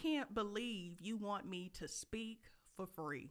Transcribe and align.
can't 0.00 0.34
believe 0.34 1.00
you 1.00 1.16
want 1.16 1.48
me 1.48 1.70
to 1.74 1.88
speak 1.88 2.50
for 2.76 2.86
free. 2.86 3.30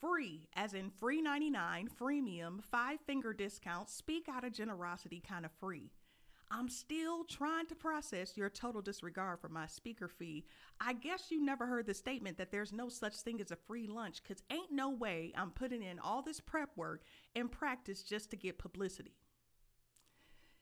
Free, 0.00 0.48
as 0.54 0.72
in 0.72 0.90
free 0.90 1.20
99, 1.20 1.90
freemium, 2.00 2.62
five 2.62 3.00
finger 3.06 3.32
discount, 3.32 3.90
speak 3.90 4.28
out 4.30 4.44
of 4.44 4.52
generosity 4.52 5.22
kind 5.26 5.44
of 5.44 5.52
free. 5.52 5.90
I'm 6.52 6.68
still 6.68 7.24
trying 7.24 7.66
to 7.66 7.76
process 7.76 8.36
your 8.36 8.48
total 8.48 8.82
disregard 8.82 9.40
for 9.40 9.48
my 9.48 9.66
speaker 9.66 10.08
fee. 10.08 10.44
I 10.80 10.94
guess 10.94 11.30
you 11.30 11.44
never 11.44 11.66
heard 11.66 11.86
the 11.86 11.94
statement 11.94 12.38
that 12.38 12.50
there's 12.50 12.72
no 12.72 12.88
such 12.88 13.16
thing 13.20 13.40
as 13.40 13.52
a 13.52 13.56
free 13.56 13.86
lunch, 13.86 14.22
because 14.22 14.42
ain't 14.50 14.72
no 14.72 14.90
way 14.90 15.32
I'm 15.36 15.50
putting 15.50 15.82
in 15.82 16.00
all 16.00 16.22
this 16.22 16.40
prep 16.40 16.70
work 16.76 17.02
and 17.36 17.52
practice 17.52 18.02
just 18.02 18.30
to 18.30 18.36
get 18.36 18.58
publicity. 18.58 19.14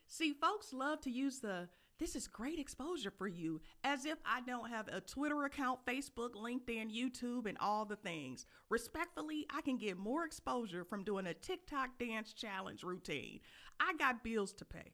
See, 0.09 0.35
folks 0.35 0.73
love 0.73 1.01
to 1.03 1.11
use 1.11 1.39
the 1.39 1.69
this 1.99 2.15
is 2.15 2.29
great 2.29 2.59
exposure 2.59 3.11
for 3.11 3.27
you 3.27 3.61
as 3.83 4.05
if 4.05 4.19
I 4.25 4.41
don't 4.43 4.71
have 4.71 4.89
a 4.89 5.01
Twitter 5.01 5.45
account, 5.45 5.81
Facebook, 5.87 6.35
LinkedIn, 6.35 6.95
YouTube, 6.95 7.47
and 7.47 7.59
all 7.59 7.85
the 7.85 7.97
things. 7.97 8.47
Respectfully, 8.71 9.47
I 9.55 9.63
can 9.63 9.79
get 9.79 9.99
more 9.99 10.25
exposure 10.25 10.85
from 10.85 11.05
doing 11.05 11.27
a 11.27 11.35
TikTok 11.35 11.99
dance 11.99 12.33
challenge 12.33 12.83
routine. 12.83 13.41
I 13.81 13.95
got 13.99 14.23
bills 14.23 14.53
to 14.55 14.65
pay. 14.65 14.93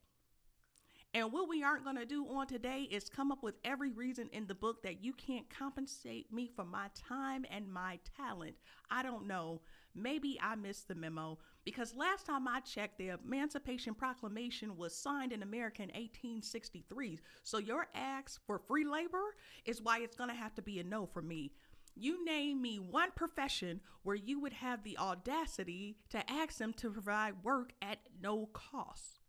And 1.13 1.31
what 1.31 1.47
we 1.47 1.63
aren't 1.63 1.85
going 1.85 1.95
to 1.95 2.05
do 2.05 2.27
on 2.27 2.45
today 2.45 2.89
is 2.91 3.07
come 3.07 3.31
up 3.31 3.41
with 3.41 3.55
every 3.63 3.91
reason 3.91 4.29
in 4.33 4.47
the 4.47 4.55
book 4.55 4.83
that 4.83 5.01
you 5.01 5.13
can't 5.13 5.49
compensate 5.49 6.33
me 6.33 6.51
for 6.53 6.65
my 6.65 6.89
time 6.93 7.45
and 7.49 7.71
my 7.71 7.99
talent. 8.17 8.55
I 8.91 9.01
don't 9.01 9.25
know. 9.25 9.61
Maybe 9.95 10.37
I 10.43 10.55
missed 10.55 10.89
the 10.89 10.95
memo 10.95 11.37
because 11.65 11.95
last 11.95 12.27
time 12.27 12.47
I 12.47 12.59
checked, 12.59 12.99
the 12.99 13.09
Emancipation 13.09 13.95
Proclamation 13.95 14.77
was 14.77 14.95
signed 14.95 15.33
in 15.33 15.41
America 15.41 15.81
in 15.81 15.89
1863. 15.89 17.19
So 17.43 17.57
your 17.57 17.87
ask 17.95 18.39
for 18.45 18.59
free 18.59 18.85
labor 18.85 19.35
is 19.65 19.81
why 19.81 19.99
it's 19.99 20.15
going 20.15 20.29
to 20.29 20.35
have 20.35 20.53
to 20.55 20.61
be 20.61 20.79
a 20.79 20.83
no 20.83 21.07
for 21.07 21.23
me. 21.23 21.51
You 21.95 22.23
name 22.23 22.61
me 22.61 22.77
one 22.77 23.11
profession 23.15 23.81
where 24.03 24.15
you 24.15 24.39
would 24.41 24.53
have 24.53 24.83
the 24.83 24.97
audacity 24.97 25.97
to 26.09 26.29
ask 26.29 26.57
them 26.57 26.73
to 26.73 26.91
provide 26.91 27.43
work 27.43 27.73
at 27.81 27.99
no 28.21 28.47
cost. 28.53 29.19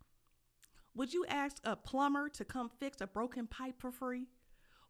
Would 0.95 1.15
you 1.15 1.25
ask 1.29 1.61
a 1.65 1.77
plumber 1.77 2.29
to 2.31 2.45
come 2.45 2.71
fix 2.81 3.01
a 3.01 3.07
broken 3.07 3.47
pipe 3.47 3.77
for 3.79 3.93
free? 3.93 4.27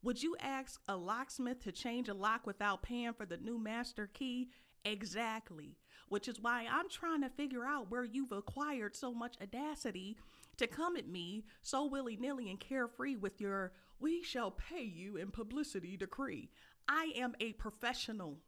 Would 0.02 0.22
you 0.22 0.36
ask 0.40 0.80
a 0.88 0.96
locksmith 0.96 1.62
to 1.64 1.72
change 1.72 2.08
a 2.08 2.14
lock 2.14 2.46
without 2.46 2.82
paying 2.82 3.12
for 3.12 3.26
the 3.26 3.36
new 3.36 3.58
master 3.58 4.06
key? 4.06 4.50
Exactly. 4.84 5.76
Which 6.08 6.28
is 6.28 6.40
why 6.40 6.66
I'm 6.70 6.88
trying 6.88 7.22
to 7.22 7.28
figure 7.28 7.64
out 7.64 7.90
where 7.90 8.04
you've 8.04 8.32
acquired 8.32 8.94
so 8.94 9.12
much 9.12 9.36
audacity 9.42 10.16
to 10.56 10.66
come 10.66 10.96
at 10.96 11.08
me 11.08 11.44
so 11.62 11.84
willy 11.84 12.16
nilly 12.16 12.48
and 12.48 12.60
carefree 12.60 13.16
with 13.16 13.40
your 13.40 13.72
we 13.98 14.22
shall 14.22 14.50
pay 14.50 14.82
you 14.82 15.16
in 15.16 15.30
publicity 15.30 15.96
decree. 15.96 16.50
I 16.88 17.12
am 17.16 17.34
a 17.40 17.52
professional. 17.54 18.38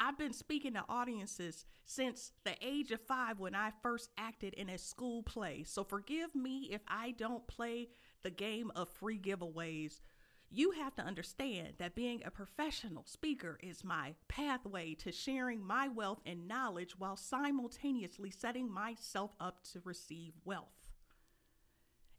I've 0.00 0.18
been 0.18 0.32
speaking 0.32 0.74
to 0.74 0.84
audiences 0.88 1.64
since 1.86 2.32
the 2.44 2.56
age 2.60 2.90
of 2.90 3.00
five 3.00 3.38
when 3.38 3.54
I 3.54 3.70
first 3.82 4.10
acted 4.18 4.54
in 4.54 4.68
a 4.68 4.78
school 4.78 5.22
play. 5.22 5.64
So 5.64 5.84
forgive 5.84 6.34
me 6.34 6.68
if 6.72 6.82
I 6.88 7.12
don't 7.12 7.46
play 7.46 7.88
the 8.22 8.30
game 8.30 8.72
of 8.74 8.88
free 8.88 9.18
giveaways. 9.18 10.00
You 10.50 10.70
have 10.72 10.94
to 10.96 11.02
understand 11.02 11.74
that 11.78 11.94
being 11.94 12.22
a 12.24 12.30
professional 12.30 13.04
speaker 13.06 13.58
is 13.62 13.82
my 13.82 14.14
pathway 14.28 14.94
to 14.94 15.10
sharing 15.10 15.64
my 15.64 15.88
wealth 15.88 16.20
and 16.24 16.46
knowledge 16.46 16.98
while 16.98 17.16
simultaneously 17.16 18.30
setting 18.30 18.72
myself 18.72 19.32
up 19.40 19.64
to 19.72 19.80
receive 19.84 20.34
wealth. 20.44 20.68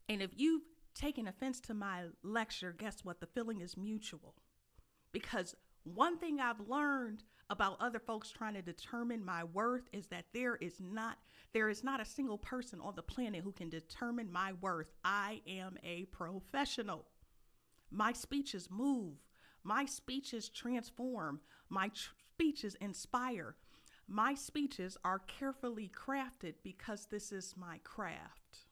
And 0.08 0.20
if 0.20 0.30
you've 0.36 0.64
taken 0.94 1.26
offense 1.26 1.60
to 1.60 1.74
my 1.74 2.04
lecture, 2.22 2.74
guess 2.76 3.04
what? 3.04 3.20
The 3.20 3.26
feeling 3.26 3.60
is 3.60 3.76
mutual. 3.76 4.34
Because 5.12 5.54
one 5.84 6.18
thing 6.18 6.40
I've 6.40 6.68
learned 6.68 7.22
about 7.48 7.80
other 7.80 8.00
folks 8.00 8.30
trying 8.30 8.54
to 8.54 8.62
determine 8.62 9.24
my 9.24 9.44
worth 9.44 9.84
is 9.92 10.06
that 10.08 10.24
there 10.34 10.56
is 10.56 10.80
not 10.80 11.16
there 11.52 11.68
is 11.68 11.84
not 11.84 12.00
a 12.00 12.04
single 12.04 12.38
person 12.38 12.80
on 12.80 12.94
the 12.96 13.02
planet 13.02 13.42
who 13.42 13.52
can 13.52 13.70
determine 13.70 14.30
my 14.30 14.52
worth. 14.60 14.88
I 15.04 15.40
am 15.46 15.78
a 15.82 16.04
professional. 16.06 17.06
My 17.90 18.12
speeches 18.12 18.68
move. 18.70 19.14
My 19.62 19.84
speeches 19.84 20.48
transform. 20.48 21.40
My 21.68 21.88
tr- 21.88 22.10
speeches 22.34 22.76
inspire. 22.80 23.56
My 24.06 24.34
speeches 24.34 24.96
are 25.04 25.20
carefully 25.20 25.90
crafted 25.90 26.54
because 26.62 27.06
this 27.06 27.32
is 27.32 27.54
my 27.56 27.78
craft. 27.82 28.66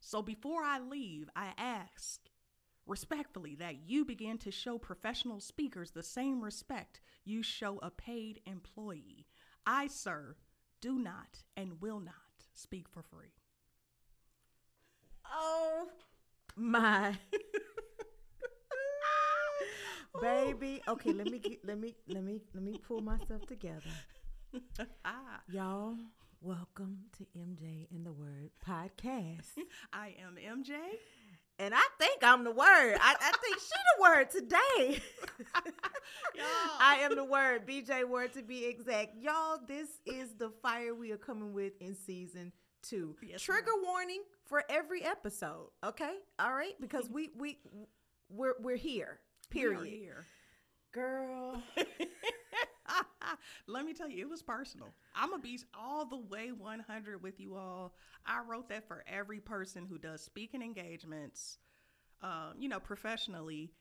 So 0.00 0.22
before 0.22 0.62
I 0.62 0.80
leave, 0.80 1.28
I 1.36 1.52
ask 1.58 2.20
respectfully 2.86 3.54
that 3.56 3.88
you 3.88 4.04
begin 4.04 4.38
to 4.38 4.50
show 4.50 4.78
professional 4.78 5.40
speakers 5.40 5.90
the 5.90 6.02
same 6.02 6.42
respect 6.42 7.00
you 7.24 7.42
show 7.42 7.78
a 7.82 7.90
paid 7.90 8.40
employee. 8.46 9.26
I, 9.66 9.86
sir, 9.86 10.36
do 10.80 10.98
not 10.98 11.44
and 11.56 11.80
will 11.80 12.00
not 12.00 12.14
speak 12.54 12.88
for 12.88 13.02
free. 13.02 13.34
Oh 15.24 15.88
my 16.56 17.16
baby. 20.20 20.82
Okay, 20.88 21.12
let 21.12 21.30
me 21.30 21.38
get, 21.38 21.64
let 21.64 21.78
me 21.78 21.94
let 22.08 22.22
me 22.22 22.40
let 22.54 22.62
me 22.62 22.74
pull 22.86 23.00
myself 23.00 23.46
together. 23.46 23.90
ah, 25.04 25.40
Y'all, 25.50 25.96
welcome 26.40 26.98
to 27.18 27.24
MJ 27.38 27.86
and 27.90 28.04
the 28.04 28.12
Word 28.12 28.50
podcast. 28.66 29.46
I 29.92 30.14
am 30.24 30.36
MJ. 30.36 30.74
And 31.58 31.74
I 31.74 31.82
think 31.98 32.24
I'm 32.24 32.42
the 32.42 32.52
word. 32.52 32.96
I, 32.98 33.14
I 33.20 33.32
think 33.38 33.58
she 33.58 33.76
the 33.98 34.02
word 34.02 34.30
today. 34.30 35.02
Y'all. 36.34 36.44
I 36.80 37.00
am 37.02 37.14
the 37.14 37.24
word, 37.24 37.68
BJ 37.68 38.08
word 38.08 38.32
to 38.32 38.42
be 38.42 38.64
exact. 38.64 39.10
Y'all, 39.20 39.58
this 39.68 39.88
is 40.06 40.30
the 40.38 40.48
fire 40.62 40.94
we 40.94 41.12
are 41.12 41.18
coming 41.18 41.52
with 41.52 41.74
in 41.82 41.94
season 41.94 42.50
two. 42.82 43.16
Yes, 43.22 43.42
Trigger 43.42 43.70
warning 43.84 44.22
for 44.44 44.64
every 44.68 45.04
episode. 45.04 45.68
Okay, 45.84 46.14
all 46.38 46.52
right, 46.52 46.74
because 46.80 47.08
we 47.10 47.30
we 47.38 47.58
we're 48.28 48.54
we're 48.60 48.76
here. 48.76 49.20
We 49.52 49.60
Period. 49.60 49.86
here. 49.86 50.26
Girl, 50.92 51.62
Let 53.66 53.84
me 53.84 53.92
tell 53.92 54.08
you, 54.08 54.22
it 54.22 54.28
was 54.28 54.42
personal. 54.42 54.88
I'm 55.14 55.30
gonna 55.30 55.42
be 55.42 55.58
all 55.78 56.04
the 56.04 56.18
way 56.18 56.50
100 56.52 57.22
with 57.22 57.38
you 57.38 57.54
all. 57.54 57.94
I 58.26 58.40
wrote 58.46 58.68
that 58.70 58.86
for 58.88 59.04
every 59.06 59.40
person 59.40 59.86
who 59.86 59.98
does 59.98 60.22
speaking 60.22 60.62
engagements, 60.62 61.58
um, 62.22 62.54
you 62.58 62.68
know, 62.68 62.80
professionally, 62.80 63.72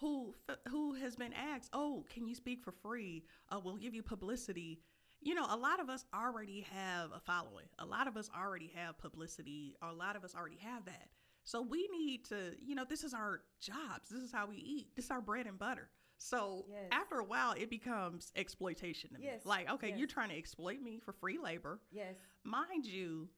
who 0.00 0.34
who 0.68 0.94
has 0.94 1.16
been 1.16 1.32
asked, 1.32 1.70
"Oh, 1.72 2.04
can 2.10 2.26
you 2.26 2.34
speak 2.34 2.62
for 2.62 2.72
free? 2.72 3.24
Uh, 3.50 3.60
we'll 3.62 3.76
give 3.76 3.94
you 3.94 4.02
publicity." 4.02 4.80
You 5.24 5.34
know, 5.34 5.46
a 5.48 5.56
lot 5.56 5.80
of 5.80 5.88
us 5.88 6.04
already 6.14 6.66
have 6.70 7.10
a 7.12 7.20
following. 7.20 7.64
A 7.78 7.86
lot 7.86 8.06
of 8.06 8.16
us 8.16 8.28
already 8.38 8.70
have 8.74 8.98
publicity. 8.98 9.74
A 9.82 9.92
lot 9.92 10.16
of 10.16 10.24
us 10.24 10.34
already 10.34 10.58
have 10.62 10.84
that. 10.84 11.08
So 11.44 11.62
we 11.62 11.88
need 11.88 12.24
to, 12.26 12.52
you 12.60 12.74
know, 12.74 12.84
this 12.88 13.04
is 13.04 13.14
our 13.14 13.40
jobs. 13.60 14.08
This 14.10 14.20
is 14.22 14.30
how 14.32 14.46
we 14.46 14.56
eat. 14.56 14.88
This 14.96 15.06
is 15.06 15.10
our 15.10 15.20
bread 15.22 15.46
and 15.46 15.58
butter. 15.58 15.88
So 16.18 16.66
Yes. 16.68 16.88
after 16.92 17.18
a 17.18 17.24
while, 17.24 17.52
it 17.52 17.70
becomes 17.70 18.32
exploitation 18.36 19.10
to 19.14 19.18
me. 19.18 19.24
Yes, 19.24 19.44
Like, 19.46 19.68
okay, 19.70 19.88
yes. 19.90 19.98
you're 19.98 20.08
trying 20.08 20.28
to 20.28 20.36
exploit 20.36 20.80
me 20.80 21.00
for 21.00 21.12
free 21.12 21.38
labor. 21.38 21.80
yes, 21.90 22.14
Mind 22.44 22.84
you, 22.86 23.28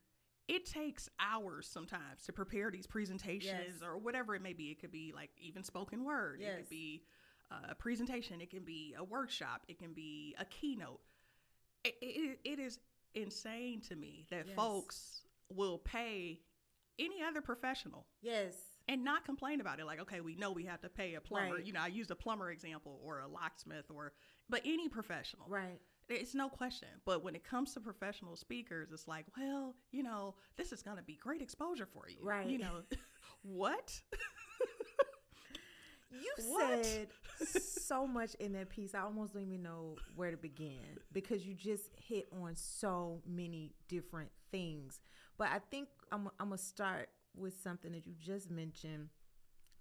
it 0.49 0.67
takes 0.67 1.09
hours 1.21 1.67
sometimes 1.69 2.25
to 2.25 2.33
prepare 2.33 2.71
these 2.71 2.87
presentations 2.87 3.83
or 3.83 3.97
whatever 3.99 4.35
it 4.35 4.43
may 4.43 4.53
be. 4.53 4.71
It 4.71 4.81
could 4.81 4.93
be 4.93 5.13
like 5.15 5.31
even 5.41 5.63
spoken 5.65 6.05
word. 6.05 6.41
It 6.41 6.45
could 6.59 6.69
be 6.69 7.03
uh, 7.51 7.71
a 7.71 7.75
presentation. 7.77 8.41
It 8.41 8.51
can 8.51 8.65
be 8.65 8.95
a 8.99 9.03
workshop. 9.05 9.63
It 9.69 9.79
can 9.79 9.93
be 9.93 10.35
a 10.39 10.45
keynote. 10.45 11.01
It, 11.87 11.95
it, 12.03 12.39
it 12.45 12.59
is 12.59 12.79
insane 13.15 13.81
to 13.83 13.97
me 13.97 14.27
that 14.31 14.47
Yes. 14.47 14.57
folks 14.57 15.23
will 15.49 15.79
pay 15.79 16.41
any 16.99 17.23
other 17.23 17.41
professional 17.41 18.07
yes, 18.23 18.55
and 18.89 19.05
not 19.05 19.25
complain 19.25 19.61
about 19.61 19.79
it 19.81 19.87
like 19.87 20.01
okay 20.01 20.21
we 20.21 20.35
know 20.35 20.51
we 20.51 20.65
have 20.65 20.81
to 20.81 20.89
pay 20.89 21.15
a 21.15 21.21
plumber 21.21 21.57
Right. 21.57 21.65
you 21.67 21.73
know 21.73 21.81
i 21.81 21.87
used 21.89 22.11
a 22.11 22.17
plumber 22.17 22.51
example 22.51 22.99
or 23.05 23.21
a 23.21 23.29
locksmith 23.29 23.91
or 23.91 24.13
but 24.49 24.63
any 24.65 24.89
professional 24.89 25.47
right. 25.49 25.79
it's 26.09 26.35
no 26.35 26.49
question 26.49 26.89
but 27.05 27.23
when 27.23 27.35
it 27.37 27.45
comes 27.45 27.75
to 27.75 27.81
professional 27.81 28.35
speakers 28.35 28.89
it's 28.93 29.07
like 29.07 29.27
well 29.39 29.75
you 29.93 30.03
know 30.03 30.35
this 30.57 30.73
is 30.73 30.83
going 30.83 30.97
to 30.97 31.03
be 31.03 31.17
great 31.17 31.43
exposure 31.43 31.87
for 31.87 32.09
you 32.09 32.17
Right. 32.23 32.47
you 32.49 32.59
know 32.59 32.81
what 33.43 34.01
You 36.21 36.35
What? 36.49 36.85
said 36.85 37.09
so 37.63 38.07
much 38.07 38.35
in 38.37 38.53
that 38.55 38.71
piece. 38.71 38.95
I 38.95 39.01
almost 39.01 39.35
don't 39.35 39.43
even 39.43 39.63
know 39.63 39.97
where 40.15 40.31
to 40.31 40.37
begin 40.37 40.99
because 41.13 41.47
you 41.47 41.55
just 41.55 41.91
hit 41.97 42.27
on 42.43 42.57
so 42.57 43.23
many 43.27 43.75
different 43.89 44.31
things. 44.51 45.01
But 45.39 45.49
I 45.53 45.61
think 45.71 45.89
I'm, 46.11 46.29
I'm 46.41 46.49
going 46.49 46.59
to 46.59 46.65
start 46.65 47.09
with 47.37 47.61
something 47.61 47.93
that 47.93 48.07
you 48.07 48.15
just 48.19 48.51
mentioned 48.51 49.09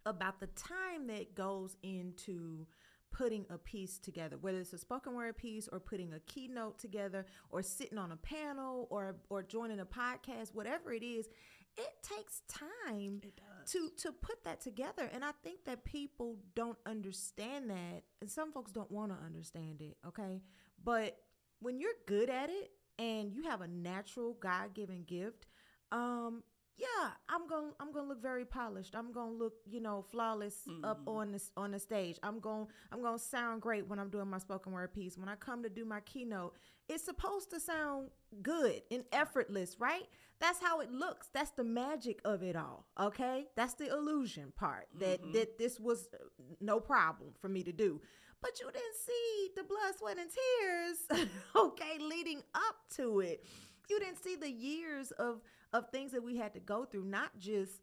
about 0.06 0.40
the 0.40 0.48
time 0.48 1.08
that 1.08 1.34
goes 1.36 1.78
into 1.82 2.68
putting 3.12 3.46
a 3.50 3.58
piece 3.58 3.98
together 3.98 4.36
whether 4.42 4.60
it's 4.60 4.74
a 4.74 4.78
spoken 4.78 5.16
word 5.16 5.38
piece 5.38 5.70
or 5.72 5.80
putting 5.80 6.12
a 6.14 6.20
keynote 6.22 6.78
together 6.78 7.26
or 7.50 7.62
sitting 7.62 7.98
on 7.98 8.12
a 8.12 8.18
panel 8.18 8.88
or 8.90 9.16
or 9.30 9.42
joining 9.42 9.80
a 9.80 9.86
podcast 9.86 10.54
whatever 10.54 10.92
it 10.92 11.02
is 11.02 11.30
it 11.78 11.94
takes 12.04 12.42
time 12.48 13.22
It 13.24 13.40
to 13.68 13.90
to 13.98 14.12
put 14.12 14.44
that 14.44 14.62
together. 14.62 15.10
And 15.12 15.24
i 15.24 15.32
think 15.44 15.66
that 15.66 15.84
people 15.86 16.38
don't 16.56 16.78
understand 16.86 17.70
that. 17.70 18.04
And 18.22 18.30
some 18.30 18.52
folks 18.52 18.72
don't 18.72 18.92
want 18.92 19.12
to 19.12 19.18
understand 19.26 19.82
it 19.82 19.98
okay? 20.08 20.42
But 20.84 21.18
when 21.60 21.80
you're 21.80 21.92
good 22.06 22.30
at 22.30 22.50
it 22.50 22.72
and 23.00 23.34
you 23.34 23.44
have 23.44 23.62
a 23.62 23.68
natural 23.68 24.34
god-given 24.40 25.04
gift 25.04 25.48
um 25.92 26.44
yeah 26.78 27.12
i'm 27.30 27.48
gonna 27.48 27.72
i'm 27.80 27.92
gonna 27.92 28.08
look 28.08 28.22
very 28.22 28.46
polished. 28.46 28.96
I'm 28.96 29.12
gonna 29.12 29.32
look 29.32 29.54
you 29.66 29.80
know 29.82 30.04
flawless 30.12 30.68
up 30.84 31.06
Mhm. 31.06 31.16
on 31.16 31.32
this 31.32 31.52
on 31.56 31.72
the 31.72 31.80
stage. 31.80 32.18
I'm 32.24 32.40
gonna 32.40 32.68
i'm 32.92 33.02
gonna 33.02 33.20
sound 33.20 33.62
great 33.62 33.88
when 33.88 34.00
i'm 34.00 34.10
doing 34.10 34.28
my 34.30 34.38
spoken 34.40 34.72
word 34.74 34.94
piece. 34.94 35.18
When 35.18 35.30
i 35.30 35.36
come 35.36 35.64
to 35.64 35.70
do 35.70 35.86
my 35.86 36.02
keynote 36.02 36.54
it's 36.88 37.04
supposed 37.04 37.50
to 37.52 37.60
sound 37.60 38.10
good 38.42 38.82
and 38.92 39.04
effortless 39.12 39.80
right? 39.80 40.08
That's 40.40 40.60
how 40.62 40.82
it 40.82 40.92
looks. 40.92 41.30
That's 41.34 41.52
the 41.52 41.64
magic 41.64 42.20
of 42.26 42.44
it 42.44 42.56
all 42.58 42.86
okay? 43.00 43.48
That's 43.56 43.74
the 43.76 43.88
illusion 43.88 44.52
part 44.56 44.88
that 45.00 45.22
Mhm. 45.24 45.34
that 45.34 45.58
this 45.58 45.80
was 45.80 46.10
uh, 46.14 46.18
no 46.60 46.80
problem 46.80 47.34
for 47.40 47.48
me 47.50 47.64
to 47.64 47.72
do. 47.72 48.02
But 48.42 48.60
you 48.60 48.66
didn't 48.72 48.96
see 48.96 49.52
the 49.56 49.64
blood 49.64 49.96
sweat 49.98 50.18
and 50.20 50.30
tears 50.30 50.98
okay 51.56 51.98
leading 52.00 52.44
up 52.54 52.76
to 52.98 53.22
it. 53.22 53.46
You 53.90 54.00
didn't 54.00 54.18
see 54.18 54.36
the 54.36 54.50
years 54.52 55.12
of 55.12 55.42
of 55.78 55.90
things 55.90 56.12
that 56.14 56.24
we 56.24 56.38
had 56.38 56.54
to 56.54 56.60
go 56.60 56.86
through 56.86 57.06
not 57.06 57.30
just 57.40 57.82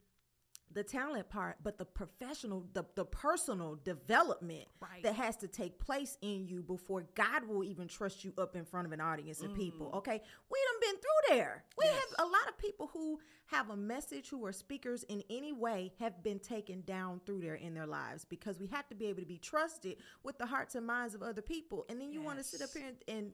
the 0.74 0.82
talent 0.82 1.28
part 1.28 1.56
but 1.62 1.76
the 1.76 1.84
professional 1.84 2.64
the, 2.72 2.82
the 2.94 3.04
personal 3.04 3.78
development 3.84 4.64
Right. 4.80 5.02
that 5.02 5.14
has 5.16 5.36
to 5.38 5.48
take 5.48 5.78
place 5.78 6.16
in 6.22 6.46
you 6.46 6.62
before 6.62 7.04
god 7.14 7.46
will 7.46 7.62
even 7.62 7.88
trust 7.88 8.24
you 8.24 8.32
up 8.38 8.56
in 8.56 8.64
front 8.64 8.86
of 8.86 8.92
an 8.92 9.00
audience 9.00 9.42
of 9.42 9.54
people 9.54 9.88
Mm. 9.92 9.98
okay 9.98 10.22
we 10.50 10.58
done 10.70 10.80
been 10.80 11.00
through 11.00 11.36
there 11.36 11.64
we 11.78 11.84
Yes. 11.84 11.94
have 12.16 12.26
a 12.26 12.28
lot 12.30 12.48
of 12.48 12.56
people 12.56 12.86
who 12.94 13.20
have 13.46 13.68
a 13.68 13.76
message 13.76 14.30
who 14.30 14.46
are 14.46 14.52
speakers 14.52 15.02
in 15.04 15.22
any 15.28 15.52
way 15.52 15.92
have 16.00 16.22
been 16.22 16.38
taken 16.38 16.80
down 16.82 17.20
through 17.26 17.42
there 17.42 17.56
in 17.56 17.74
their 17.74 17.86
lives 17.86 18.24
because 18.24 18.58
we 18.58 18.66
have 18.68 18.88
to 18.88 18.94
be 18.94 19.06
able 19.06 19.20
to 19.20 19.26
be 19.26 19.38
trusted 19.38 19.96
with 20.22 20.38
the 20.38 20.46
hearts 20.46 20.74
and 20.74 20.86
minds 20.86 21.14
of 21.14 21.22
other 21.22 21.42
people 21.42 21.84
and 21.90 22.00
then 22.00 22.10
you 22.14 22.22
want 22.22 22.38
to 22.38 22.44
sit 22.44 22.62
up 22.62 22.70
here 22.74 22.86
and, 22.88 23.16
and 23.18 23.32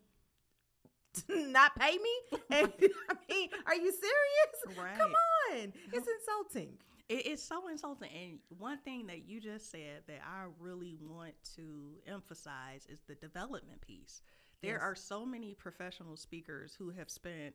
not 1.28 1.74
pay 1.78 1.96
me 1.98 2.38
and, 2.50 2.72
i 3.10 3.14
mean 3.28 3.48
are 3.66 3.74
you 3.74 3.92
serious 3.92 4.78
Right. 4.78 4.98
come 4.98 5.12
on 5.52 5.72
it's 5.92 6.08
insulting 6.18 6.76
It, 7.08 7.26
it's 7.26 7.42
so 7.42 7.68
insulting. 7.68 8.10
And 8.14 8.38
one 8.58 8.78
thing 8.78 9.06
that 9.06 9.26
you 9.26 9.40
just 9.40 9.70
said 9.70 10.02
that 10.08 10.20
I 10.26 10.44
really 10.60 10.94
want 11.00 11.32
to 11.56 11.94
emphasize 12.06 12.86
is 12.90 13.00
the 13.08 13.14
development 13.14 13.80
piece. 13.80 14.20
There 14.62 14.74
Yes. 14.74 14.82
are 14.82 14.94
so 14.94 15.24
many 15.24 15.54
professional 15.54 16.16
speakers 16.18 16.74
who 16.78 16.90
have 16.90 17.08
spent 17.08 17.54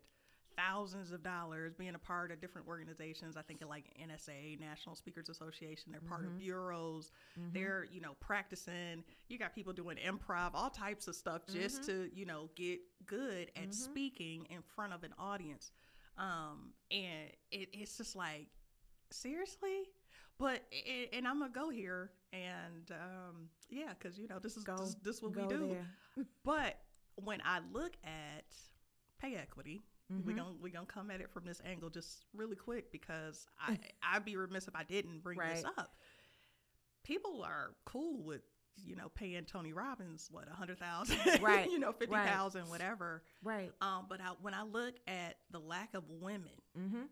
thousands 0.56 1.12
of 1.12 1.24
dollars 1.24 1.74
being 1.74 1.96
a 1.96 2.00
part 2.00 2.32
of 2.32 2.40
different 2.42 2.68
organizations. 2.68 3.36
I 3.38 3.42
think 3.42 3.62
of 3.62 3.70
like 3.70 3.86
NSA, 4.02 4.60
National 4.60 4.96
Speakers 4.96 5.30
Association. 5.30 5.92
They're 5.92 6.02
part 6.02 6.26
of 6.26 6.38
bureaus. 6.38 7.12
They're, 7.54 7.88
you 7.92 8.02
know, 8.02 8.16
practicing. 8.20 9.04
You 9.30 9.38
got 9.38 9.54
people 9.56 9.74
doing 9.74 9.98
improv, 9.98 10.52
all 10.54 10.70
types 10.70 11.08
of 11.08 11.16
stuff 11.16 11.42
just 11.52 11.84
to, 11.86 12.10
you 12.14 12.26
know, 12.26 12.50
get 12.56 12.80
good 13.06 13.52
at 13.56 13.74
speaking 13.74 14.46
in 14.50 14.62
front 14.76 14.94
of 14.94 15.04
an 15.04 15.14
audience. 15.20 15.72
Um, 16.18 16.74
and 16.92 17.30
it, 17.52 17.70
it's 17.74 17.98
just 17.98 18.16
like, 18.16 18.48
seriously? 19.12 19.90
But 20.40 20.62
a- 20.72 21.10
and 21.14 21.28
I'm 21.28 21.40
gonna 21.40 21.52
go 21.54 21.70
here 21.70 22.12
and 22.32 22.92
um, 22.92 23.50
yeah, 23.70 23.94
because 23.98 24.18
you 24.18 24.28
know 24.28 24.40
this 24.40 24.58
is 24.58 24.64
Go- 24.64 24.78
this, 24.78 24.96
this 25.04 25.22
what 25.22 25.36
we 25.36 25.46
do. 25.48 25.68
there. 26.16 26.26
But 26.44 26.80
when 27.16 27.40
I 27.46 27.60
look 27.72 27.94
at 28.04 28.46
pay 29.22 29.36
equity, 29.36 29.84
we 30.26 30.34
Mhm. 30.34 30.38
gonna 30.38 30.56
we 30.62 30.70
gonna 30.72 30.86
come 30.86 31.10
at 31.12 31.22
it 31.22 31.30
from 31.32 31.46
this 31.46 31.62
angle 31.66 31.90
just 31.90 32.26
really 32.34 32.56
quick 32.56 32.92
because 32.92 33.46
I 33.60 33.80
I'd 34.02 34.26
be 34.26 34.36
remiss 34.36 34.68
if 34.68 34.76
I 34.76 34.84
didn't 34.84 35.22
bring 35.24 35.38
this 35.40 35.64
up. 35.78 35.96
People 37.04 37.44
are 37.44 37.76
cool 37.86 38.24
with 38.24 38.42
you 38.86 38.96
know 38.96 39.10
paying 39.10 39.46
Tony 39.46 39.72
Robbins 39.74 40.30
what 40.32 40.48
a 40.50 40.54
hundred 40.54 40.80
thousand, 40.80 41.18
Right, 41.42 41.70
you 41.70 41.78
know 41.80 41.92
fifty 41.92 42.16
thousand, 42.16 42.62
right. 42.62 42.70
whatever. 42.70 43.24
right 43.44 43.72
Um, 43.82 44.06
but 44.10 44.20
I, 44.22 44.30
when 44.42 44.54
I 44.54 44.64
look 44.64 44.96
at 45.08 45.36
the 45.52 45.60
lack 45.60 45.94
of 45.94 46.10
women 46.10 46.52
mm-hmm. 46.78 47.04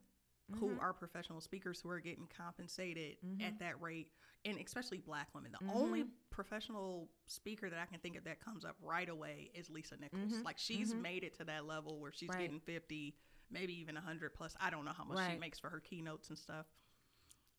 Who 0.56 0.80
are 0.80 0.94
professional 0.94 1.42
speakers 1.42 1.82
who 1.82 1.90
are 1.90 2.00
getting 2.00 2.28
compensated 2.28 3.18
Mhm. 3.22 3.42
at 3.42 3.60
that 3.60 3.80
rate, 3.82 4.12
and 4.46 4.58
especially 4.60 4.98
black 4.98 5.34
women. 5.36 5.52
The 5.52 5.66
only 5.72 6.04
Mhm. 6.04 6.12
professional 6.30 7.10
speaker 7.28 7.70
that 7.70 7.80
I 7.80 7.86
can 7.86 8.00
think 8.00 8.16
of 8.16 8.24
that 8.26 8.40
comes 8.40 8.66
up 8.66 8.76
right 8.82 9.08
away 9.10 9.52
is 9.54 9.70
Lisa 9.70 9.98
Nichols. 9.98 10.34
Mhm. 10.34 10.44
Like 10.44 10.58
she's 10.58 10.94
Mhm. 10.94 11.02
made 11.02 11.24
it 11.24 11.34
to 11.36 11.44
that 11.46 11.66
level 11.66 12.00
where 12.00 12.12
she's 12.12 12.30
Right. 12.30 12.40
getting 12.40 12.60
50, 12.60 13.16
maybe 13.50 13.74
even 13.80 13.96
100 13.98 14.34
plus. 14.34 14.56
I 14.60 14.70
don't 14.70 14.86
know 14.86 14.94
how 14.94 15.04
much 15.04 15.32
she 15.32 15.38
makes 15.38 15.60
for 15.60 15.70
her 15.70 15.80
keynotes 15.80 16.30
and 16.30 16.38
stuff. 16.38 16.68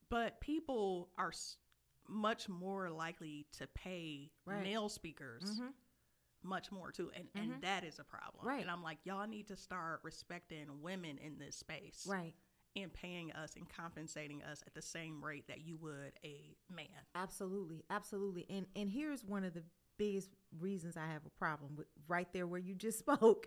But 0.09 0.41
people 0.41 1.11
are 1.17 1.29
s- 1.31 1.57
much 2.09 2.49
more 2.49 2.91
likely 2.91 3.45
to 3.53 3.67
pay 3.69 4.33
Right. 4.45 4.63
male 4.63 4.89
speakers 4.89 5.45
Mm-hmm. 5.45 5.71
much 6.45 6.73
more 6.73 6.91
too 6.91 7.09
and, 7.13 7.33
Mhm. 7.33 7.41
and 7.55 7.63
that 7.63 7.85
is 7.85 8.01
a 8.01 8.05
problem 8.05 8.45
Right. 8.45 8.61
and 8.63 8.69
i'm 8.69 8.83
like 8.83 8.99
y'all 9.07 9.29
need 9.29 9.47
to 9.47 9.57
start 9.57 10.03
respecting 10.03 10.83
women 10.83 11.17
in 11.19 11.39
this 11.39 11.55
space 11.57 12.05
right 12.05 12.35
and 12.77 12.93
paying 12.93 13.33
us 13.33 13.55
and 13.57 13.69
compensating 13.69 14.43
us 14.43 14.63
at 14.67 14.75
the 14.75 14.83
same 14.83 15.23
rate 15.25 15.47
that 15.49 15.67
you 15.67 15.77
would 15.79 16.13
a 16.25 16.57
man. 16.75 16.87
Absolutely, 17.15 17.85
absolutely. 17.91 18.47
And 18.49 18.67
and 18.77 18.91
here's 18.91 19.25
one 19.25 19.45
of 19.45 19.55
the 19.55 19.63
biggest 19.99 20.31
reasons 20.59 20.97
I 20.97 21.07
have 21.07 21.27
a 21.27 21.39
problem 21.39 21.77
with 21.77 21.87
right 22.09 22.29
there 22.33 22.47
where 22.47 22.61
you 22.61 22.75
just 22.75 22.99
spoke 23.07 23.47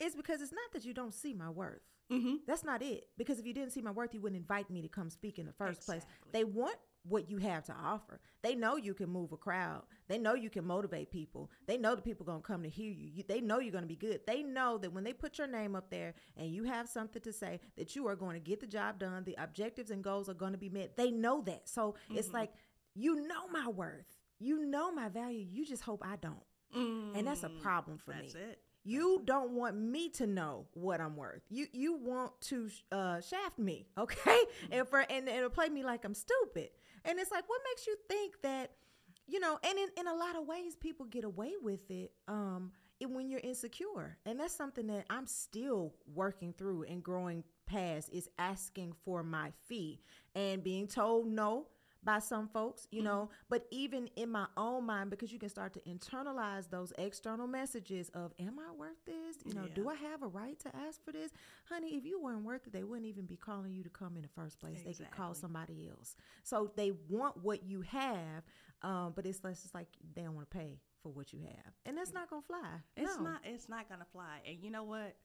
is 0.00 0.14
because 0.14 0.40
it's 0.40 0.52
not 0.52 0.72
that 0.72 0.84
you 0.84 0.94
don't 0.94 1.14
see 1.14 1.34
my 1.34 1.50
worth. 1.50 1.82
Mm-hmm. 2.12 2.34
That's 2.46 2.64
not 2.64 2.82
it. 2.82 3.08
Because 3.16 3.38
if 3.38 3.46
you 3.46 3.54
didn't 3.54 3.72
see 3.72 3.80
my 3.80 3.90
worth, 3.90 4.12
you 4.12 4.20
wouldn't 4.20 4.40
invite 4.40 4.70
me 4.70 4.82
to 4.82 4.88
come 4.88 5.08
speak 5.08 5.38
in 5.38 5.46
the 5.46 5.52
first 5.52 5.84
place. 5.86 6.04
They 6.32 6.44
want 6.44 6.76
what 7.06 7.28
you 7.30 7.36
have 7.38 7.64
to 7.64 7.72
offer. 7.72 8.18
They 8.42 8.54
know 8.54 8.76
you 8.76 8.94
can 8.94 9.10
move 9.10 9.32
a 9.32 9.36
crowd. 9.36 9.82
They 10.08 10.18
know 10.18 10.34
you 10.34 10.48
can 10.50 10.64
motivate 10.66 11.10
people. 11.10 11.50
They 11.66 11.76
know 11.76 11.94
the 11.94 12.02
people 12.02 12.24
going 12.24 12.40
to 12.42 12.46
come 12.46 12.62
to 12.62 12.68
hear 12.68 12.90
you. 12.90 13.08
you. 13.12 13.24
They 13.26 13.40
know 13.40 13.58
you're 13.60 13.72
going 13.72 13.84
to 13.84 13.88
be 13.88 13.96
good. 13.96 14.20
They 14.26 14.42
know 14.42 14.78
that 14.78 14.92
when 14.92 15.04
they 15.04 15.12
put 15.12 15.38
your 15.38 15.46
name 15.46 15.76
up 15.76 15.90
there 15.90 16.14
and 16.36 16.48
you 16.48 16.64
have 16.64 16.88
something 16.88 17.20
to 17.22 17.32
say, 17.32 17.60
that 17.76 17.94
you 17.94 18.06
are 18.08 18.16
going 18.16 18.34
to 18.34 18.40
get 18.40 18.60
the 18.60 18.66
job 18.66 18.98
done. 18.98 19.24
The 19.24 19.36
objectives 19.38 19.90
and 19.90 20.02
goals 20.02 20.28
are 20.28 20.34
going 20.34 20.52
to 20.52 20.58
be 20.58 20.70
met. 20.70 20.96
They 20.96 21.10
know 21.10 21.42
that. 21.42 21.68
So 21.68 21.94
it's 22.10 22.32
like, 22.32 22.52
you 22.94 23.26
know 23.26 23.48
my 23.52 23.68
worth. 23.68 24.06
You 24.38 24.64
know 24.66 24.90
my 24.92 25.08
value. 25.08 25.46
You 25.50 25.64
just 25.66 25.82
hope 25.82 26.02
I 26.04 26.16
don't. 26.16 26.42
And 26.74 27.26
that's 27.26 27.44
a 27.44 27.48
problem 27.50 27.98
for 27.98 28.12
Mm, 28.12 28.20
That's 28.22 28.34
me. 28.34 28.40
it. 28.40 28.58
You 28.84 29.22
don't 29.24 29.52
want 29.52 29.76
me 29.76 30.10
to 30.10 30.26
know 30.26 30.66
what 30.74 31.00
I'm 31.00 31.16
worth. 31.16 31.42
You 31.48 31.66
you 31.72 31.94
want 31.96 32.38
to 32.42 32.68
uh, 32.92 33.20
shaft 33.20 33.58
me, 33.58 33.86
okay? 33.98 34.40
And 34.70 34.86
for 34.86 35.00
and, 35.00 35.28
it'll 35.28 35.50
play 35.50 35.68
me 35.68 35.82
like 35.82 36.04
I'm 36.04 36.14
stupid. 36.14 36.68
And 37.04 37.18
it's 37.18 37.30
like, 37.30 37.44
what 37.48 37.60
makes 37.70 37.86
you 37.86 37.96
think 38.08 38.40
that, 38.42 38.72
you 39.26 39.40
know? 39.40 39.58
And 39.62 39.78
in, 39.78 39.88
in 39.98 40.06
a 40.06 40.14
lot 40.14 40.36
of 40.36 40.46
ways, 40.46 40.74
people 40.74 41.06
get 41.06 41.24
away 41.24 41.52
with 41.62 41.90
it. 41.90 42.12
Um, 42.28 42.72
it, 43.00 43.10
when 43.10 43.28
you're 43.28 43.40
insecure, 43.40 44.16
and 44.24 44.38
that's 44.38 44.54
something 44.54 44.86
that 44.86 45.04
I'm 45.10 45.26
still 45.26 45.94
working 46.14 46.52
through 46.52 46.84
and 46.84 47.02
growing 47.02 47.42
past 47.66 48.08
is 48.12 48.28
asking 48.38 48.94
for 49.04 49.22
my 49.22 49.50
fee 49.66 50.00
and 50.34 50.62
being 50.62 50.86
told 50.86 51.26
no 51.26 51.66
by 52.04 52.18
some 52.18 52.48
folks, 52.48 52.86
you 52.90 53.02
know, 53.02 53.30
but 53.48 53.66
even 53.70 54.08
in 54.16 54.30
my 54.30 54.46
own 54.56 54.84
mind, 54.84 55.10
because 55.10 55.32
you 55.32 55.38
can 55.38 55.48
start 55.48 55.72
to 55.74 55.80
internalize 55.80 56.68
those 56.70 56.92
external 56.98 57.46
messages 57.46 58.10
of, 58.10 58.32
Am 58.38 58.58
I 58.58 58.72
worth 58.72 59.04
this? 59.06 59.36
You 59.44 59.54
know, 59.54 59.66
do 59.74 59.88
I 59.88 59.94
have 59.94 60.22
a 60.22 60.26
right 60.28 60.58
to 60.60 60.76
ask 60.76 61.02
for 61.04 61.12
this? 61.12 61.30
Honey, 61.68 61.96
if 61.96 62.04
you 62.04 62.20
weren't 62.20 62.44
worth 62.44 62.66
it, 62.66 62.72
they 62.72 62.82
wouldn't 62.84 63.06
even 63.06 63.26
be 63.26 63.36
calling 63.36 63.72
you 63.72 63.82
to 63.82 63.90
come 63.90 64.16
in 64.16 64.22
the 64.22 64.28
first 64.28 64.58
place. 64.60 64.82
They 64.84 64.92
could 64.92 65.10
call 65.10 65.34
somebody 65.34 65.88
else. 65.88 66.16
So 66.42 66.70
they 66.76 66.92
want 67.08 67.36
what 67.42 67.64
you 67.64 67.80
have, 67.82 68.44
um, 68.82 69.12
but 69.16 69.26
it's 69.26 69.42
less, 69.42 69.64
it's 69.64 69.74
like 69.74 69.88
they 70.14 70.22
don't 70.22 70.34
want 70.34 70.50
to 70.50 70.56
pay 70.56 70.78
for 71.02 71.10
what 71.10 71.32
you 71.32 71.40
have. 71.40 71.72
And 71.86 71.96
that's 71.96 72.12
not 72.12 72.28
going 72.30 72.42
to 72.42 72.46
fly. 72.46 72.68
It's 72.96 73.16
No. 73.16 73.22
not. 73.22 73.40
It's 73.44 73.68
not 73.68 73.88
gonna 73.88 74.06
fly. 74.12 74.40
And 74.46 74.58
you 74.62 74.70
know 74.70 74.84
what? 74.84 75.16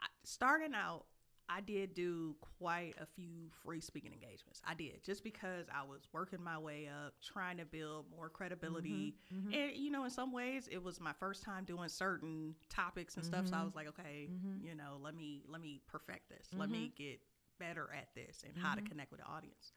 I, 0.00 0.06
starting 0.24 0.74
out, 0.74 1.04
I 1.48 1.60
did 1.60 1.94
do 1.94 2.34
quite 2.58 2.94
a 3.00 3.06
few 3.06 3.48
free 3.64 3.80
speaking 3.80 4.12
engagements. 4.12 4.60
I 4.66 4.74
did 4.74 5.02
just 5.04 5.22
because 5.22 5.66
I 5.72 5.82
was 5.84 6.08
working 6.12 6.42
my 6.42 6.58
way 6.58 6.88
up, 6.88 7.14
trying 7.22 7.58
to 7.58 7.64
build 7.64 8.06
more 8.14 8.28
credibility. 8.28 9.14
Mm-hmm. 9.32 9.52
And 9.52 9.76
you 9.76 9.90
know, 9.90 10.04
in 10.04 10.10
some 10.10 10.32
ways, 10.32 10.68
it 10.70 10.82
was 10.82 11.00
my 11.00 11.12
first 11.12 11.42
time 11.42 11.64
doing 11.64 11.88
certain 11.88 12.54
topics 12.68 13.16
and 13.16 13.24
stuff. 13.24 13.46
So 13.46 13.56
I 13.56 13.60
Mhm. 13.60 13.64
was 13.64 13.74
like, 13.74 13.86
okay, 13.88 14.28
Mhm. 14.30 14.62
you 14.64 14.74
know, 14.74 14.98
let 15.00 15.14
me 15.14 15.44
let 15.46 15.60
me 15.60 15.80
perfect 15.86 16.28
this. 16.28 16.48
Let 16.56 16.68
me 16.70 16.88
get 16.96 17.20
better 17.58 17.90
at 17.92 18.14
this 18.14 18.42
and 18.44 18.56
how 18.56 18.74
to 18.74 18.82
connect 18.82 19.10
with 19.12 19.20
the 19.20 19.26
audience. 19.26 19.72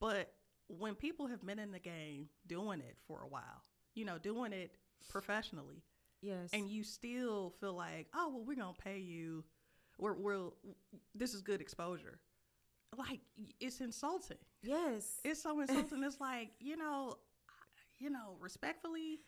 But 0.00 0.34
when 0.68 0.94
people 0.94 1.26
have 1.28 1.44
been 1.44 1.58
in 1.58 1.70
the 1.70 1.78
game 1.78 2.28
doing 2.46 2.80
it 2.80 2.98
for 3.06 3.22
a 3.22 3.28
while, 3.28 3.62
you 3.94 4.04
know, 4.04 4.18
doing 4.18 4.52
it 4.52 4.76
professionally, 5.08 5.82
Yes. 6.20 6.50
and 6.52 6.68
you 6.68 6.82
still 6.84 7.50
feel 7.60 7.74
like, 7.74 8.08
oh 8.14 8.28
well, 8.28 8.44
we're 8.44 8.56
gonna 8.56 8.72
pay 8.74 8.98
you. 8.98 9.44
We're 9.98 10.14
we're 10.14 10.48
this 11.14 11.34
is 11.34 11.42
good 11.42 11.60
exposure. 11.60 12.18
Like 12.96 13.20
it's 13.60 13.80
insulting. 13.80 14.36
yes. 14.62 15.20
It's 15.24 15.42
so 15.42 15.60
insulting. 15.60 16.02
it's 16.04 16.20
like 16.20 16.50
you 16.60 16.76
know, 16.76 17.16
you 17.98 18.10
know, 18.10 18.36
respectfully. 18.40 19.20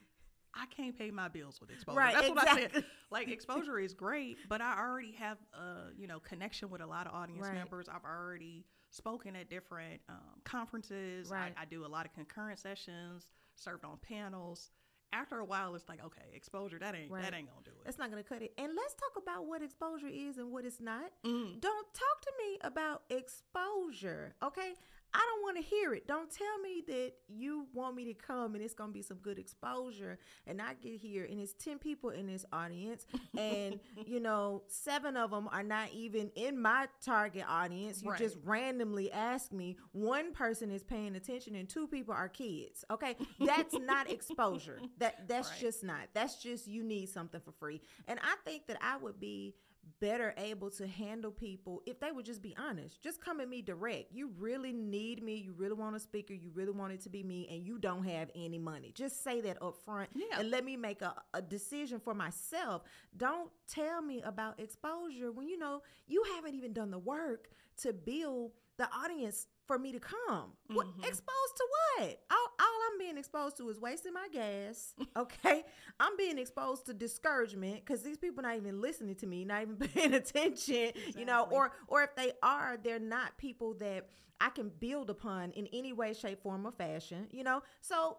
I 0.57 0.67
can't 0.67 0.97
pay 0.97 1.11
my 1.11 1.27
bills 1.27 1.61
with 1.61 1.71
exposure. 1.73 1.99
Right, 1.99 2.15
That's 2.15 2.29
what 2.29 2.49
I 2.49 2.55
said. 2.55 2.85
Like 3.11 3.29
exposure 3.29 3.77
is 3.81 3.93
great, 3.93 4.37
but 4.49 4.61
I 4.61 4.79
already 4.79 5.13
have 5.13 5.39
a 5.53 5.91
you 5.99 6.07
know 6.07 6.21
connection 6.21 6.71
with 6.71 6.81
a 6.81 6.87
lot 6.87 7.07
of 7.09 7.13
audience 7.15 7.43
Right. 7.43 7.55
members. 7.55 7.89
I've 7.89 8.05
already 8.05 8.65
spoken 8.91 9.35
at 9.35 9.49
different 9.51 10.01
um, 10.09 10.41
conferences. 10.45 11.29
Right. 11.29 11.53
I, 11.57 11.63
I 11.63 11.65
do 11.65 11.85
a 11.85 11.89
lot 11.89 12.07
of 12.07 12.13
concurrent 12.13 12.61
sessions, 12.61 13.27
served 13.57 13.85
on 13.85 13.99
panels. 13.99 14.71
After 15.15 15.39
a 15.39 15.45
while, 15.45 15.77
it's 15.77 15.89
like, 15.89 16.05
okay, 16.05 16.23
exposure 16.35 16.79
that 16.81 16.95
ain't 16.95 17.11
Right. 17.11 17.23
that 17.23 17.35
ain't 17.35 17.49
gonna 17.49 17.63
do 17.65 17.71
it. 17.71 17.85
That's 17.85 17.99
not 17.99 18.11
to 18.23 18.29
cut 18.29 18.43
it. 18.43 18.53
And 18.59 18.75
let's 18.75 18.95
talk 18.95 19.13
about 19.17 19.47
what 19.47 19.63
exposure 19.63 20.09
is 20.09 20.39
and 20.39 20.51
what 20.51 20.65
it's 20.65 20.81
not. 20.81 21.13
Mm. 21.23 21.61
Don't 21.61 21.95
talk 21.95 22.21
to 22.23 22.33
me 22.43 22.59
about 22.63 23.03
exposure, 23.09 24.35
okay? 24.43 24.75
I 25.15 25.19
don't 25.19 25.43
want 25.43 25.57
to 25.57 25.63
hear 25.63 25.95
it. 25.95 26.07
Don't 26.09 26.31
tell 26.31 26.59
me 26.63 26.83
that 26.89 27.13
you 27.29 27.67
want 27.73 27.95
me 27.95 28.05
to 28.07 28.15
come 28.15 28.55
and 28.55 28.65
it's 28.65 28.75
going 28.75 28.91
to 28.91 28.95
be 28.95 29.03
some 29.03 29.19
good 29.19 29.39
exposure 29.39 30.19
and 30.47 30.61
I 30.61 30.75
get 30.75 31.01
here 31.01 31.25
and 31.31 31.41
it's 31.41 31.53
10 31.55 31.79
people 31.79 32.11
in 32.11 32.27
this 32.27 32.45
audience 32.53 33.07
and 33.39 33.79
you 34.07 34.19
know, 34.21 34.63
7 34.67 35.17
of 35.17 35.31
them 35.31 35.49
are 35.53 35.63
not 35.63 35.89
even 35.93 36.31
in 36.35 36.61
my 36.61 36.89
target 37.05 37.45
audience. 37.49 38.03
You 38.03 38.13
just 38.17 38.37
randomly 38.45 39.13
ask 39.13 39.53
me, 39.53 39.77
one 39.93 40.33
person 40.33 40.71
is 40.71 40.83
paying 40.83 41.15
attention 41.15 41.55
and 41.55 41.69
two 41.69 41.87
people 41.87 42.15
are 42.15 42.29
kids. 42.29 42.85
Okay? 42.91 43.17
That's 43.39 43.75
not 43.79 44.11
exposure. 44.11 44.81
That 44.99 45.29
that's 45.29 45.49
Right. 45.55 45.61
just 45.61 45.85
not. 45.85 46.09
That's 46.15 46.43
just 46.43 46.67
you 46.67 46.83
need 46.83 47.09
something 47.09 47.41
for 47.41 47.53
free. 47.53 47.81
And 48.09 48.19
I 48.21 48.35
think 48.45 48.67
that 48.67 48.79
I 48.83 48.97
would 48.97 49.21
be 49.21 49.55
better 50.01 50.35
able 50.39 50.71
to 50.71 50.87
handle 50.87 51.31
people 51.31 51.83
if 51.87 52.01
they 52.01 52.11
would 52.13 52.25
just 52.25 52.43
be 52.43 52.55
honest. 52.57 53.03
Just 53.03 53.21
come 53.25 53.41
at 53.41 53.49
me 53.49 53.63
direct. 53.63 54.13
You 54.13 54.31
really 54.39 54.73
need 54.73 55.23
me. 55.23 55.37
You 55.37 55.53
really 55.57 55.75
want 55.75 55.97
a 55.97 56.01
speaker. 56.01 56.35
You 56.35 56.51
really 56.55 56.73
want 56.73 56.93
it 56.93 57.01
to 57.03 57.09
be 57.11 57.23
me, 57.23 57.49
and 57.51 57.63
you 57.65 57.79
don't 57.79 58.05
have 58.05 58.31
any 58.35 58.59
money. 58.59 58.93
Just 58.95 59.23
say 59.23 59.41
that 59.43 59.63
up 59.63 59.77
front 59.85 60.11
Yeah. 60.15 60.41
and 60.41 60.51
let 60.51 60.65
me 60.65 60.77
make 60.77 61.03
a, 61.03 61.15
a 61.33 61.43
decision 61.43 62.01
for 62.01 62.15
myself. 62.15 62.83
Don't 63.17 63.51
tell 63.69 64.03
me 64.03 64.23
about 64.23 64.59
exposure 64.61 65.33
when 65.33 65.49
you 65.49 65.59
know 65.59 65.83
you 66.07 66.23
haven't 66.35 66.55
even 66.55 66.73
done 66.73 66.91
the 66.91 66.99
work 66.99 67.49
to 67.83 67.93
build 67.93 68.53
the 68.77 68.89
audience 68.93 69.47
for 69.67 69.79
me 69.79 69.93
to 69.93 70.01
come. 70.01 70.53
What 70.69 70.87
Mhm. 70.87 71.07
exposed 71.07 71.57
to 71.57 71.69
what? 71.99 72.23
All, 72.31 72.47
all 72.61 72.81
I'm 72.93 72.99
being 72.99 73.17
exposed 73.19 73.57
to 73.59 73.69
is 73.71 73.81
wasting 73.81 74.13
my 74.13 74.29
gas. 74.33 74.95
Okay, 75.17 75.65
I'm 76.01 76.17
being 76.17 76.39
exposed 76.39 76.87
to 76.87 76.95
discouragement 76.95 77.77
because 77.77 78.03
these 78.03 78.19
people 78.19 78.43
not 78.43 78.57
even 78.57 78.81
listening 78.81 79.15
to 79.17 79.27
me, 79.27 79.45
not 79.45 79.63
even 79.63 79.77
paying 79.95 80.15
attention. 80.15 80.93
You 81.17 81.25
know, 81.25 81.47
or 81.51 81.73
or 81.89 82.03
if 82.03 82.15
they 82.17 82.33
are, 82.43 82.77
they're 82.83 82.99
not 82.99 83.39
people 83.39 83.75
that 83.75 84.09
I 84.41 84.51
can 84.51 84.69
build 84.71 85.09
upon 85.11 85.53
in 85.53 85.67
any 85.73 85.93
way, 85.93 86.13
shape, 86.15 86.43
form, 86.43 86.67
or 86.67 86.73
fashion. 86.73 87.29
You 87.31 87.45
know, 87.45 87.63
so 87.81 88.19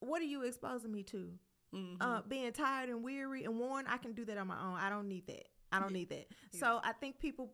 what 0.00 0.20
are 0.20 0.26
you 0.26 0.42
exposing 0.42 0.90
me 0.92 1.02
to? 1.04 1.38
Mhm. 1.74 1.96
uh, 2.00 2.22
being 2.22 2.52
tired 2.52 2.88
and 2.88 3.02
weary 3.02 3.44
and 3.44 3.58
worn, 3.58 3.86
I 3.88 3.98
can 3.98 4.12
do 4.14 4.24
that 4.24 4.38
on 4.38 4.46
my 4.46 4.58
own. 4.58 4.74
I 4.74 4.88
don't 4.88 5.08
need 5.08 5.26
that. 5.26 5.48
I 5.72 5.80
don't 5.80 5.90
Yeah. 5.90 5.98
need 5.98 6.08
that. 6.10 6.26
So 6.52 6.80
I 6.82 6.92
think 6.92 7.18
people 7.18 7.52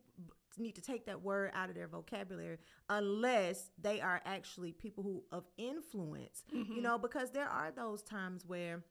need 0.59 0.75
to 0.77 0.81
take 0.83 1.07
that 1.07 1.23
word 1.23 1.51
out 1.55 1.69
of 1.69 1.75
their 1.75 1.89
vocabulary 1.89 2.59
unless 2.89 3.71
they 3.79 4.01
are 4.01 4.21
actually 4.25 4.73
people 4.73 5.03
who 5.03 5.25
of 5.33 5.45
influence. 5.59 6.45
You 6.53 6.65
Mhm. 6.65 6.83
know, 6.83 6.99
because 6.99 7.31
there 7.31 7.49
are 7.49 7.71
those 7.71 8.03
times 8.03 8.45
where 8.47 8.85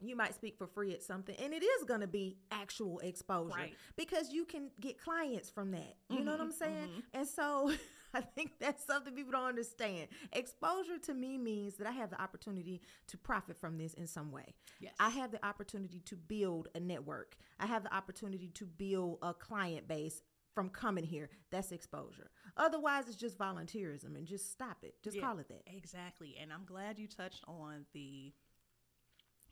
you 0.00 0.16
might 0.16 0.34
speak 0.34 0.56
for 0.58 0.66
free 0.66 0.92
at 0.92 1.00
something 1.02 1.36
and 1.36 1.52
it 1.54 1.62
is 1.62 1.84
going 1.84 2.00
to 2.00 2.08
be 2.08 2.36
actual 2.50 2.98
exposure 3.00 3.54
Right. 3.56 3.76
because 3.94 4.32
you 4.32 4.44
can 4.44 4.72
get 4.80 4.98
clients 4.98 5.48
from 5.48 5.70
that. 5.72 5.96
You 6.10 6.22
know 6.24 6.32
what 6.32 6.40
I'm 6.40 6.50
Mhm, 6.50 6.54
saying? 6.54 6.88
mhm. 6.88 7.02
And 7.14 7.28
so 7.28 7.70
I 8.14 8.20
think 8.20 8.58
that's 8.58 8.84
something 8.84 9.14
people 9.14 9.30
don't 9.32 9.44
understand. 9.48 10.08
Exposure 10.32 10.98
to 10.98 11.14
me 11.14 11.38
means 11.38 11.76
that 11.76 11.86
I 11.86 11.92
have 11.92 12.10
the 12.10 12.20
opportunity 12.20 12.82
to 13.06 13.16
profit 13.16 13.56
from 13.56 13.78
this 13.78 13.94
in 13.94 14.08
some 14.08 14.32
way. 14.32 14.54
yes. 14.80 14.92
I 14.98 15.08
have 15.10 15.30
the 15.30 15.44
opportunity 15.46 16.00
to 16.00 16.16
build 16.16 16.66
a 16.74 16.80
network. 16.80 17.36
I 17.60 17.66
have 17.66 17.84
the 17.84 17.94
opportunity 17.94 18.48
to 18.48 18.66
build 18.66 19.18
a 19.22 19.32
client 19.32 19.86
base 19.86 20.20
from 20.54 20.68
coming 20.70 21.04
here. 21.04 21.30
That's 21.50 21.72
exposure. 21.72 22.30
Otherwise, 22.56 23.08
it's 23.08 23.16
just 23.16 23.38
volunteerism 23.38 24.16
and 24.16 24.26
just 24.26 24.50
stop 24.50 24.84
it. 24.84 25.02
Just 25.02 25.16
Yeah. 25.16 25.22
call 25.22 25.38
it 25.38 25.48
that. 25.48 25.62
Exactly. 25.66 26.36
And 26.38 26.52
I'm 26.52 26.64
glad 26.64 26.98
you 26.98 27.06
touched 27.08 27.44
on 27.46 27.86
the 27.92 28.32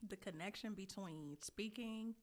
the 0.02 0.16
connection 0.16 0.72
between 0.72 1.36
speaking 1.42 2.14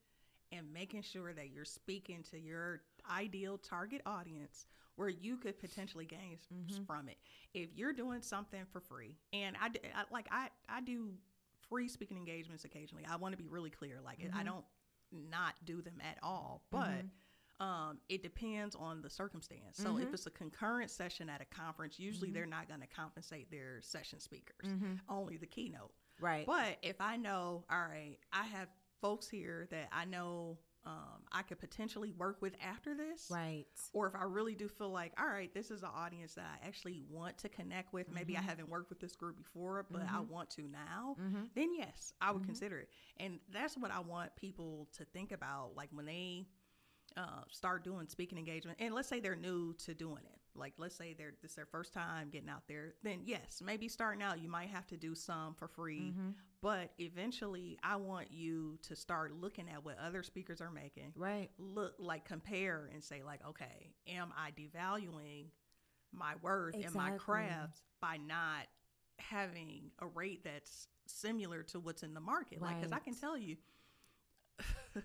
and 0.50 0.72
making 0.72 1.00
sure 1.02 1.32
that 1.32 1.50
you're 1.50 1.64
speaking 1.64 2.24
to 2.24 2.36
your 2.36 2.82
ideal 3.08 3.56
target 3.56 4.02
audience 4.04 4.66
where 4.96 5.08
you 5.08 5.36
could 5.36 5.56
potentially 5.60 6.04
gain 6.04 6.38
Mhm. 6.52 6.84
from 6.86 7.08
it. 7.08 7.18
If 7.54 7.72
you're 7.74 7.92
doing 7.92 8.20
something 8.20 8.66
for 8.66 8.80
free, 8.80 9.16
and 9.32 9.56
I 9.56 9.70
like 10.10 10.26
I 10.32 10.50
I 10.68 10.80
do 10.80 11.16
free 11.68 11.86
speaking 11.88 12.16
engagements 12.16 12.64
occasionally. 12.64 13.04
I 13.04 13.14
want 13.14 13.32
to 13.32 13.36
be 13.36 13.46
really 13.46 13.70
clear. 13.70 14.00
Like 14.00 14.18
I 14.20 14.42
Mhm. 14.42 14.44
don't 14.44 14.66
not 15.12 15.64
do 15.64 15.80
them 15.80 16.00
at 16.00 16.18
all, 16.22 16.66
but 16.70 17.04
Mhm. 17.04 17.10
Um, 17.60 17.98
it 18.08 18.22
depends 18.22 18.74
on 18.76 19.02
the 19.02 19.10
circumstance. 19.10 19.78
So 19.78 19.98
if 19.98 20.08
Mhm. 20.10 20.14
it's 20.14 20.26
a 20.26 20.30
concurrent 20.30 20.90
session 20.90 21.28
at 21.28 21.40
a 21.40 21.44
conference, 21.44 21.98
usually 21.98 22.30
Mhm. 22.30 22.34
they're 22.34 22.46
not 22.46 22.68
going 22.68 22.80
to 22.80 22.86
compensate 22.86 23.50
their 23.50 23.80
session 23.82 24.20
speakers, 24.20 24.66
Mm-hmm. 24.68 24.94
only 25.08 25.36
the 25.38 25.46
keynote. 25.46 25.92
Right. 26.20 26.46
But 26.46 26.78
if 26.82 27.00
I 27.00 27.16
know, 27.16 27.64
all 27.70 27.86
right, 27.88 28.18
I 28.32 28.44
have 28.44 28.68
folks 29.00 29.28
here 29.28 29.66
that 29.70 29.88
I 29.92 30.04
know 30.04 30.58
um, 30.84 31.26
I 31.32 31.42
could 31.42 31.58
potentially 31.58 32.12
work 32.12 32.40
with 32.40 32.54
after 32.62 32.94
this, 32.94 33.28
right. 33.30 33.66
or 33.92 34.06
if 34.06 34.14
I 34.14 34.22
really 34.22 34.54
do 34.54 34.68
feel 34.68 34.88
like, 34.90 35.12
all 35.20 35.26
right, 35.26 35.52
this 35.52 35.70
is 35.70 35.82
an 35.82 35.90
audience 35.92 36.34
that 36.36 36.46
I 36.46 36.66
actually 36.66 37.02
want 37.10 37.36
to 37.38 37.48
connect 37.50 37.92
with. 37.92 38.10
Maybe 38.10 38.36
I 38.36 38.40
Mhm. 38.40 38.44
haven't 38.44 38.68
worked 38.70 38.88
with 38.88 38.98
this 39.00 39.14
group 39.14 39.36
before, 39.36 39.82
but 39.90 40.02
I 40.02 40.18
Mhm. 40.22 40.28
want 40.28 40.48
to 40.50 40.62
now. 40.68 41.16
Mm-hmm. 41.20 41.44
Then 41.54 41.74
yes, 41.74 42.14
I 42.22 42.30
would 42.30 42.42
Mhm. 42.42 42.46
consider 42.46 42.78
it. 42.78 42.90
And 43.18 43.40
that's 43.50 43.76
what 43.76 43.90
I 43.90 43.98
want 43.98 44.34
people 44.36 44.86
to 44.92 45.04
think 45.04 45.32
about, 45.32 45.74
like 45.74 45.90
when 45.92 46.06
they 46.06 46.48
uh, 47.18 47.42
start 47.50 47.84
doing 47.84 48.06
speaking 48.08 48.38
engagement. 48.38 48.78
And 48.80 48.94
let's 48.94 49.08
say 49.08 49.20
they're 49.20 49.36
new 49.36 49.74
to 49.84 49.94
doing 49.94 50.22
it. 50.24 50.38
Like 50.54 50.74
let's 50.78 50.96
say 50.96 51.14
they're 51.16 51.34
this 51.42 51.52
is 51.52 51.56
their 51.56 51.66
first 51.66 51.92
time 51.92 52.30
getting 52.30 52.48
out 52.48 52.62
there. 52.68 52.94
Then 53.02 53.20
yes, 53.24 53.62
maybe 53.64 53.88
starting 53.88 54.22
out 54.22 54.40
you 54.40 54.48
might 54.48 54.68
have 54.68 54.86
to 54.88 54.96
do 54.96 55.14
some 55.14 55.54
for 55.54 55.68
free. 55.68 56.12
Mm-hmm. 56.12 56.30
But 56.60 56.90
eventually, 56.98 57.78
I 57.84 57.96
want 57.96 58.32
you 58.32 58.78
to 58.82 58.96
start 58.96 59.32
looking 59.32 59.68
at 59.68 59.84
what 59.84 59.96
other 59.98 60.24
speakers 60.24 60.60
are 60.60 60.72
making. 60.72 61.12
Right. 61.14 61.50
Look, 61.56 61.94
like 62.00 62.24
compare 62.24 62.90
and 62.92 63.02
say, 63.02 63.22
like, 63.24 63.40
okay, 63.48 63.92
am 64.08 64.32
I 64.36 64.50
devaluing 64.50 65.46
my 66.12 66.32
worth 66.42 66.74
and 66.74 66.92
my 66.94 67.12
Exactly. 67.12 67.18
craft 67.18 67.82
by 68.00 68.16
not 68.16 68.66
having 69.20 69.92
a 70.00 70.06
rate 70.08 70.42
that's 70.42 70.88
similar 71.06 71.62
to 71.64 71.78
what's 71.78 72.02
in 72.02 72.12
the 72.12 72.20
market? 72.20 72.60
Like, 72.60 72.80
because 72.80 72.92
I 72.92 72.98
can 72.98 73.14
tell 73.14 73.38
you. 73.38 73.56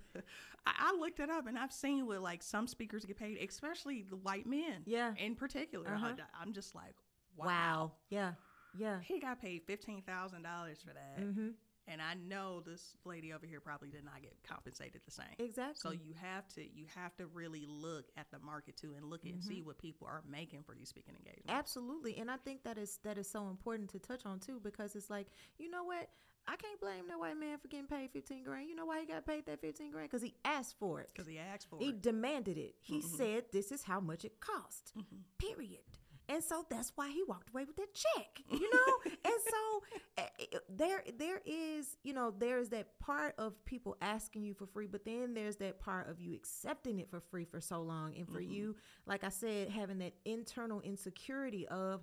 I, 0.65 0.73
I 0.91 0.95
looked 0.99 1.19
it 1.19 1.29
up 1.29 1.47
and 1.47 1.57
I've 1.57 1.71
seen 1.73 2.05
what 2.07 2.21
like 2.21 2.41
some 2.43 2.67
speakers 2.67 3.05
get 3.05 3.17
paid, 3.17 3.37
especially 3.47 4.05
the 4.09 4.15
white 4.15 4.45
men 4.47 4.83
Yeah. 4.85 5.13
in 5.17 5.35
particular. 5.35 5.87
I- 5.89 5.93
Uh-huh. 5.95 6.13
I'm 6.39 6.53
just 6.53 6.73
like, 6.75 6.95
Wow. 7.35 7.45
wow. 7.47 7.91
Yeah. 8.09 8.33
Yeah. 8.77 8.99
He 9.01 9.19
got 9.19 9.41
paid 9.41 9.63
fifteen 9.65 10.01
thousand 10.01 10.43
dollars 10.43 10.79
for 10.81 10.93
that. 10.93 11.19
Mm-hmm. 11.19 11.49
And 11.87 12.01
I 12.01 12.13
know 12.13 12.61
this 12.61 12.95
lady 13.03 13.33
over 13.33 13.45
here 13.45 13.59
probably 13.59 13.89
did 13.89 14.05
not 14.05 14.21
get 14.21 14.35
compensated 14.43 15.01
the 15.05 15.11
same. 15.11 15.25
Exactly. 15.37 15.75
So 15.75 15.91
you 15.91 16.13
have 16.21 16.47
to 16.55 16.61
you 16.61 16.85
have 16.95 17.15
to 17.17 17.27
really 17.27 17.65
look 17.67 18.05
at 18.15 18.31
the 18.31 18.39
market 18.39 18.77
too 18.77 18.93
and 18.95 19.05
look 19.05 19.25
and 19.25 19.33
Mm-hmm. 19.35 19.47
see 19.49 19.61
what 19.61 19.77
people 19.79 20.07
are 20.07 20.21
making 20.29 20.63
for 20.63 20.73
these 20.75 20.87
speaking 20.89 21.15
engagements. 21.15 21.49
Absolutely, 21.51 22.17
and 22.17 22.31
I 22.31 22.37
think 22.37 22.63
that 22.63 22.77
is 22.77 22.99
that 23.03 23.17
is 23.17 23.29
so 23.29 23.49
important 23.49 23.89
to 23.91 23.99
touch 23.99 24.25
on 24.25 24.39
too, 24.39 24.59
because 24.63 24.95
it's 24.95 25.09
like 25.09 25.27
you 25.57 25.69
know 25.69 25.83
what, 25.83 26.09
I 26.47 26.55
can't 26.55 26.79
blame 26.79 27.07
that 27.09 27.19
white 27.19 27.37
man 27.37 27.57
for 27.57 27.67
getting 27.67 27.87
paid 27.87 28.11
fifteen 28.11 28.43
grand. 28.43 28.69
You 28.69 28.75
know 28.75 28.85
why 28.85 29.01
he 29.01 29.05
got 29.05 29.25
paid 29.25 29.45
that 29.47 29.59
fifteen 29.59 29.91
grand? 29.91 30.09
Because 30.09 30.21
he 30.21 30.35
asked 30.45 30.75
for 30.79 31.01
it. 31.01 31.09
Because 31.13 31.27
he 31.27 31.37
asked 31.39 31.69
for 31.69 31.79
He 31.79 31.85
it. 31.89 31.95
He 31.95 31.99
demanded 31.99 32.57
it. 32.57 32.75
He 32.79 32.99
Mhm. 33.01 33.17
said, 33.17 33.45
"This 33.51 33.71
is 33.73 33.83
how 33.83 33.99
much 33.99 34.23
it 34.23 34.39
cost." 34.39 34.93
Mhm. 34.97 35.23
Period. 35.37 35.83
And 36.29 36.43
so 36.43 36.65
that's 36.69 36.91
why 36.95 37.09
he 37.09 37.23
walked 37.27 37.49
away 37.49 37.65
with 37.65 37.75
that 37.75 37.93
check, 37.93 38.41
you 38.49 38.69
know. 38.69 39.11
and 39.25 39.33
so 39.49 39.83
eh, 40.17 40.23
eh, 40.39 40.57
there, 40.69 41.03
there 41.17 41.41
is, 41.45 41.97
you 42.03 42.13
know, 42.13 42.33
there's 42.37 42.69
that 42.69 42.97
part 42.99 43.35
of 43.37 43.63
people 43.65 43.97
asking 44.01 44.43
you 44.43 44.53
for 44.53 44.65
free, 44.65 44.87
but 44.87 45.05
then 45.05 45.33
there's 45.33 45.57
that 45.57 45.79
part 45.79 46.09
of 46.09 46.19
you 46.21 46.33
accepting 46.33 46.99
it 46.99 47.09
for 47.09 47.19
free 47.19 47.45
for 47.45 47.59
so 47.59 47.81
long, 47.81 48.15
and 48.17 48.27
for 48.27 48.39
Mhm. 48.41 48.49
you, 48.49 48.75
like 49.05 49.23
I 49.23 49.29
said, 49.29 49.69
having 49.69 49.99
that 49.99 50.13
internal 50.25 50.81
insecurity 50.81 51.67
of, 51.67 52.01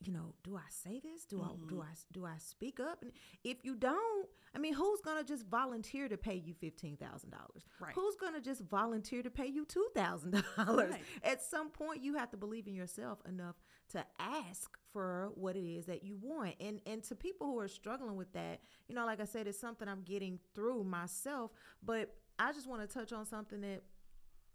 you 0.00 0.12
know, 0.12 0.32
do 0.44 0.56
I 0.56 0.68
say 0.70 1.00
this? 1.00 1.24
Do 1.24 1.42
I 1.42 1.48
do 1.66 1.76
Mhm. 1.76 1.82
I 1.82 1.94
do 2.12 2.24
I 2.24 2.38
speak 2.38 2.78
up? 2.78 3.02
And 3.02 3.12
if 3.42 3.64
you 3.64 3.74
don't, 3.74 4.28
I 4.54 4.58
mean, 4.58 4.72
who's 4.74 5.00
gonna 5.00 5.24
just 5.24 5.44
volunteer 5.46 6.08
to 6.08 6.16
pay 6.16 6.36
you 6.36 6.54
fifteen 6.54 6.96
thousand 6.96 7.30
dollars? 7.30 7.64
Right. 7.80 7.94
Who's 7.94 8.14
gonna 8.14 8.40
just 8.40 8.62
volunteer 8.62 9.22
to 9.24 9.30
pay 9.30 9.46
you 9.46 9.64
two 9.64 9.88
thousand 9.94 10.42
dollars? 10.56 10.94
At 11.24 11.42
some 11.42 11.70
point, 11.70 12.02
you 12.02 12.14
have 12.14 12.30
to 12.30 12.36
believe 12.36 12.68
in 12.68 12.74
yourself 12.74 13.18
enough 13.26 13.56
to 13.88 14.06
ask 14.20 14.78
for 14.92 15.32
what 15.34 15.56
it 15.56 15.64
is 15.68 15.86
that 15.86 16.04
you 16.04 16.16
want. 16.16 16.54
And 16.60 16.80
and 16.86 17.02
to 17.04 17.16
people 17.16 17.48
who 17.48 17.58
are 17.58 17.68
struggling 17.68 18.14
with 18.16 18.32
that, 18.34 18.60
you 18.86 18.94
know, 18.94 19.04
like 19.04 19.20
I 19.20 19.24
said, 19.24 19.48
it's 19.48 19.58
something 19.58 19.88
I'm 19.88 20.02
getting 20.02 20.38
through 20.54 20.84
myself. 20.84 21.50
But 21.82 22.14
I 22.38 22.52
just 22.52 22.68
want 22.68 22.82
to 22.82 22.86
touch 22.86 23.12
on 23.12 23.26
something 23.26 23.60
that 23.62 23.82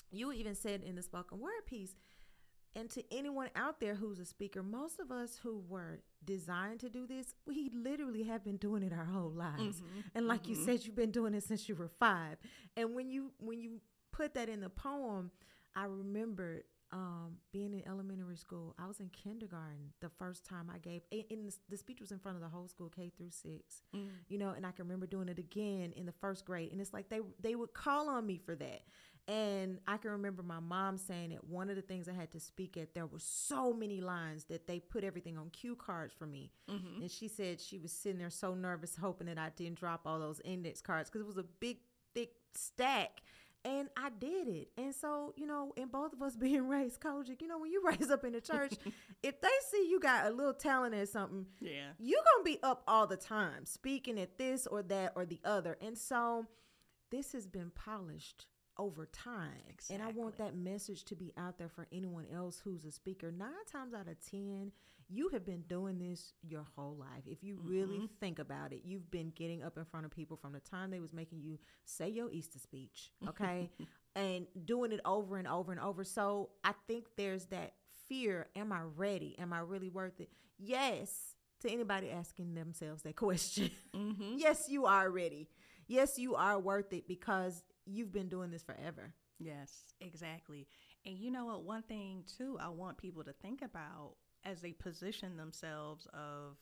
you 0.09 0.31
even 0.31 0.55
said 0.55 0.83
in 0.83 0.95
the 0.95 1.01
spoken 1.01 1.39
word 1.39 1.65
piece. 1.65 1.95
And 2.75 2.89
to 2.91 3.03
anyone 3.15 3.49
out 3.55 3.79
there 3.79 3.95
who's 3.95 4.19
a 4.19 4.25
speaker, 4.25 4.63
most 4.63 4.99
of 4.99 5.11
us 5.11 5.37
who 5.43 5.63
were 5.67 5.99
designed 6.25 6.79
to 6.79 6.89
do 6.89 7.05
this, 7.05 7.35
we 7.45 7.69
literally 7.73 8.23
have 8.23 8.43
been 8.43 8.57
doing 8.57 8.81
it 8.83 8.91
our 8.93 9.05
whole 9.05 9.29
lives. 9.31 9.81
Mhm. 9.81 10.03
And 10.15 10.27
like 10.27 10.47
you 10.47 10.55
Mhm. 10.55 10.65
said, 10.65 10.85
you've 10.85 10.95
been 10.95 11.11
doing 11.11 11.33
it 11.35 11.43
since 11.43 11.69
you 11.69 11.75
were 11.75 11.87
five. 11.89 12.37
And 12.75 12.95
when 12.95 13.09
you 13.11 13.31
when 13.39 13.61
you 13.61 13.81
put 14.11 14.33
that 14.33 14.49
in 14.49 14.61
the 14.61 14.69
poem, 14.69 15.31
I 15.75 15.85
remembered 15.85 16.63
um, 16.91 17.39
being 17.51 17.73
in 17.73 17.87
elementary 17.87 18.37
school, 18.37 18.75
I 18.77 18.85
was 18.85 18.99
in 18.99 19.09
kindergarten 19.09 19.93
the 19.99 20.09
first 20.09 20.45
time 20.45 20.69
I 20.69 20.77
gave, 20.77 21.01
and, 21.11 21.23
and 21.31 21.47
the, 21.47 21.57
the 21.69 21.77
speech 21.77 21.99
was 21.99 22.11
in 22.11 22.19
front 22.19 22.35
of 22.35 22.43
the 22.43 22.49
whole 22.49 22.67
school, 22.67 22.87
K 22.89 23.09
through 23.17 23.31
6 23.31 23.81
Mm. 23.95 24.09
you 24.27 24.37
know, 24.37 24.51
and 24.51 24.63
I 24.63 24.69
can 24.71 24.85
remember 24.85 25.07
doing 25.07 25.27
it 25.27 25.39
again 25.39 25.91
in 25.93 26.05
the 26.05 26.11
first 26.11 26.45
grade, 26.45 26.71
and 26.71 26.79
it's 26.79 26.93
like 26.93 27.09
they 27.09 27.21
they 27.39 27.55
would 27.55 27.73
call 27.73 28.09
on 28.09 28.27
me 28.27 28.37
for 28.37 28.53
that, 28.57 28.83
and 29.27 29.79
I 29.87 29.97
can 29.97 30.11
remember 30.11 30.43
my 30.43 30.59
mom 30.59 30.97
saying 30.97 31.29
that 31.29 31.43
one 31.45 31.69
of 31.69 31.75
the 31.75 31.81
things 31.81 32.09
I 32.09 32.13
had 32.13 32.31
to 32.31 32.39
speak 32.39 32.75
at, 32.77 32.93
there 32.93 33.05
were 33.05 33.19
so 33.19 33.73
many 33.73 34.01
lines 34.01 34.43
that 34.45 34.67
they 34.67 34.79
put 34.79 35.03
everything 35.03 35.37
on 35.37 35.49
cue 35.49 35.75
cards 35.75 36.13
for 36.17 36.25
me, 36.27 36.51
Mm-hmm. 36.69 37.01
and 37.03 37.11
she 37.11 37.27
said 37.27 37.61
she 37.61 37.77
was 37.77 37.91
sitting 37.91 38.19
there 38.19 38.29
so 38.29 38.53
nervous, 38.53 38.95
hoping 38.95 39.27
that 39.27 39.37
I 39.37 39.49
didn't 39.55 39.79
drop 39.79 40.01
all 40.05 40.19
those 40.19 40.41
index 40.43 40.81
cards 40.81 41.09
because 41.09 41.21
it 41.21 41.27
was 41.27 41.37
a 41.37 41.43
big, 41.59 41.77
thick 42.13 42.31
stack. 42.53 43.21
And 43.65 43.87
I 43.95 44.09
did 44.09 44.49
it. 44.49 44.71
And 44.77 44.93
so, 44.93 45.33
you 45.37 45.47
know, 45.47 45.71
in 45.77 45.87
both 45.87 46.11
of 46.11 46.21
us 46.21 46.35
being 46.37 46.67
raised 46.67 46.99
COGIC, 46.99 47.41
you 47.41 47.47
know, 47.47 47.59
when 47.59 47.71
you 47.71 47.81
raise 47.85 48.11
up 48.11 48.25
in 48.25 48.33
the 48.33 48.41
church, 48.41 48.73
if 49.23 49.39
they 49.39 49.47
see 49.71 49.87
you 49.89 50.01
got 50.01 50.25
a 50.27 50.31
little 50.31 50.53
talent 50.53 50.93
at 50.95 51.07
something, 51.07 51.45
Yeah. 51.61 51.91
you're 51.97 52.19
gonna 52.35 52.43
be 52.43 52.59
up 52.61 52.83
all 52.89 53.07
the 53.07 53.15
time 53.15 53.65
speaking 53.65 54.19
at 54.19 54.37
this 54.37 54.67
or 54.67 54.83
that 54.83 55.13
or 55.15 55.25
the 55.25 55.39
other 55.45 55.77
and 55.81 55.97
so 55.97 56.45
this 57.09 57.31
has 57.31 57.47
been 57.47 57.71
polished 57.73 58.47
over 58.77 59.05
time. 59.07 59.49
And 59.89 60.01
i 60.01 60.07
want 60.09 60.37
that 60.37 60.55
message 60.55 61.03
to 61.05 61.15
be 61.15 61.33
out 61.37 61.57
there 61.57 61.69
for 61.69 61.87
anyone 61.91 62.25
else 62.33 62.59
who's 62.63 62.85
a 62.85 62.91
speaker. 62.91 63.31
Nine 63.31 63.49
times 63.71 63.93
out 63.93 64.07
of 64.07 64.15
ten 64.29 64.71
you 65.09 65.27
have 65.29 65.45
been 65.45 65.61
doing 65.67 65.99
this 65.99 66.33
your 66.41 66.65
whole 66.75 66.95
life. 66.95 67.23
If 67.27 67.43
you 67.43 67.59
really 67.61 67.99
Mhm. 67.99 68.09
think 68.19 68.39
about 68.39 68.71
it 68.73 68.81
you've 68.85 69.11
been 69.11 69.29
getting 69.35 69.61
up 69.63 69.77
in 69.77 69.85
front 69.85 70.05
of 70.05 70.11
people 70.11 70.37
from 70.37 70.53
the 70.53 70.59
time 70.61 70.89
they 70.91 70.99
was 71.01 71.13
making 71.13 71.41
you 71.41 71.59
say 71.85 72.09
your 72.09 72.31
easter 72.31 72.59
speech 72.59 73.11
okay? 73.27 73.69
And 74.15 74.45
doing 74.65 74.91
it 74.91 74.99
over 75.05 75.37
and 75.37 75.47
over 75.47 75.71
and 75.71 75.81
over. 75.81 76.03
So 76.03 76.49
i 76.63 76.73
think 76.87 77.05
there's 77.15 77.45
that 77.47 77.73
fear 78.07 78.47
am 78.55 78.71
i 78.71 78.81
ready? 78.81 79.37
Am 79.39 79.53
i 79.53 79.59
really 79.59 79.89
worth 79.89 80.19
it? 80.19 80.29
Yes 80.57 81.35
to 81.61 81.69
anybody 81.71 82.09
asking 82.11 82.53
themselves 82.55 83.03
that 83.03 83.15
question. 83.27 83.71
Mm-hmm. 83.93 84.35
yes 84.37 84.67
you 84.69 84.85
are 84.85 85.09
ready. 85.09 85.49
Yes 85.87 86.17
you 86.17 86.35
are 86.35 86.59
worth 86.59 86.91
it 86.93 87.07
because 87.07 87.63
you've 87.85 88.11
been 88.11 88.29
doing 88.29 88.51
this 88.51 88.63
forever 88.63 89.13
Yes, 89.39 89.83
exactly. 89.99 90.67
And 91.05 91.17
you 91.17 91.29
know 91.31 91.45
what? 91.45 91.63
One 91.63 91.81
thing 91.81 92.23
too, 92.37 92.57
I 92.61 92.69
want 92.69 92.97
people 92.97 93.23
to 93.23 93.33
think 93.33 93.61
about 93.61 94.15
as 94.45 94.61
they 94.61 94.71
position 94.71 95.35
themselves 95.37 96.07
of 96.13 96.57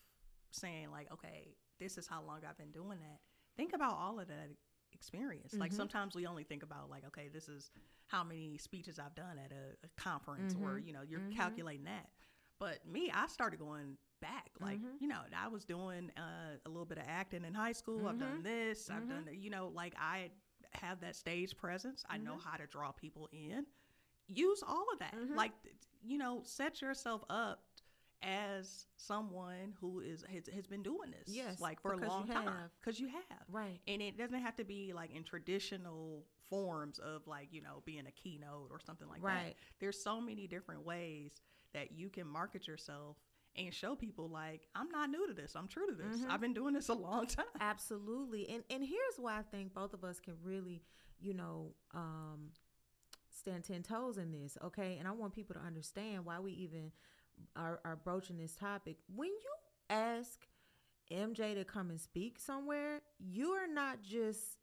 saying 0.51 0.89
like, 0.89 1.11
okay, 1.11 1.55
this 1.79 1.97
is 1.97 2.07
how 2.07 2.21
long 2.23 2.39
I've 2.47 2.57
been 2.57 2.71
doing 2.71 2.99
that. 3.01 3.19
Think 3.57 3.73
about 3.73 3.97
all 3.97 4.19
of 4.19 4.27
that 4.29 4.49
experience. 4.93 5.53
Like 5.59 5.71
Mhm. 5.71 5.75
sometimes 5.75 6.15
we 6.15 6.25
only 6.25 6.43
think 6.43 6.63
about 6.63 6.89
like, 6.89 7.05
okay, 7.07 7.27
this 7.27 7.49
is 7.49 7.69
how 8.07 8.23
many 8.23 8.57
speeches 8.57 8.99
I've 8.99 9.15
done 9.15 9.37
at 9.37 9.51
a, 9.51 9.75
a 9.85 9.89
conference, 10.01 10.55
or 10.55 10.77
Mhm. 10.77 10.85
you 10.87 10.93
know, 10.93 11.01
you're 11.01 11.19
Mhm. 11.19 11.35
calculating 11.35 11.85
that. 11.85 12.09
But 12.59 12.85
me, 12.85 13.11
I 13.13 13.27
started 13.27 13.59
going 13.59 13.97
back. 14.21 14.51
Like, 14.59 14.79
Mhm. 14.79 14.99
you 14.99 15.07
know, 15.07 15.21
I 15.35 15.47
was 15.47 15.65
doing 15.65 16.11
uh, 16.17 16.57
a 16.65 16.69
little 16.69 16.85
bit 16.85 16.99
of 16.99 17.05
acting 17.07 17.43
in 17.45 17.53
high 17.53 17.71
school. 17.71 18.07
I've 18.07 18.19
done 18.19 18.39
Mhm. 18.39 18.43
this. 18.43 18.89
I've 18.89 19.07
Mhm. 19.07 19.09
done, 19.25 19.29
you 19.33 19.49
know, 19.49 19.67
like 19.69 19.95
I 19.99 20.31
have 20.73 20.99
that 21.01 21.15
stage 21.15 21.57
presence. 21.57 22.03
I 22.09 22.17
know 22.17 22.35
Mhm. 22.35 22.43
how 22.43 22.57
to 22.57 22.67
draw 22.67 22.91
people 22.91 23.27
in. 23.31 23.65
Use 24.27 24.63
all 24.65 24.85
of 24.93 24.99
that. 24.99 25.13
Mhm. 25.13 25.35
Like, 25.35 25.51
you 26.01 26.17
know, 26.17 26.41
set 26.43 26.81
yourself 26.81 27.23
up 27.29 27.63
as 28.23 28.85
someone 28.97 29.73
who 29.79 29.99
is 29.99 30.23
has, 30.23 30.45
has 30.47 30.67
been 30.67 30.83
doing 30.83 31.09
this, 31.11 31.27
Yes, 31.27 31.59
like 31.59 31.81
for 31.81 31.93
a 31.93 31.97
long 31.97 32.27
time, 32.27 32.69
because 32.79 32.99
you 32.99 33.07
have. 33.07 33.43
right 33.47 33.81
And 33.87 33.99
it 34.01 34.15
doesn't 34.15 34.41
have 34.41 34.55
to 34.57 34.63
be 34.63 34.93
like 34.93 35.09
in 35.11 35.23
traditional 35.23 36.23
forms 36.47 36.99
of 36.99 37.25
like, 37.25 37.51
you 37.51 37.61
know, 37.61 37.81
being 37.83 38.05
a 38.05 38.11
keynote 38.11 38.69
or 38.71 38.79
something 38.79 39.07
like 39.07 39.21
that. 39.21 39.25
Right. 39.25 39.57
There's 39.79 40.01
so 40.01 40.21
many 40.21 40.45
different 40.47 40.85
ways 40.85 41.41
that 41.73 41.91
you 41.93 42.09
can 42.09 42.27
market 42.27 42.67
yourself 42.67 43.17
and 43.57 43.73
show 43.73 43.95
people 43.95 44.29
like, 44.29 44.67
I'm 44.75 44.89
not 44.89 45.09
new 45.09 45.27
to 45.27 45.33
this. 45.33 45.55
I'm 45.55 45.67
true 45.67 45.87
to 45.87 45.93
this. 45.93 46.17
Mhm. 46.21 46.29
I've 46.29 46.41
been 46.41 46.53
doing 46.53 46.73
this 46.73 46.89
a 46.89 46.93
long 46.93 47.25
time. 47.27 47.45
Absolutely. 47.59 48.49
And 48.49 48.63
and 48.69 48.83
here's 48.83 49.17
why 49.17 49.37
I 49.39 49.41
think 49.43 49.73
both 49.73 49.93
of 49.93 50.03
us 50.03 50.19
can 50.19 50.35
really, 50.43 50.81
you 51.19 51.33
know, 51.33 51.73
um 51.93 52.51
stand 53.29 53.63
ten 53.63 53.83
toes 53.83 54.17
in 54.17 54.31
this, 54.31 54.57
okay? 54.63 54.97
And 54.99 55.07
I 55.07 55.11
want 55.11 55.33
people 55.33 55.55
to 55.55 55.61
understand 55.61 56.25
why 56.25 56.39
we 56.39 56.51
even 56.53 56.91
are, 57.55 57.79
are 57.83 57.95
broaching 57.95 58.37
this 58.37 58.55
topic. 58.55 58.97
When 59.13 59.29
you 59.29 59.53
ask 59.89 60.45
MJ 61.11 61.55
to 61.55 61.65
come 61.65 61.89
and 61.89 61.99
speak 61.99 62.39
somewhere, 62.39 63.01
you 63.19 63.51
are 63.51 63.67
not 63.67 64.01
just 64.03 64.57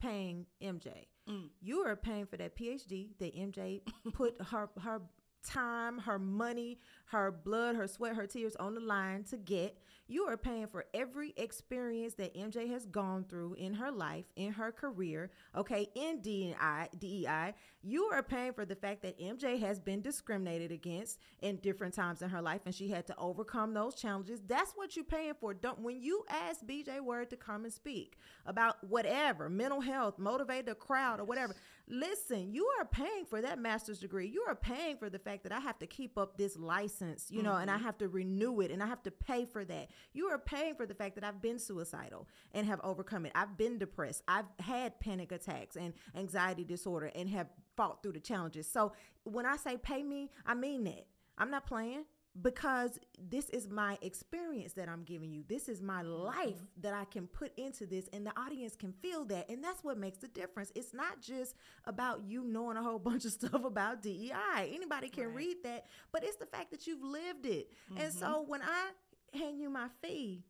paying 0.00 0.46
MJ. 0.62 1.06
Mm. 1.28 1.50
You 1.60 1.80
are 1.86 1.94
paying 1.94 2.26
for 2.26 2.36
that 2.38 2.56
PhD 2.56 3.10
that 3.18 3.36
MJ 3.36 3.82
put 4.12 4.40
her 4.50 4.68
her 4.80 5.02
time, 5.42 5.98
her 5.98 6.18
money, 6.18 6.78
her 7.06 7.30
blood, 7.30 7.76
her 7.76 7.86
sweat, 7.86 8.16
her 8.16 8.26
tears 8.26 8.56
on 8.56 8.74
the 8.74 8.80
line 8.80 9.24
to 9.24 9.36
get. 9.36 9.76
You 10.08 10.24
are 10.24 10.36
paying 10.36 10.66
for 10.66 10.84
every 10.92 11.32
experience 11.36 12.14
that 12.14 12.34
MJ 12.34 12.68
has 12.70 12.84
gone 12.86 13.24
through 13.28 13.54
in 13.54 13.72
her 13.74 13.90
life, 13.90 14.26
in 14.36 14.52
her 14.52 14.70
career, 14.70 15.30
okay, 15.56 15.88
in 15.94 16.20
DEI, 16.20 16.88
DEI. 16.98 17.54
You 17.82 18.04
are 18.12 18.22
paying 18.22 18.52
for 18.52 18.64
the 18.64 18.74
fact 18.74 19.02
that 19.02 19.18
MJ 19.18 19.58
has 19.60 19.80
been 19.80 20.02
discriminated 20.02 20.70
against 20.70 21.18
in 21.40 21.56
different 21.56 21.94
times 21.94 22.20
in 22.20 22.28
her 22.28 22.42
life 22.42 22.60
and 22.66 22.74
she 22.74 22.88
had 22.88 23.06
to 23.06 23.16
overcome 23.16 23.72
those 23.74 23.94
challenges. 23.94 24.40
That's 24.46 24.72
what 24.72 24.96
you're 24.96 25.04
paying 25.04 25.34
for. 25.40 25.54
Don't 25.54 25.80
when 25.80 26.00
you 26.00 26.24
ask 26.28 26.64
BJ 26.64 27.00
Word 27.00 27.30
to 27.30 27.36
come 27.36 27.64
and 27.64 27.72
speak 27.72 28.18
about 28.44 28.82
whatever, 28.84 29.48
mental 29.48 29.80
health, 29.80 30.18
motivate 30.18 30.66
the 30.66 30.74
crowd 30.74 31.20
or 31.20 31.24
whatever. 31.24 31.54
Listen, 31.88 32.52
you 32.52 32.68
are 32.78 32.84
paying 32.84 33.24
for 33.28 33.42
that 33.42 33.58
master's 33.58 33.98
degree. 33.98 34.26
You 34.28 34.44
are 34.48 34.54
paying 34.54 34.96
for 34.96 35.10
the 35.10 35.18
fact 35.18 35.42
that 35.42 35.52
I 35.52 35.60
have 35.60 35.78
to 35.80 35.86
keep 35.86 36.16
up 36.16 36.36
this 36.36 36.56
license, 36.56 37.26
you 37.28 37.42
know, 37.42 37.56
and 37.56 37.70
I 37.70 37.74
mm-hmm. 37.74 37.84
have 37.84 37.98
to 37.98 38.08
renew 38.08 38.60
it 38.60 38.70
and 38.70 38.82
I 38.82 38.86
have 38.86 39.02
to 39.02 39.10
pay 39.10 39.44
for 39.44 39.64
that. 39.64 39.90
You 40.12 40.26
are 40.26 40.38
paying 40.38 40.74
for 40.76 40.86
the 40.86 40.94
fact 40.94 41.16
that 41.16 41.24
I've 41.24 41.42
been 41.42 41.58
suicidal 41.58 42.28
and 42.52 42.66
have 42.66 42.80
overcome 42.84 43.26
it. 43.26 43.32
I've 43.34 43.56
been 43.56 43.78
depressed. 43.78 44.22
I've 44.28 44.46
had 44.60 45.00
panic 45.00 45.32
attacks 45.32 45.76
and 45.76 45.92
anxiety 46.14 46.64
disorder 46.64 47.10
and 47.14 47.28
have 47.30 47.48
fought 47.76 48.02
through 48.02 48.12
the 48.12 48.20
challenges. 48.20 48.68
So 48.68 48.92
when 49.24 49.44
I 49.44 49.56
say 49.56 49.76
pay 49.76 50.02
me, 50.02 50.30
I 50.46 50.54
mean 50.54 50.84
that. 50.84 51.06
I'm 51.36 51.50
not 51.50 51.66
playing 51.66 52.04
because 52.40 52.98
this 53.18 53.50
is 53.50 53.68
my 53.68 53.98
experience 54.00 54.72
that 54.72 54.88
I'm 54.88 55.02
giving 55.04 55.30
you. 55.32 55.44
This 55.46 55.68
is 55.68 55.82
my 55.82 56.00
life 56.02 56.56
that 56.80 56.94
I 56.94 57.04
can 57.04 57.26
put 57.26 57.52
into 57.58 57.84
this, 57.84 58.08
and 58.12 58.26
the 58.26 58.32
audience 58.40 58.74
can 58.74 58.92
feel 58.92 59.24
that. 59.26 59.50
And 59.50 59.62
that's 59.62 59.84
what 59.84 59.98
makes 59.98 60.18
the 60.18 60.28
difference. 60.28 60.72
It's 60.74 60.94
not 60.94 61.20
just 61.20 61.54
about 61.84 62.22
you 62.24 62.42
knowing 62.42 62.78
a 62.78 62.82
whole 62.82 62.98
bunch 63.10 63.26
of 63.26 63.32
stuff 63.32 63.64
about 63.64 64.02
DEI. 64.02 64.70
Anybody 64.74 65.08
can 65.10 65.26
Right. 65.26 65.34
read 65.36 65.56
that, 65.64 65.86
but 66.10 66.24
it's 66.24 66.36
the 66.36 66.46
fact 66.46 66.70
that 66.70 66.86
you've 66.86 67.02
lived 67.02 67.44
it. 67.44 67.70
And 67.96 68.12
so 68.12 68.44
when 68.46 68.62
I 68.62 68.90
hand 69.36 69.58
you 69.60 69.68
my 69.68 69.88
fee, 70.00 70.42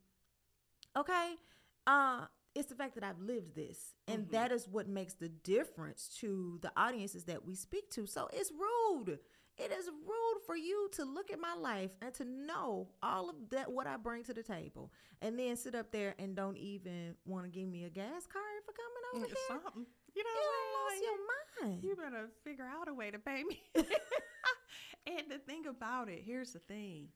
okay, 0.97 1.35
uh, 1.87 2.25
it's 2.55 2.69
the 2.69 2.75
fact 2.75 2.95
that 2.95 3.03
I've 3.03 3.19
lived 3.19 3.55
this. 3.55 3.93
And 4.07 4.27
Mhm. 4.27 4.31
that 4.31 4.51
is 4.51 4.67
what 4.67 4.87
makes 4.87 5.15
the 5.15 5.29
difference 5.29 6.07
to 6.19 6.59
the 6.61 6.71
audiences 6.77 7.25
that 7.25 7.43
we 7.45 7.55
speak 7.55 7.89
to. 7.91 8.05
So 8.05 8.27
it's 8.31 8.51
rude. 8.51 9.19
It 9.57 9.71
is 9.71 9.87
rude 9.87 10.41
for 10.45 10.55
you 10.55 10.89
to 10.93 11.05
look 11.05 11.31
at 11.31 11.39
my 11.39 11.53
life 11.53 11.91
and 12.01 12.13
to 12.15 12.25
know 12.25 12.87
all 13.03 13.29
of 13.29 13.35
that 13.51 13.71
what 13.71 13.85
I 13.85 13.97
bring 13.97 14.23
to 14.23 14.33
the 14.33 14.41
table 14.43 14.91
and 15.21 15.37
then 15.37 15.55
sit 15.55 15.75
up 15.75 15.91
there 15.91 16.15
and 16.17 16.35
don't 16.35 16.57
even 16.57 17.15
want 17.25 17.45
to 17.45 17.51
give 17.51 17.69
me 17.69 17.83
a 17.85 17.89
gas 17.89 18.25
card 18.25 18.63
for 18.65 18.73
coming 18.73 19.03
over 19.15 19.25
here. 19.27 19.35
Something. 19.47 19.85
You 20.15 20.23
know 20.23 20.29
You 20.29 20.49
what 20.49 20.91
lost 20.91 21.03
your 21.03 21.67
mind. 21.69 21.83
you 21.83 21.95
better 21.95 22.29
figure 22.43 22.65
out 22.65 22.87
a 22.87 22.93
way 22.93 23.11
to 23.11 23.19
pay 23.19 23.43
me. 23.43 23.61
and 25.07 25.29
the 25.29 25.37
thing 25.39 25.65
about 25.67 26.09
it, 26.09 26.21
here's 26.25 26.53
the 26.53 26.59
thing. 26.59 27.09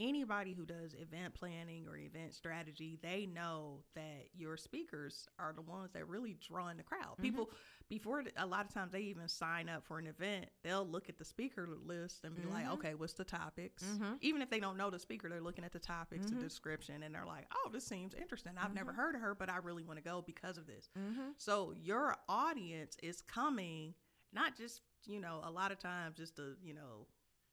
Anybody 0.00 0.52
who 0.52 0.64
does 0.64 0.94
event 0.94 1.34
planning 1.34 1.86
or 1.88 1.96
event 1.96 2.32
strategy, 2.32 2.98
they 3.02 3.26
know 3.26 3.80
that 3.96 4.28
your 4.36 4.56
speakers 4.56 5.26
are 5.40 5.52
the 5.52 5.62
ones 5.62 5.90
that 5.92 6.08
really 6.08 6.36
draw 6.40 6.68
in 6.68 6.76
the 6.76 6.84
crowd. 6.84 7.14
Mm-hmm. 7.14 7.22
People, 7.22 7.50
before 7.88 8.22
a 8.36 8.46
lot 8.46 8.64
of 8.66 8.72
times 8.72 8.92
they 8.92 9.00
even 9.00 9.26
sign 9.28 9.68
up 9.68 9.84
for 9.84 9.98
an 9.98 10.06
event, 10.06 10.46
they'll 10.62 10.86
look 10.86 11.08
at 11.08 11.16
the 11.18 11.24
speaker 11.24 11.66
list 11.66 12.24
and 12.24 12.34
be 12.36 12.42
like, 12.44 12.66
Mhm. 12.66 12.72
okay, 12.74 12.94
what's 12.94 13.14
the 13.14 13.24
topics? 13.24 13.82
Mhm. 13.82 14.18
Even 14.20 14.42
if 14.42 14.50
they 14.50 14.60
don't 14.60 14.76
know 14.76 14.90
the 14.90 14.98
speaker, 14.98 15.28
they're 15.28 15.40
looking 15.40 15.64
at 15.64 15.72
the 15.72 15.78
topics, 15.78 16.26
Mhm. 16.26 16.30
the 16.30 16.36
description, 16.36 17.02
and 17.02 17.14
they're 17.14 17.24
like, 17.26 17.46
oh, 17.54 17.70
this 17.70 17.84
seems 17.86 18.12
interesting. 18.14 18.58
I've 18.58 18.74
never 18.74 18.92
Mhm. 18.92 18.96
heard 18.96 19.14
of 19.14 19.20
her, 19.22 19.34
but 19.34 19.48
I 19.48 19.56
really 19.56 19.84
want 19.84 19.96
to 19.98 20.02
go 20.04 20.20
because 20.22 20.58
of 20.58 20.66
this. 20.66 20.90
Mm-hmm. 20.98 21.30
So 21.38 21.72
your 21.72 22.16
audience 22.28 22.96
is 23.02 23.22
coming, 23.22 23.94
not 24.32 24.54
just, 24.56 24.82
you 25.06 25.20
know, 25.20 25.40
a 25.42 25.50
lot 25.50 25.72
of 25.72 25.78
times 25.78 26.16
just 26.16 26.36
to, 26.36 26.56
you 26.60 26.74
know, 26.74 27.06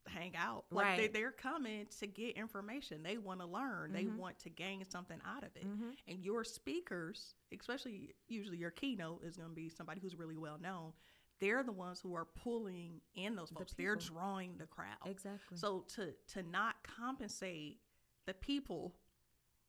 hang 0.07 0.35
out. 0.35 0.65
Like 0.71 0.97
they, 0.97 1.03
Right. 1.03 1.13
they're 1.13 1.31
coming 1.31 1.87
to 1.99 2.07
get 2.07 2.35
information. 2.37 3.03
They 3.03 3.17
want 3.17 3.39
to 3.41 3.45
learn. 3.45 3.91
They 3.91 4.05
Mhm. 4.05 4.17
want 4.17 4.39
to 4.39 4.49
gain 4.49 4.85
something 4.85 5.19
out 5.25 5.43
of 5.43 5.55
it. 5.55 5.65
Mm-hmm. 5.65 5.91
And 6.07 6.23
your 6.23 6.43
speakers, 6.43 7.35
especially 7.57 8.15
usually 8.27 8.57
your 8.57 8.71
keynote 8.71 9.23
is 9.23 9.35
going 9.37 9.49
to 9.49 9.55
be 9.55 9.69
somebody 9.69 9.99
who's 10.01 10.15
really 10.15 10.37
well 10.37 10.57
known. 10.57 10.93
They're 11.39 11.63
the 11.63 11.71
ones 11.73 11.99
who 11.99 12.13
are 12.15 12.25
pulling 12.25 13.01
in 13.15 13.35
those 13.35 13.49
The 13.49 13.55
folks. 13.55 13.73
They're 13.73 13.95
drawing 13.97 14.57
the 14.57 14.67
crowd. 14.67 14.97
Exactly. 15.05 15.57
So 15.57 15.81
to 15.95 16.13
to 16.27 16.43
not 16.43 16.81
compensate 16.83 17.81
the 18.25 18.33
people, 18.33 18.95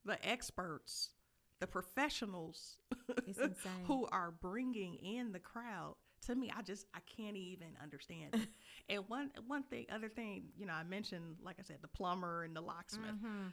the 0.05 0.25
experts, 0.27 1.13
the 1.59 1.67
professionals 1.67 2.79
who 3.87 4.07
are 4.07 4.31
bringing 4.31 4.95
in 4.97 5.33
the 5.33 5.41
crowd 5.41 5.97
to 6.27 6.35
me, 6.35 6.53
I 6.57 6.63
just 6.63 6.87
I 6.95 7.01
can't 7.17 7.37
even 7.37 7.69
understand 7.83 8.35
it. 8.35 8.49
and 8.89 9.05
one 9.09 9.31
one 9.47 9.63
thing, 9.65 9.87
other 9.93 10.09
thing, 10.09 10.45
you 10.57 10.67
know, 10.67 10.75
I 10.75 10.85
mentioned, 10.85 11.37
like 11.43 11.57
I 11.59 11.63
said, 11.63 11.79
the 11.83 11.89
plumber 11.89 12.45
and 12.45 12.55
the 12.57 12.61
locksmith. 12.61 13.17
Mm-hmm. 13.17 13.49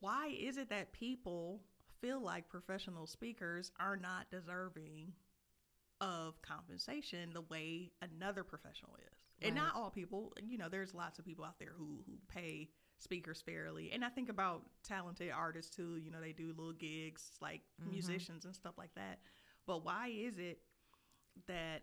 Why 0.00 0.28
is 0.38 0.56
it 0.56 0.70
that 0.70 0.92
people 0.92 1.60
feel 2.00 2.20
like 2.20 2.48
professional 2.48 3.06
speakers 3.06 3.72
are 3.80 3.96
not 3.96 4.30
deserving 4.30 5.12
of 6.00 6.40
compensation 6.42 7.30
the 7.32 7.42
way 7.42 7.90
another 8.02 8.44
professional 8.44 8.96
is? 9.12 9.18
And 9.42 9.54
not 9.54 9.74
all 9.74 9.90
people, 9.90 10.32
you 10.46 10.58
know, 10.58 10.68
there's 10.68 10.94
lots 10.94 11.18
of 11.18 11.24
people 11.24 11.44
out 11.44 11.58
there 11.58 11.72
who 11.76 12.02
who 12.06 12.14
pay 12.28 12.70
speakers 12.98 13.40
fairly. 13.42 13.90
And 13.92 14.04
I 14.04 14.08
think 14.10 14.28
about 14.28 14.62
talented 14.84 15.30
artists 15.30 15.74
too, 15.74 15.96
you 15.96 16.10
know, 16.10 16.20
they 16.20 16.32
do 16.32 16.48
little 16.48 16.72
gigs 16.72 17.32
like 17.40 17.62
Mm-hmm. 17.80 17.90
musicians 17.90 18.44
and 18.44 18.54
stuff 18.54 18.74
like 18.78 18.94
that. 18.96 19.20
But 19.66 19.84
why 19.84 20.08
is 20.08 20.38
it 20.38 20.60
that 21.46 21.82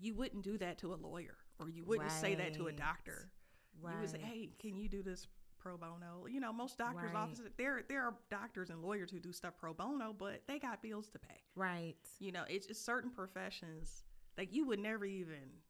you 0.00 0.14
wouldn't 0.14 0.42
do 0.42 0.58
that 0.58 0.78
to 0.78 0.92
a 0.92 0.96
lawyer 0.96 1.36
or 1.58 1.68
you 1.68 1.84
wouldn't 1.84 2.10
say 2.10 2.34
that 2.34 2.54
to 2.54 2.62
a 2.62 2.66
Right. 2.66 2.76
doctor? 2.76 3.30
You 3.76 3.98
would 4.00 4.10
say, 4.10 4.18
"Hey, 4.18 4.50
can 4.58 4.76
you 4.76 4.88
do 4.88 5.02
this 5.02 5.26
pro 5.58 5.76
bono?" 5.76 6.26
You 6.26 6.40
know, 6.40 6.52
most 6.52 6.78
doctors' 6.78 7.12
Right. 7.12 7.16
offices 7.16 7.48
there 7.56 7.82
there 7.88 8.02
are 8.02 8.16
doctors 8.30 8.70
and 8.70 8.82
lawyers 8.82 9.10
who 9.10 9.18
do 9.20 9.32
stuff 9.32 9.56
pro 9.56 9.74
bono, 9.74 10.12
but 10.12 10.46
they 10.46 10.58
got 10.58 10.82
bills 10.82 11.08
to 11.10 11.18
pay. 11.18 11.40
Right. 11.54 11.96
You 12.18 12.32
know, 12.32 12.44
it's 12.48 12.66
just 12.66 12.84
certain 12.84 13.10
professions 13.10 14.04
like 14.38 14.52
you 14.52 14.66
would 14.66 14.78
never 14.80 15.04
even 15.04 15.60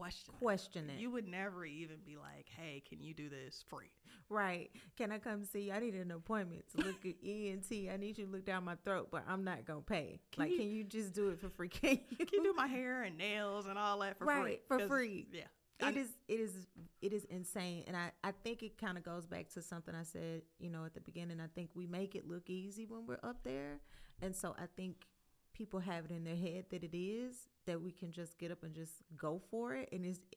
question. 0.00 0.34
it. 0.34 0.38
Question 0.38 0.90
it. 0.90 0.98
You 1.00 1.10
would 1.10 1.28
never 1.28 1.64
even 1.64 1.96
be 2.06 2.16
like, 2.16 2.48
"Hey, 2.56 2.82
can 2.88 3.00
you 3.02 3.14
do 3.14 3.28
this 3.28 3.64
free?" 3.68 3.90
Right. 4.28 4.70
Can 4.96 5.12
I 5.12 5.18
come 5.18 5.44
see? 5.44 5.70
I 5.72 5.78
need 5.80 5.94
an 5.94 6.10
appointment 6.10 6.64
to 6.76 6.84
look 6.86 7.04
at 7.04 7.14
ENT. 7.24 7.70
I 7.92 7.96
need 7.96 8.18
you 8.18 8.26
to 8.26 8.30
look 8.30 8.44
down 8.44 8.64
my 8.64 8.76
throat, 8.84 9.08
but 9.10 9.24
I'm 9.28 9.44
not 9.44 9.64
gonna 9.64 9.80
pay. 9.80 10.20
Can 10.32 10.42
like, 10.44 10.52
you- 10.52 10.58
can 10.58 10.70
you 10.70 10.84
just 10.84 11.12
do 11.12 11.28
it 11.30 11.40
for 11.40 11.48
free? 11.48 11.68
Can 11.80 11.98
you? 12.10 12.16
Can 12.26 12.28
you 12.32 12.42
do 12.44 12.52
my 12.54 12.66
hair 12.66 13.02
and 13.02 13.16
nails 13.18 13.66
and 13.66 13.78
all 13.78 13.98
that 14.00 14.18
for 14.18 14.24
free? 14.26 14.34
Right, 14.34 14.62
for 14.66 14.78
'Cause- 14.78 14.88
free. 14.88 15.26
Yeah. 15.32 15.42
It 15.80 15.84
I- 15.96 15.98
is 16.00 16.08
it 16.28 16.40
is 16.40 16.66
it 17.00 17.12
is 17.14 17.24
insane 17.24 17.84
and 17.86 17.96
I, 17.96 18.12
I 18.22 18.32
think 18.32 18.62
it 18.62 18.76
kind 18.76 18.98
of 18.98 19.02
goes 19.04 19.26
back 19.26 19.48
to 19.54 19.62
something 19.62 19.94
I 19.94 20.02
said, 20.02 20.42
you 20.58 20.68
know, 20.70 20.84
at 20.84 20.92
the 20.94 21.00
beginning. 21.00 21.40
I 21.40 21.46
think 21.54 21.70
we 21.74 21.86
make 21.86 22.14
it 22.14 22.28
look 22.28 22.50
easy 22.50 22.84
when 22.84 23.06
we're 23.06 23.20
up 23.22 23.42
there. 23.44 23.80
And 24.20 24.36
so 24.36 24.54
I 24.58 24.66
think 24.76 25.06
people 25.52 25.80
have 25.80 26.04
it 26.06 26.10
in 26.10 26.24
their 26.24 26.36
head 26.36 26.64
that 26.70 26.82
it 26.84 26.96
is 26.96 27.46
that 27.66 27.80
we 27.80 27.90
can 27.92 28.10
just 28.12 28.38
get 28.38 28.50
up 28.50 28.62
and 28.62 28.74
just 28.74 28.92
go 29.16 29.40
for 29.50 29.74
it 29.74 29.88
and 29.92 30.04
it's 30.06 30.20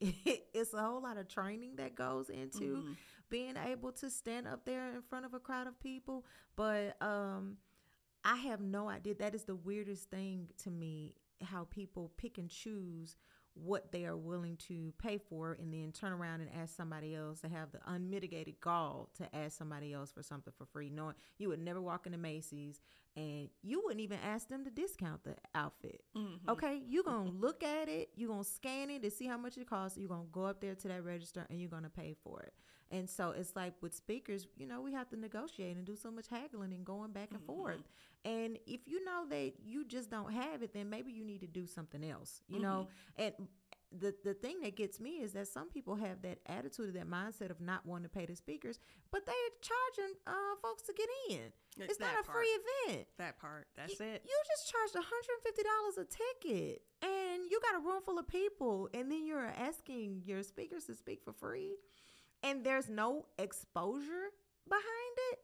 it's 0.54 0.74
a 0.74 0.80
whole 0.80 1.00
lot 1.02 1.16
of 1.16 1.28
training 1.28 1.76
that 1.76 1.94
goes 1.94 2.28
into 2.30 2.76
Mhm. 2.82 2.96
being 3.30 3.54
able 3.56 3.92
to 3.92 4.10
stand 4.10 4.46
up 4.46 4.64
there 4.64 4.94
in 4.94 5.02
front 5.02 5.24
of 5.24 5.34
a 5.34 5.40
crowd 5.40 5.66
of 5.66 5.78
people. 5.80 6.24
But 6.56 7.00
um, 7.02 7.56
I 8.24 8.36
have 8.36 8.60
no 8.60 8.88
idea. 8.88 9.14
That 9.14 9.34
is 9.34 9.44
the 9.44 9.56
weirdest 9.56 10.10
thing 10.10 10.48
to 10.62 10.70
me 10.70 11.14
how 11.42 11.64
people 11.64 12.12
pick 12.16 12.38
and 12.38 12.48
choose 12.48 13.16
what 13.54 13.92
they 13.92 14.04
are 14.04 14.16
willing 14.16 14.56
to 14.56 14.92
pay 14.98 15.16
for 15.16 15.52
and 15.52 15.72
then 15.72 15.92
turn 15.92 16.12
around 16.12 16.40
and 16.40 16.50
ask 16.60 16.74
somebody 16.76 17.14
else 17.14 17.40
to 17.40 17.48
have 17.48 17.70
the 17.70 17.78
unmitigated 17.86 18.60
gall 18.60 19.08
to 19.16 19.34
ask 19.34 19.56
somebody 19.56 19.92
else 19.92 20.10
for 20.10 20.22
something 20.22 20.52
for 20.58 20.66
free 20.66 20.90
knowing 20.90 21.14
you 21.38 21.48
would 21.48 21.60
never 21.60 21.80
walk 21.80 22.06
into 22.06 22.18
Macy's 22.18 22.80
and 23.16 23.48
you 23.62 23.80
wouldn't 23.84 24.00
even 24.00 24.18
ask 24.24 24.48
them 24.48 24.64
to 24.64 24.70
discount 24.70 25.22
the 25.22 25.36
outfit 25.54 26.02
Mhm. 26.16 26.40
Okay, 26.48 26.82
you're 26.86 27.04
gonna 27.04 27.30
look 27.30 27.62
at 27.62 27.88
it, 27.88 28.10
you're 28.16 28.28
gonna 28.28 28.42
scan 28.44 28.90
it 28.90 29.02
to 29.02 29.10
see 29.10 29.26
how 29.26 29.36
much 29.36 29.56
it 29.56 29.68
costs, 29.68 29.96
you're 29.98 30.08
gonna 30.08 30.24
go 30.32 30.44
up 30.44 30.60
there 30.60 30.74
to 30.74 30.88
that 30.88 31.04
register 31.04 31.46
and 31.48 31.60
you're 31.60 31.70
gonna 31.70 31.88
pay 31.90 32.14
for 32.24 32.40
it. 32.40 32.52
And 32.90 33.08
so 33.08 33.30
it's 33.30 33.56
like 33.56 33.74
with 33.80 33.94
speakers, 33.94 34.46
you 34.56 34.66
know, 34.66 34.80
we 34.80 34.92
have 34.92 35.08
to 35.10 35.16
negotiate 35.18 35.76
and 35.76 35.84
do 35.84 35.96
so 35.96 36.10
much 36.10 36.26
haggling 36.28 36.72
and 36.72 36.84
going 36.84 37.12
back 37.12 37.30
and 37.32 37.40
forth. 37.46 37.82
And 38.24 38.58
if 38.66 38.80
you 38.86 39.04
know 39.04 39.26
that 39.28 39.52
you 39.64 39.84
just 39.84 40.10
don't 40.10 40.32
have 40.32 40.62
it, 40.62 40.72
then 40.72 40.88
maybe 40.88 41.12
you 41.12 41.24
need 41.24 41.40
to 41.40 41.46
do 41.46 41.66
something 41.66 42.04
else, 42.04 42.42
you 42.48 42.60
know? 42.60 42.88
And 43.16 43.32
the 44.00 44.14
the 44.24 44.34
thing 44.34 44.60
that 44.62 44.74
gets 44.76 44.98
me 44.98 45.22
is 45.22 45.32
that 45.34 45.46
some 45.46 45.68
people 45.68 45.94
have 45.96 46.22
that 46.22 46.38
attitude, 46.46 46.94
that 46.94 47.08
mindset 47.08 47.50
of 47.50 47.60
not 47.60 47.86
wanting 47.86 48.04
to 48.04 48.08
pay 48.08 48.26
the 48.26 48.34
speakers, 48.34 48.78
but 49.12 49.24
they're 49.24 49.34
charging 49.60 50.14
uh, 50.26 50.32
folks 50.62 50.82
to 50.82 50.92
get 50.94 51.08
in. 51.30 51.52
Yeah, 51.76 51.84
It's 51.84 52.00
not 52.00 52.14
a 52.20 52.24
free 52.24 52.48
event. 52.88 53.06
That 53.18 53.38
part. 53.38 53.66
That's 53.76 54.00
it. 54.00 54.22
You 54.24 54.36
just 54.46 54.72
charged 54.72 54.94
$150 54.94 56.02
a 56.02 56.06
ticket 56.06 56.82
and 57.02 57.42
you 57.50 57.60
got 57.60 57.76
a 57.80 57.84
room 57.84 58.02
full 58.04 58.18
of 58.18 58.26
people 58.26 58.88
and 58.94 59.10
then 59.10 59.26
you're 59.26 59.46
asking 59.46 60.22
your 60.24 60.42
speakers 60.42 60.84
to 60.86 60.94
speak 60.94 61.22
for 61.24 61.32
free 61.32 61.76
and 62.44 62.62
there's 62.64 62.88
no 62.88 63.26
exposure 63.38 64.30
behind 64.68 65.16
it. 65.32 65.38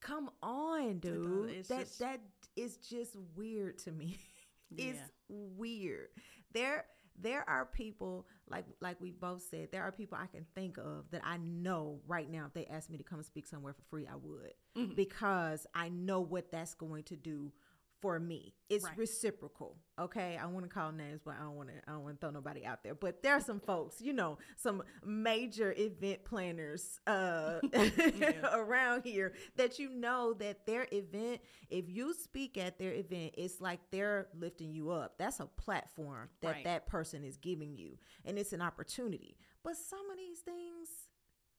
Come 0.00 0.30
on, 0.42 0.98
dude. 0.98 1.50
It's 1.50 1.68
that 1.68 1.80
just- 1.80 1.98
that 2.00 2.20
is 2.56 2.76
just 2.78 3.14
weird 3.36 3.78
to 3.78 3.92
me. 3.92 4.18
it's 4.76 4.98
Yeah. 4.98 5.06
weird. 5.28 6.08
There 6.52 6.86
there 7.16 7.46
are 7.50 7.66
people 7.66 8.26
like 8.48 8.64
like 8.80 8.98
we 9.00 9.10
both 9.10 9.42
said, 9.42 9.70
there 9.72 9.82
are 9.82 9.92
people 9.92 10.16
I 10.20 10.26
can 10.26 10.46
think 10.54 10.78
of 10.78 11.10
that 11.10 11.20
I 11.22 11.36
know 11.36 12.00
right 12.06 12.30
now 12.30 12.46
if 12.46 12.54
they 12.54 12.64
asked 12.66 12.88
me 12.88 12.96
to 12.96 13.04
come 13.04 13.22
speak 13.22 13.46
somewhere 13.46 13.74
for 13.74 13.82
free, 13.90 14.06
I 14.06 14.16
would. 14.16 14.54
Mm-hmm. 14.76 14.94
Because 14.94 15.66
I 15.74 15.90
know 15.90 16.20
what 16.22 16.50
that's 16.50 16.72
going 16.74 17.02
to 17.04 17.16
do 17.16 17.52
for 18.00 18.18
me. 18.18 18.54
It's 18.68 18.84
Right. 18.84 18.96
reciprocal. 18.96 19.76
Okay. 19.98 20.36
I 20.36 20.46
want 20.46 20.64
to 20.64 20.70
call 20.70 20.92
names, 20.92 21.20
but 21.24 21.34
I 21.38 21.40
don't 21.42 21.56
want 21.56 21.68
to 21.68 21.74
I 21.86 21.92
don't 21.92 22.02
want 22.04 22.20
to 22.20 22.26
throw 22.26 22.30
nobody 22.30 22.64
out 22.64 22.82
there. 22.82 22.94
But 22.94 23.22
there 23.22 23.34
are 23.34 23.40
some 23.40 23.60
folks, 23.60 24.00
you 24.00 24.12
know, 24.12 24.38
some 24.56 24.82
major 25.04 25.74
event 25.76 26.24
planners 26.24 27.00
uh 27.06 27.60
around 28.52 29.02
here 29.04 29.34
that 29.56 29.78
you 29.78 29.90
know 29.90 30.32
that 30.34 30.66
their 30.66 30.86
event, 30.92 31.40
if 31.68 31.88
you 31.88 32.14
speak 32.14 32.56
at 32.56 32.78
their 32.78 32.92
event, 32.94 33.34
it's 33.36 33.60
like 33.60 33.80
they're 33.90 34.28
lifting 34.38 34.72
you 34.72 34.90
up. 34.90 35.18
That's 35.18 35.40
a 35.40 35.46
platform 35.46 36.28
that 36.40 36.48
Right. 36.50 36.64
that 36.64 36.86
person 36.86 37.24
is 37.24 37.36
giving 37.36 37.76
you, 37.76 37.98
and 38.24 38.38
it's 38.38 38.52
an 38.52 38.62
opportunity. 38.62 39.36
But 39.62 39.76
some 39.76 40.10
of 40.10 40.16
these 40.16 40.40
things, 40.40 40.88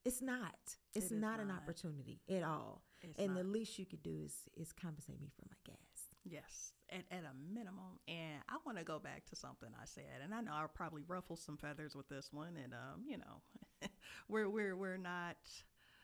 it's 0.03 0.21
not. 0.21 0.55
It's 0.95 1.11
It 1.11 1.15
is 1.15 1.21
not, 1.21 1.39
an 1.39 1.51
opportunity 1.51 2.19
at 2.29 2.43
all. 2.43 2.81
It's 3.03 3.19
and 3.19 3.35
the 3.35 3.43
least 3.43 3.77
you 3.79 3.85
could 3.85 4.03
do 4.03 4.21
is 4.25 4.33
is 4.55 4.71
compensate 4.73 5.19
me 5.21 5.29
for 5.35 5.43
my 5.49 5.55
gas. 5.63 5.77
Yes, 6.23 6.73
at, 6.91 7.03
at 7.11 7.23
a 7.23 7.53
minimum. 7.53 7.99
And 8.07 8.41
I 8.47 8.57
want 8.65 8.77
to 8.77 8.83
go 8.83 8.99
back 8.99 9.25
to 9.29 9.35
something 9.35 9.69
I 9.79 9.85
said, 9.85 10.21
and 10.23 10.33
I 10.33 10.41
know 10.41 10.51
I'll 10.53 10.67
probably 10.67 11.03
ruffle 11.07 11.35
some 11.35 11.57
feathers 11.57 11.95
with 11.95 12.09
this 12.09 12.29
one. 12.31 12.57
And 12.61 12.73
um, 12.73 13.03
you 13.07 13.17
know, 13.17 13.87
we're 14.29 14.49
we're 14.49 14.75
we're 14.75 14.97
not 14.97 15.37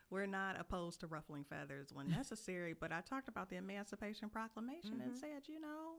we're 0.09 0.25
not 0.25 0.59
opposed 0.59 1.01
to 1.01 1.07
ruffling 1.07 1.43
feathers 1.43 1.89
when 1.93 2.09
necessary. 2.11 2.73
but 2.79 2.91
I 2.91 3.01
talked 3.01 3.27
about 3.27 3.49
the 3.49 3.57
Emancipation 3.57 4.29
Proclamation 4.29 5.01
and 5.01 5.11
mm-hmm. 5.11 5.19
said, 5.19 5.43
you 5.47 5.59
know, 5.59 5.95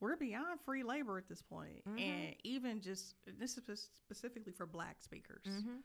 we're 0.00 0.16
beyond 0.16 0.60
free 0.64 0.82
labor 0.82 1.16
at 1.18 1.28
this 1.28 1.42
point, 1.42 1.84
mm-hmm. 1.88 1.98
and 1.98 2.34
even 2.42 2.80
just 2.80 3.14
this 3.38 3.56
is 3.56 3.88
specifically 3.94 4.52
for 4.52 4.66
Black 4.66 4.96
speakers. 5.00 5.46
Mm-hmm. 5.48 5.76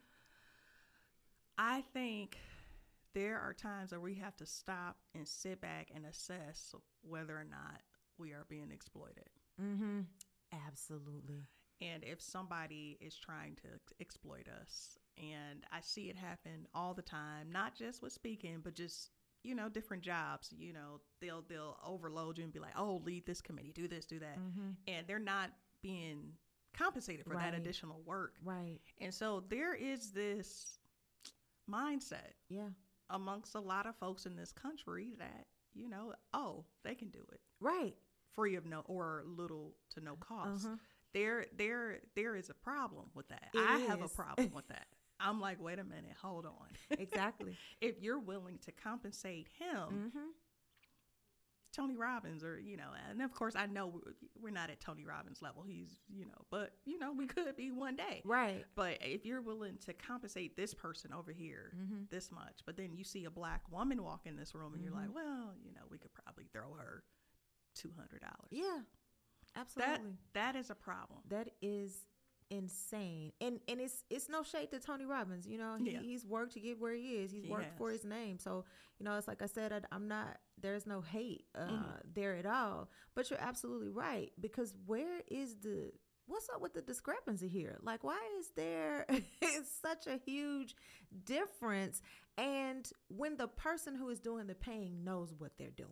I 1.60 1.84
think 1.94 2.38
there 3.14 3.40
are 3.40 3.54
times 3.54 3.92
where 3.92 4.00
we 4.00 4.16
have 4.16 4.36
to 4.38 4.46
stop 4.46 4.98
and 5.16 5.28
sit 5.28 5.60
back 5.60 5.90
and 5.96 6.06
assess 6.06 6.74
whether 7.08 7.36
or 7.38 7.46
not 7.50 7.82
we 8.18 8.32
are 8.32 8.46
being 8.50 8.72
exploited. 8.72 9.30
Mm-hmm. 9.62 10.02
Absolutely. 10.68 11.44
And 11.82 12.04
if 12.04 12.22
somebody 12.22 12.98
is 13.02 13.16
trying 13.18 13.56
to 13.58 13.68
ex- 13.76 13.94
exploit 14.00 14.48
us, 14.62 14.98
and 15.18 15.64
I 15.72 15.82
see 15.82 16.10
it 16.10 16.16
happen 16.16 16.68
all 16.74 16.94
the 16.94 17.02
time, 17.04 17.52
not 17.52 17.76
just 17.76 18.02
with 18.02 18.14
speaking, 18.14 18.60
but 18.64 18.74
just 18.76 19.12
you 19.44 19.54
know 19.54 19.70
different 19.70 20.02
jobs. 20.04 20.52
You 20.58 20.74
know 20.74 21.02
they'll 21.22 21.44
they'll 21.48 21.78
overload 21.86 22.38
you 22.40 22.44
and 22.46 22.54
be 22.54 22.60
like, 22.60 22.74
oh, 22.78 23.02
lead 23.06 23.26
this 23.28 23.42
committee, 23.42 23.72
do 23.74 23.88
this, 23.88 24.06
do 24.06 24.20
that, 24.20 24.38
and 24.88 25.06
they're 25.08 25.20
not 25.20 25.52
being 25.84 26.34
compensated 26.76 27.26
for 27.26 27.36
that 27.36 27.54
Mm-hmm. 27.54 27.62
Additional 27.62 28.02
work. 28.06 28.34
Right. 28.44 28.80
And 29.00 29.14
so 29.14 29.44
there 29.50 29.74
is 29.76 30.12
this 30.12 30.80
mindset 31.70 32.34
Yeah. 32.50 32.70
amongst 33.10 33.56
a 33.56 33.60
lot 33.60 33.86
of 33.86 33.96
folks 33.96 34.26
in 34.26 34.36
this 34.36 34.52
country 34.52 35.14
that 35.20 35.46
you 35.78 35.88
know 35.90 36.14
oh 36.34 36.66
they 36.84 36.96
can 36.96 37.10
do 37.10 37.24
it 37.32 37.40
Right. 37.60 37.96
free 38.34 38.56
of 38.56 38.66
no 38.66 38.82
or 38.86 39.24
little 39.26 39.76
to 39.92 40.02
no 40.02 40.16
cost 40.16 40.66
Uh-huh. 40.66 40.76
there 41.14 41.46
there 41.56 42.00
there 42.16 42.36
is 42.36 42.50
a 42.50 42.54
problem 42.54 43.06
with 43.16 43.28
that 43.30 43.50
It 43.54 43.60
i 43.60 43.80
have 43.80 44.02
a 44.02 44.08
problem 44.10 44.52
with 44.54 44.68
that 44.76 44.88
i'm 45.20 45.40
like 45.40 45.62
wait 45.62 45.80
a 45.80 45.84
minute 45.84 46.16
hold 46.22 46.46
on 46.46 46.68
Exactly. 47.00 47.56
if 47.82 48.02
you're 48.02 48.20
willing 48.20 48.58
to 48.66 48.72
compensate 48.72 49.48
him 49.60 50.12
mm-hmm. 50.14 50.28
Tony 51.78 51.96
robbins 51.96 52.44
or 52.44 52.60
you 52.60 52.76
know 52.76 52.90
and 53.10 53.22
of 53.22 53.32
course 53.34 53.56
i 53.56 53.66
know 53.68 53.88
we're- 54.42 54.52
not 54.52 54.70
at 54.72 54.80
tony 54.80 55.06
robbins 55.06 55.42
level 55.42 55.62
he's 55.64 56.00
you 56.10 56.26
know 56.26 56.42
but 56.50 56.72
you 56.86 56.98
know 56.98 57.12
we 57.14 57.28
could 57.28 57.56
be 57.56 57.70
one 57.72 57.96
day 57.96 58.22
Right. 58.26 58.66
But 58.76 58.98
if 59.02 59.26
you're 59.26 59.42
willing 59.42 59.78
to 59.86 59.94
compensate 59.94 60.58
this 60.58 60.74
person 60.74 61.14
over 61.14 61.32
here 61.32 61.74
Mm-hmm. 61.78 62.04
this 62.10 62.32
much, 62.32 62.62
but 62.66 62.76
then 62.78 62.94
you 62.94 63.04
see 63.04 63.26
a 63.26 63.30
black 63.30 63.62
woman 63.72 64.02
walk 64.04 64.22
in 64.26 64.36
this 64.36 64.56
room 64.56 64.74
and 64.74 64.84
you're 64.84 64.92
Mm-hmm. 64.94 65.14
like, 65.14 65.16
well, 65.16 65.54
you 65.64 65.72
know, 65.74 65.82
we 65.92 65.98
could 66.00 66.14
probably 66.14 66.46
throw 66.52 66.74
her 66.74 67.04
two 67.76 67.92
hundred 67.98 68.22
dollars. 68.22 68.50
Yeah. 68.52 68.80
absolutely. 69.56 69.92
That 69.94 70.00
Absolutely. 70.00 70.18
that 70.34 70.56
is 70.56 70.70
a 70.72 70.76
problem. 70.76 71.20
that 71.30 71.50
is 71.62 72.06
insane. 72.50 73.32
And 73.42 73.60
and 73.68 73.80
it's 73.80 74.04
it's 74.10 74.30
no 74.30 74.44
shade 74.44 74.72
to 74.72 74.80
Tony 74.80 75.06
Robbins. 75.06 75.48
You 75.48 75.58
know, 75.58 75.76
he, 75.78 75.92
Yeah. 75.92 76.00
he's 76.02 76.26
worked 76.26 76.54
to 76.54 76.60
get 76.60 76.80
where 76.80 76.94
he 76.94 77.16
is. 77.18 77.32
He's 77.32 77.44
He 77.46 77.50
worked 77.50 77.78
for 77.78 77.90
his 77.92 78.04
name. 78.06 78.40
So 78.40 78.66
you 79.00 79.04
know, 79.06 79.16
it's 79.18 79.28
like 79.28 79.42
I 79.42 79.48
said, 79.48 79.72
I, 79.92 79.96
am 79.96 80.08
not. 80.08 80.38
There's 80.60 80.88
no 80.88 81.02
hate 81.02 81.46
uh, 81.56 81.68
Mhm. 81.68 82.02
there 82.16 82.36
at 82.36 82.46
all. 82.46 82.90
But 83.16 83.30
you're 83.30 83.40
absolutely 83.42 83.90
right 83.90 84.32
because 84.40 84.74
where 84.86 85.22
is 85.30 85.56
the 85.58 85.92
What's 86.30 86.50
up 86.54 86.60
with 86.60 86.74
the 86.74 86.82
discrepancy 86.82 87.48
here? 87.48 87.78
Like, 87.82 88.04
why 88.04 88.20
is 88.38 88.50
there 88.54 89.06
such 89.82 90.08
a 90.08 90.18
huge 90.18 90.76
difference? 91.24 92.02
And 92.38 92.90
when 93.08 93.38
the 93.38 93.48
person 93.48 93.96
who 93.96 94.10
is 94.10 94.20
doing 94.20 94.48
the 94.48 94.54
paying 94.56 95.04
knows 95.06 95.34
what 95.38 95.58
they're 95.58 95.72
doing, 95.72 95.90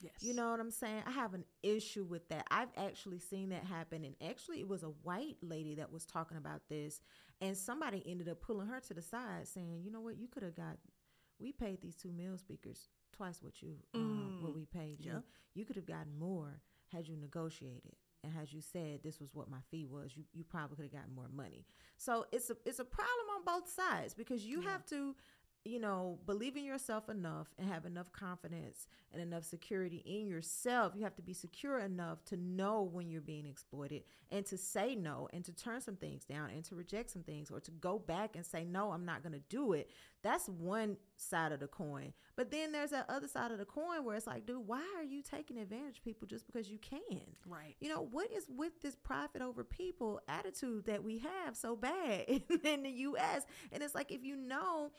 Yes. 0.00 0.20
you 0.20 0.32
know 0.34 0.50
what 0.50 0.60
I'm 0.60 0.70
saying? 0.70 1.02
I 1.06 1.10
have 1.10 1.34
an 1.34 1.44
issue 1.62 2.04
with 2.04 2.28
that. 2.28 2.46
I've 2.50 2.70
actually 2.76 3.18
seen 3.18 3.50
that 3.50 3.64
happen. 3.64 4.04
And 4.04 4.14
actually, 4.28 4.60
it 4.60 4.68
was 4.68 4.82
a 4.82 4.88
white 5.02 5.36
lady 5.42 5.74
that 5.76 5.92
was 5.92 6.06
talking 6.06 6.36
about 6.38 6.62
this. 6.68 7.00
And 7.40 7.56
somebody 7.56 8.02
ended 8.06 8.28
up 8.28 8.40
pulling 8.40 8.66
her 8.68 8.80
to 8.80 8.94
the 8.94 9.02
side 9.02 9.46
saying, 9.46 9.82
you 9.84 9.90
know 9.90 10.00
what? 10.00 10.16
You 10.18 10.28
could 10.28 10.42
have 10.42 10.56
got, 10.56 10.78
we 11.38 11.52
paid 11.52 11.82
these 11.82 11.96
two 11.96 12.12
male 12.12 12.38
speakers 12.38 12.88
twice 13.12 13.42
what 13.42 13.60
you, 13.62 13.76
uh, 13.94 14.30
what 14.38 14.52
Mm, 14.52 14.54
we 14.54 14.64
paid 14.64 15.04
you. 15.04 15.22
You 15.54 15.64
could 15.64 15.76
have 15.76 15.86
gotten 15.86 16.18
more 16.18 16.60
had 16.92 17.06
you 17.08 17.16
negotiated. 17.16 17.94
And 18.24 18.32
had 18.32 18.52
you 18.52 18.60
said 18.60 19.00
this 19.02 19.20
was 19.20 19.34
what 19.34 19.50
my 19.50 19.58
fee 19.70 19.86
was, 19.86 20.12
you, 20.16 20.24
you 20.32 20.44
probably 20.44 20.76
could 20.76 20.84
have 20.86 20.92
gotten 20.92 21.14
more 21.14 21.28
money. 21.32 21.64
So 21.96 22.26
it's 22.32 22.50
a 22.50 22.56
it's 22.64 22.80
a 22.80 22.84
problem 22.84 23.26
on 23.36 23.44
both 23.60 23.68
sides 23.70 24.14
because 24.14 24.44
you 24.44 24.62
Yeah. 24.62 24.70
have 24.72 24.84
to 24.86 25.14
you 25.68 25.78
know, 25.78 26.18
believe 26.26 26.56
in 26.56 26.64
yourself 26.64 27.08
enough 27.08 27.48
and 27.58 27.68
have 27.68 27.84
enough 27.86 28.12
confidence 28.12 28.86
and 29.12 29.22
enough 29.22 29.44
security 29.44 30.02
in 30.06 30.26
yourself. 30.26 30.92
You 30.94 31.04
have 31.04 31.16
to 31.16 31.22
be 31.22 31.32
secure 31.32 31.78
enough 31.78 32.24
to 32.26 32.36
know 32.36 32.82
when 32.82 33.10
you're 33.10 33.20
being 33.20 33.46
exploited 33.46 34.02
and 34.30 34.44
to 34.46 34.58
say 34.58 34.94
no 34.94 35.28
and 35.32 35.44
to 35.44 35.54
turn 35.54 35.80
some 35.80 35.96
things 35.96 36.24
down 36.24 36.50
and 36.50 36.64
to 36.64 36.74
reject 36.74 37.10
some 37.10 37.22
things 37.22 37.50
or 37.50 37.60
to 37.60 37.70
go 37.70 37.98
back 37.98 38.36
and 38.36 38.44
say, 38.44 38.64
no, 38.64 38.92
I'm 38.92 39.04
not 39.04 39.22
going 39.22 39.32
to 39.32 39.42
do 39.48 39.72
it. 39.72 39.90
That's 40.22 40.48
one 40.48 40.96
side 41.16 41.52
of 41.52 41.60
the 41.60 41.68
coin. 41.68 42.12
But 42.36 42.50
then 42.50 42.72
there's 42.72 42.90
that 42.90 43.06
other 43.08 43.28
side 43.28 43.50
of 43.50 43.58
the 43.58 43.64
coin 43.64 44.04
where 44.04 44.16
it's 44.16 44.26
like, 44.26 44.44
dude, 44.44 44.66
why 44.66 44.84
are 44.96 45.04
you 45.04 45.22
taking 45.22 45.58
advantage 45.58 45.98
of 45.98 46.04
people 46.04 46.26
just 46.26 46.46
because 46.46 46.68
you 46.68 46.78
can? 46.78 47.22
Right. 47.46 47.76
You 47.80 47.88
know, 47.88 48.06
what 48.10 48.30
is 48.32 48.46
with 48.54 48.80
this 48.82 48.94
profit 48.94 49.40
over 49.40 49.64
people 49.64 50.20
attitude 50.28 50.86
that 50.86 51.02
we 51.02 51.18
have 51.18 51.56
so 51.56 51.76
bad 51.76 52.24
in 52.64 52.82
the 52.82 52.90
US? 52.90 53.46
And 53.72 53.82
it's 53.82 53.94
like, 53.94 54.12
if 54.12 54.22
you 54.24 54.36
know, 54.36 54.90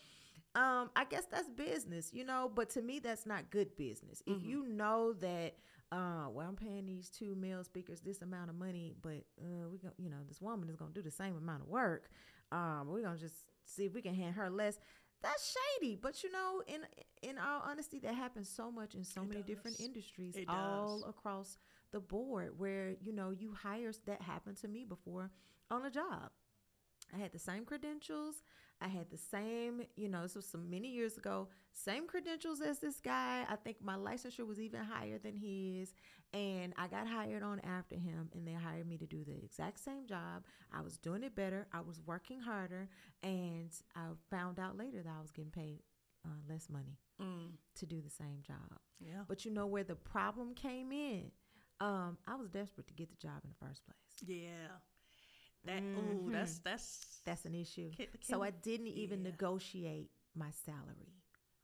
um, 0.58 0.90
I 0.96 1.06
guess 1.06 1.26
that's 1.32 1.50
business, 1.50 2.12
you 2.14 2.26
know, 2.26 2.52
but 2.54 2.70
to 2.72 2.82
me, 2.82 3.00
that's 3.00 3.26
not 3.26 3.50
good 3.52 3.76
business. 3.78 4.24
If 4.26 4.40
Mhm. 4.40 4.46
you 4.46 4.66
know 4.68 5.14
that, 5.14 5.56
uh, 5.92 6.28
well, 6.32 6.48
I'm 6.50 6.56
paying 6.56 6.86
these 6.86 7.10
two 7.10 7.36
male 7.36 7.64
speakers 7.64 8.02
this 8.02 8.22
amount 8.22 8.50
of 8.50 8.56
money, 8.58 8.96
but 9.02 9.24
uh, 9.40 9.70
we 9.70 9.78
go, 9.78 9.90
you 9.98 10.10
know, 10.10 10.24
this 10.28 10.42
woman 10.42 10.68
is 10.70 10.76
gonna 10.76 10.94
do 10.94 11.02
the 11.04 11.12
same 11.12 11.38
amount 11.38 11.62
of 11.64 11.70
work. 11.70 12.10
Um, 12.52 12.88
we're 12.90 13.04
gonna 13.04 13.18
just 13.20 13.46
see 13.66 13.86
if 13.86 13.94
we 13.94 14.02
can 14.02 14.16
hand 14.16 14.36
her 14.36 14.50
less. 14.50 14.80
That's 15.22 15.56
shady, 15.80 15.96
but 15.96 16.24
you 16.24 16.32
know, 16.32 16.62
in 16.68 16.82
in 17.22 17.38
all 17.38 17.62
honesty, 17.64 18.00
that 18.00 18.16
happens 18.16 18.50
so 18.50 18.72
much 18.72 18.96
in 18.96 19.04
so 19.04 19.22
It 19.22 19.30
many 19.30 19.44
different 19.44 19.80
industries, 19.80 20.36
It 20.36 20.50
all 20.50 21.02
does. 21.02 21.10
across 21.10 21.58
the 21.92 22.00
board. 22.00 22.58
Where 22.58 22.96
you 23.02 23.14
know 23.14 23.32
you 23.32 23.54
hire 23.54 23.92
that 24.06 24.22
happened 24.22 24.58
to 24.58 24.68
me 24.68 24.86
before 24.86 25.32
on 25.70 25.86
a 25.86 25.92
job. 25.92 26.32
I 27.14 27.18
had 27.18 27.32
the 27.32 27.40
same 27.40 27.66
credentials. 27.66 28.44
I 28.82 28.88
had 28.88 29.10
the 29.10 29.18
same, 29.18 29.82
you 29.96 30.08
know, 30.08 30.22
this 30.22 30.36
was 30.36 30.46
some 30.46 30.70
many 30.70 30.90
years 30.90 31.18
ago, 31.18 31.48
same 31.74 32.06
credentials 32.08 32.62
as 32.62 32.80
this 32.80 33.00
guy. 33.00 33.46
I 33.50 33.56
think 33.56 33.78
my 33.84 33.96
licensure 33.96 34.46
was 34.46 34.60
even 34.60 34.84
higher 34.84 35.18
than 35.18 35.36
his. 35.36 35.94
And 36.34 36.74
I 36.78 36.88
got 36.88 37.08
hired 37.08 37.42
on 37.42 37.60
after 37.62 37.96
him, 37.96 38.30
and 38.34 38.46
they 38.48 38.54
hired 38.54 38.88
me 38.88 38.98
to 38.98 39.06
do 39.08 39.24
the 39.24 39.34
exact 39.44 39.80
same 39.80 40.06
job. 40.06 40.44
I 40.72 40.82
was 40.82 40.98
doing 40.98 41.24
it 41.24 41.36
better, 41.36 41.68
I 41.74 41.80
was 41.82 42.02
working 42.06 42.40
harder, 42.42 42.90
and 43.24 43.72
I 43.96 44.02
found 44.30 44.60
out 44.60 44.78
later 44.78 45.02
that 45.02 45.14
I 45.18 45.22
was 45.22 45.32
getting 45.32 45.52
paid 45.52 45.80
uh, 46.26 46.30
less 46.50 46.70
money 46.70 46.98
Mm, 47.22 47.54
to 47.76 47.86
do 47.86 48.02
the 48.02 48.10
same 48.10 48.42
job. 48.46 48.78
yeah. 49.00 49.24
But 49.28 49.44
you 49.46 49.52
know 49.52 49.66
where 49.66 49.84
the 49.84 49.96
problem 49.96 50.54
came 50.54 50.92
in? 50.92 51.32
Um, 51.80 52.18
I 52.28 52.36
was 52.36 52.50
desperate 52.50 52.88
to 52.88 52.94
get 52.94 53.10
the 53.10 53.16
job 53.18 53.40
in 53.44 53.50
the 53.50 53.66
first 53.66 53.84
place. 53.86 53.98
Yeah. 54.26 54.78
That. 55.68 55.82
Ooh, 55.84 56.24
Mhm. 56.28 56.32
that's 56.32 56.60
that's 56.60 57.22
That's 57.26 57.46
an 57.46 57.54
issue. 57.56 57.92
Can- 57.92 58.08
so 58.22 58.42
I 58.42 58.52
didn't 58.52 58.88
even 58.88 59.24
yeah. 59.24 59.32
negotiate 59.32 60.12
my 60.36 60.50
salary. 60.52 61.14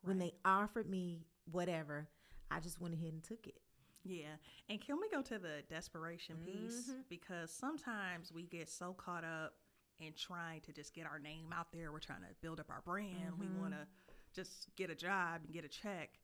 When 0.02 0.18
they 0.20 0.34
offered 0.44 0.90
me 0.90 1.26
whatever, 1.52 2.10
I 2.52 2.60
just 2.60 2.80
went 2.82 2.94
ahead 2.94 3.14
and 3.14 3.24
took 3.24 3.48
it. 3.48 3.62
Yeah. 4.04 4.36
And 4.68 4.82
can 4.82 5.00
we 5.00 5.10
go 5.10 5.22
to 5.22 5.40
the 5.40 5.64
desperation 5.70 6.44
piece? 6.46 6.90
Mhm. 6.90 7.08
Because 7.08 7.52
sometimes 7.52 8.32
we 8.34 8.46
get 8.46 8.68
so 8.68 8.94
caught 8.94 9.24
up 9.24 9.56
in 10.00 10.14
trying 10.14 10.60
to 10.62 10.74
just 10.74 10.94
get 10.94 11.06
our 11.06 11.20
name 11.20 11.54
out 11.54 11.72
there. 11.72 11.92
We're 11.94 12.00
trying 12.00 12.24
to 12.24 12.34
build 12.42 12.60
up 12.60 12.70
our 12.70 12.82
brand. 12.82 13.40
We 13.40 13.46
Mhm. 13.48 13.60
want 13.60 13.74
to 13.74 13.88
just 14.34 14.76
get 14.76 14.90
a 14.90 14.96
job 14.96 15.44
and 15.46 15.54
get 15.54 15.64
a 15.64 15.70
check 15.70 16.20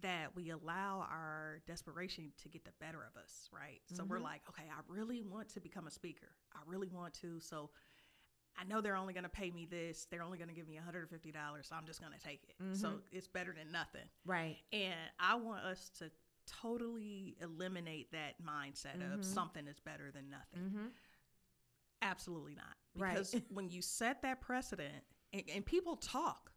that 0.00 0.34
we 0.34 0.50
allow 0.50 1.06
our 1.10 1.60
desperation 1.66 2.32
to 2.42 2.48
get 2.48 2.64
the 2.64 2.72
better 2.80 2.98
of 3.04 3.16
us, 3.20 3.48
right? 3.52 3.80
So 3.92 4.04
we're 4.04 4.18
Mhm. 4.18 4.22
like, 4.24 4.42
okay, 4.48 4.68
I 4.68 4.80
really 4.88 5.22
want 5.22 5.48
to 5.50 5.60
become 5.60 5.86
a 5.86 5.90
speaker. 5.90 6.34
I 6.52 6.60
really 6.66 6.88
want 6.88 7.14
to. 7.14 7.38
So 7.40 7.70
I 8.56 8.64
know 8.64 8.80
they're 8.80 8.96
only 8.96 9.12
going 9.14 9.24
to 9.24 9.30
pay 9.30 9.50
me 9.50 9.66
this. 9.66 10.06
They're 10.06 10.22
only 10.22 10.38
going 10.38 10.48
to 10.48 10.54
give 10.54 10.66
me 10.68 10.76
$150. 10.76 11.66
So 11.66 11.74
I'm 11.76 11.86
just 11.86 12.00
going 12.00 12.12
to 12.12 12.18
take 12.18 12.44
it. 12.44 12.76
So 12.76 13.00
it's 13.12 13.26
better 13.28 13.52
than 13.52 13.70
nothing. 13.72 14.08
Right. 14.24 14.58
And 14.72 14.94
I 15.18 15.34
want 15.36 15.64
us 15.64 15.90
to 15.98 16.10
totally 16.46 17.36
eliminate 17.40 18.10
that 18.12 18.40
mindset 18.42 18.96
of 19.14 19.20
Mhm. 19.20 19.24
something 19.24 19.66
is 19.66 19.80
better 19.80 20.10
than 20.12 20.28
nothing. 20.28 20.60
Mm-hmm. 20.60 20.88
Absolutely 22.02 22.54
not. 22.54 22.76
Right. 22.96 23.14
Because 23.14 23.34
when 23.48 23.70
you 23.70 23.80
set 23.82 24.22
that 24.22 24.40
precedent 24.40 25.04
and, 25.32 25.42
and 25.48 25.64
people 25.66 25.96
talk, 25.96 26.52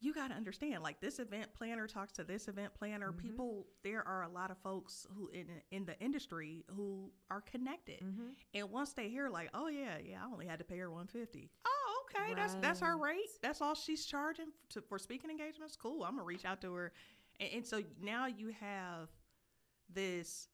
you 0.00 0.14
got 0.14 0.28
to 0.28 0.34
understand 0.34 0.82
like 0.82 1.00
this 1.00 1.18
event 1.18 1.52
planner 1.54 1.86
talks 1.88 2.12
to 2.12 2.24
this 2.24 2.46
event 2.46 2.72
planner. 2.74 3.10
Mhm. 3.12 3.18
People, 3.18 3.66
there 3.82 4.06
are 4.06 4.22
a 4.22 4.28
lot 4.28 4.50
of 4.50 4.58
folks 4.58 5.06
who 5.16 5.28
in 5.28 5.46
in 5.72 5.84
the 5.86 5.98
industry 6.00 6.64
who 6.70 7.10
are 7.30 7.40
connected. 7.40 8.00
Mm-hmm. 8.02 8.28
And 8.54 8.70
once 8.70 8.92
they 8.92 9.08
hear 9.08 9.28
like, 9.28 9.50
oh 9.54 9.66
yeah, 9.68 9.98
yeah, 9.98 10.22
I 10.22 10.26
only 10.32 10.46
had 10.46 10.58
to 10.60 10.64
pay 10.64 10.78
her 10.78 10.88
150. 10.90 11.50
Oh, 11.66 12.02
okay, 12.04 12.34
that's 12.34 12.54
that's 12.56 12.80
her 12.80 12.96
rate. 12.96 13.28
That's 13.42 13.60
all 13.60 13.74
she's 13.74 14.06
charging 14.06 14.52
to, 14.70 14.82
for 14.82 14.98
speaking 14.98 15.30
engagements. 15.30 15.76
Cool. 15.76 16.04
I'm 16.04 16.12
gonna 16.12 16.22
reach 16.24 16.44
out 16.44 16.60
to 16.60 16.72
her, 16.74 16.92
and, 17.40 17.50
and 17.54 17.66
so 17.66 17.82
now 18.00 18.26
you 18.26 18.48
have 18.60 19.08
this 19.92 20.48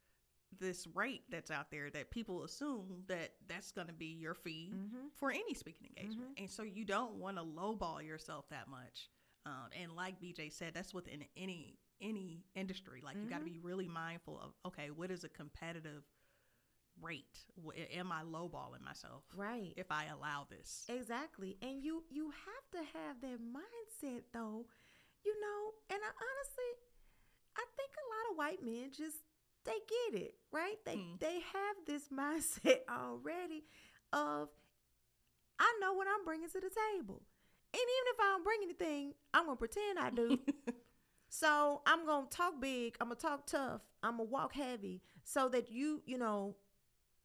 this 0.61 0.87
rate 0.95 1.23
that's 1.31 1.51
out 1.51 1.69
there 1.71 1.91
that 1.91 2.11
people 2.13 2.45
assume 2.45 3.03
that 3.09 3.33
that's 3.49 3.73
gonna 3.73 3.93
be 3.93 4.07
your 4.07 4.35
fee 4.35 4.71
Mm-hmm. 4.73 5.09
for 5.17 5.33
any 5.33 5.53
speaking 5.53 5.89
engagement, 5.89 6.31
and 6.39 6.49
so 6.49 6.63
you 6.63 6.85
don't 6.85 7.15
want 7.17 7.37
to 7.37 7.43
lowball 7.43 8.03
yourself 8.07 8.49
that 8.51 8.69
much. 8.69 9.11
Um, 9.47 9.69
and 9.81 9.93
like 9.93 10.21
BJ 10.21 10.53
said, 10.53 10.73
that's 10.75 10.95
within 10.95 11.25
any 11.37 11.79
any 12.01 12.45
industry. 12.55 13.01
Like 13.05 13.17
you 13.23 13.29
got 13.29 13.39
to 13.39 13.45
be 13.45 13.59
really 13.63 13.89
mindful 13.89 14.41
of 14.43 14.53
okay, 14.67 14.91
what 14.91 15.11
is 15.11 15.25
a 15.25 15.29
competitive 15.29 16.03
rate? 17.01 17.39
Am 17.95 18.11
I 18.13 18.23
lowballing 18.23 18.83
myself 18.85 19.25
Right. 19.37 19.73
if 19.77 19.91
I 19.91 20.07
allow 20.07 20.47
this? 20.49 20.85
Exactly. 20.89 21.57
And 21.63 21.83
you 21.83 22.05
you 22.11 22.31
have 22.31 22.71
to 22.73 22.99
have 22.99 23.21
that 23.21 23.39
mindset 23.41 24.23
though. 24.33 24.67
You 25.25 25.41
know, 25.41 25.73
and 25.91 25.99
I 26.03 26.09
honestly 26.09 26.71
I 27.57 27.65
think 27.77 27.91
a 27.93 28.09
lot 28.11 28.31
of 28.33 28.37
white 28.39 28.65
men 28.65 28.91
just 28.97 29.17
they 29.65 29.73
get 30.13 30.21
it, 30.23 30.35
right? 30.53 30.77
They 30.85 30.97
Mm. 30.97 31.19
they 31.21 31.41
have 31.41 31.77
this 31.87 32.09
mindset 32.13 32.81
already 32.89 33.65
of 34.13 34.49
I 35.59 35.79
know 35.81 35.93
what 35.95 36.07
I'm 36.09 36.25
bringing 36.25 36.49
to 36.51 36.61
the 36.61 36.71
table. 36.97 37.23
And 37.75 37.83
even 37.83 38.07
if 38.15 38.21
I 38.21 38.25
don't 38.25 38.45
bring 38.45 38.61
anything, 38.63 39.15
I'm 39.33 39.47
to 39.49 39.57
pretend 39.57 39.99
I 39.99 40.11
do. 40.11 40.39
So 41.29 41.83
I'm 41.85 42.07
gonna 42.07 42.29
talk 42.31 42.61
big. 42.61 42.97
I'm 43.01 43.09
gonna 43.09 43.19
talk 43.19 43.45
tough. 43.47 43.81
I'm 44.05 44.19
gonna 44.19 44.29
walk 44.31 44.55
heavy, 44.55 45.03
so 45.25 45.49
that 45.49 45.69
you, 45.69 46.01
you 46.07 46.17
know, 46.17 46.55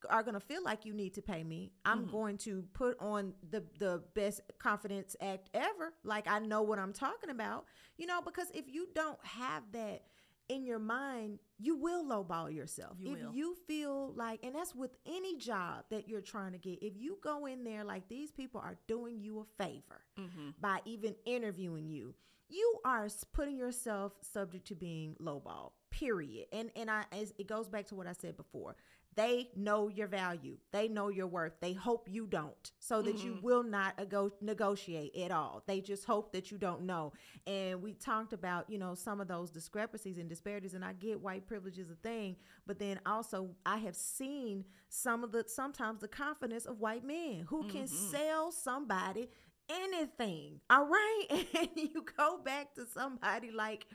are 0.09 0.23
gonna 0.23 0.39
feel 0.39 0.63
like 0.63 0.83
you 0.83 0.93
need 0.93 1.13
to 1.13 1.21
pay 1.21 1.43
me. 1.43 1.73
I'm 1.85 2.07
Mhm. 2.07 2.11
going 2.11 2.37
to 2.39 2.63
put 2.73 2.97
on 2.99 3.35
the 3.51 3.63
the 3.77 4.03
best 4.15 4.41
confidence 4.57 5.15
act 5.21 5.51
ever. 5.53 5.93
Like 6.03 6.27
I 6.27 6.39
know 6.39 6.63
what 6.63 6.79
I'm 6.79 6.93
talking 6.93 7.29
about, 7.29 7.65
you 7.97 8.07
know. 8.07 8.19
Because 8.21 8.49
if 8.55 8.67
you 8.67 8.87
don't 8.95 9.23
have 9.23 9.71
that 9.73 10.05
in 10.49 10.65
your 10.65 10.79
mind, 10.79 11.39
you 11.57 11.75
will 11.75 12.03
lowball 12.03 12.53
yourself. 12.53 12.97
You 12.99 13.13
if 13.13 13.23
will. 13.23 13.33
you 13.33 13.55
feel 13.67 14.13
like, 14.15 14.43
and 14.43 14.55
that's 14.55 14.75
with 14.75 14.91
any 15.07 15.37
job 15.37 15.85
that 15.89 16.09
you're 16.09 16.21
trying 16.21 16.51
to 16.53 16.57
get. 16.57 16.83
If 16.83 16.93
you 16.97 17.17
go 17.23 17.45
in 17.45 17.63
there 17.63 17.83
like 17.83 18.09
these 18.09 18.31
people 18.31 18.59
are 18.61 18.75
doing 18.87 19.21
you 19.21 19.39
a 19.39 19.63
favor 19.63 20.01
mm-hmm. 20.19 20.49
by 20.59 20.79
even 20.85 21.15
interviewing 21.25 21.89
you 21.89 22.13
you 22.49 22.79
are 22.83 23.07
putting 23.31 23.55
yourself 23.55 24.13
subject 24.21 24.67
to 24.67 24.75
being 24.75 25.15
lowball 25.21 25.71
period 25.91 26.45
and 26.51 26.69
and 26.75 26.89
i 26.89 27.03
it 27.11 27.47
goes 27.47 27.67
back 27.67 27.85
to 27.85 27.95
what 27.95 28.07
i 28.07 28.13
said 28.13 28.35
before 28.37 28.75
They 29.15 29.49
know 29.55 29.89
your 29.89 30.07
value. 30.07 30.57
They 30.71 30.87
know 30.87 31.09
your 31.09 31.27
worth. 31.27 31.59
They 31.59 31.73
hope 31.73 32.07
you 32.09 32.25
don't, 32.25 32.71
so 32.79 33.01
that 33.01 33.23
you 33.23 33.33
Mhm. 33.33 33.41
will 33.41 33.63
not 33.63 33.99
ago- 33.99 34.31
negotiate 34.39 35.15
at 35.15 35.31
all. 35.31 35.63
They 35.65 35.81
just 35.81 36.05
hope 36.05 36.31
that 36.33 36.51
you 36.51 36.57
don't 36.57 36.83
know. 36.83 37.11
And 37.45 37.81
we 37.81 37.93
talked 37.95 38.33
about, 38.33 38.69
you 38.69 38.77
know, 38.77 38.95
some 38.95 39.19
of 39.19 39.27
those 39.27 39.51
discrepancies 39.51 40.17
and 40.17 40.29
disparities. 40.29 40.73
And 40.73 40.85
I 40.85 40.93
get 40.93 41.19
white 41.21 41.47
privilege 41.47 41.79
is 41.79 41.89
a 41.89 41.95
thing, 41.95 42.37
but 42.65 42.79
then 42.79 42.99
also 43.05 43.55
I 43.65 43.77
have 43.77 43.95
seen 43.95 44.65
some 44.87 45.23
of 45.23 45.31
the 45.31 45.43
sometimes 45.47 45.99
the 46.01 46.07
confidence 46.07 46.65
of 46.65 46.79
white 46.79 47.03
men 47.03 47.41
who 47.49 47.67
can 47.67 47.85
Mhm. 47.85 47.89
sell 47.89 48.51
somebody 48.51 49.29
anything. 49.69 50.59
All 50.69 50.85
right. 50.85 51.25
And 51.59 51.69
you 51.75 52.03
go 52.17 52.39
back 52.43 52.73
to 52.75 52.85
somebody 52.85 53.51
like, 53.51 53.85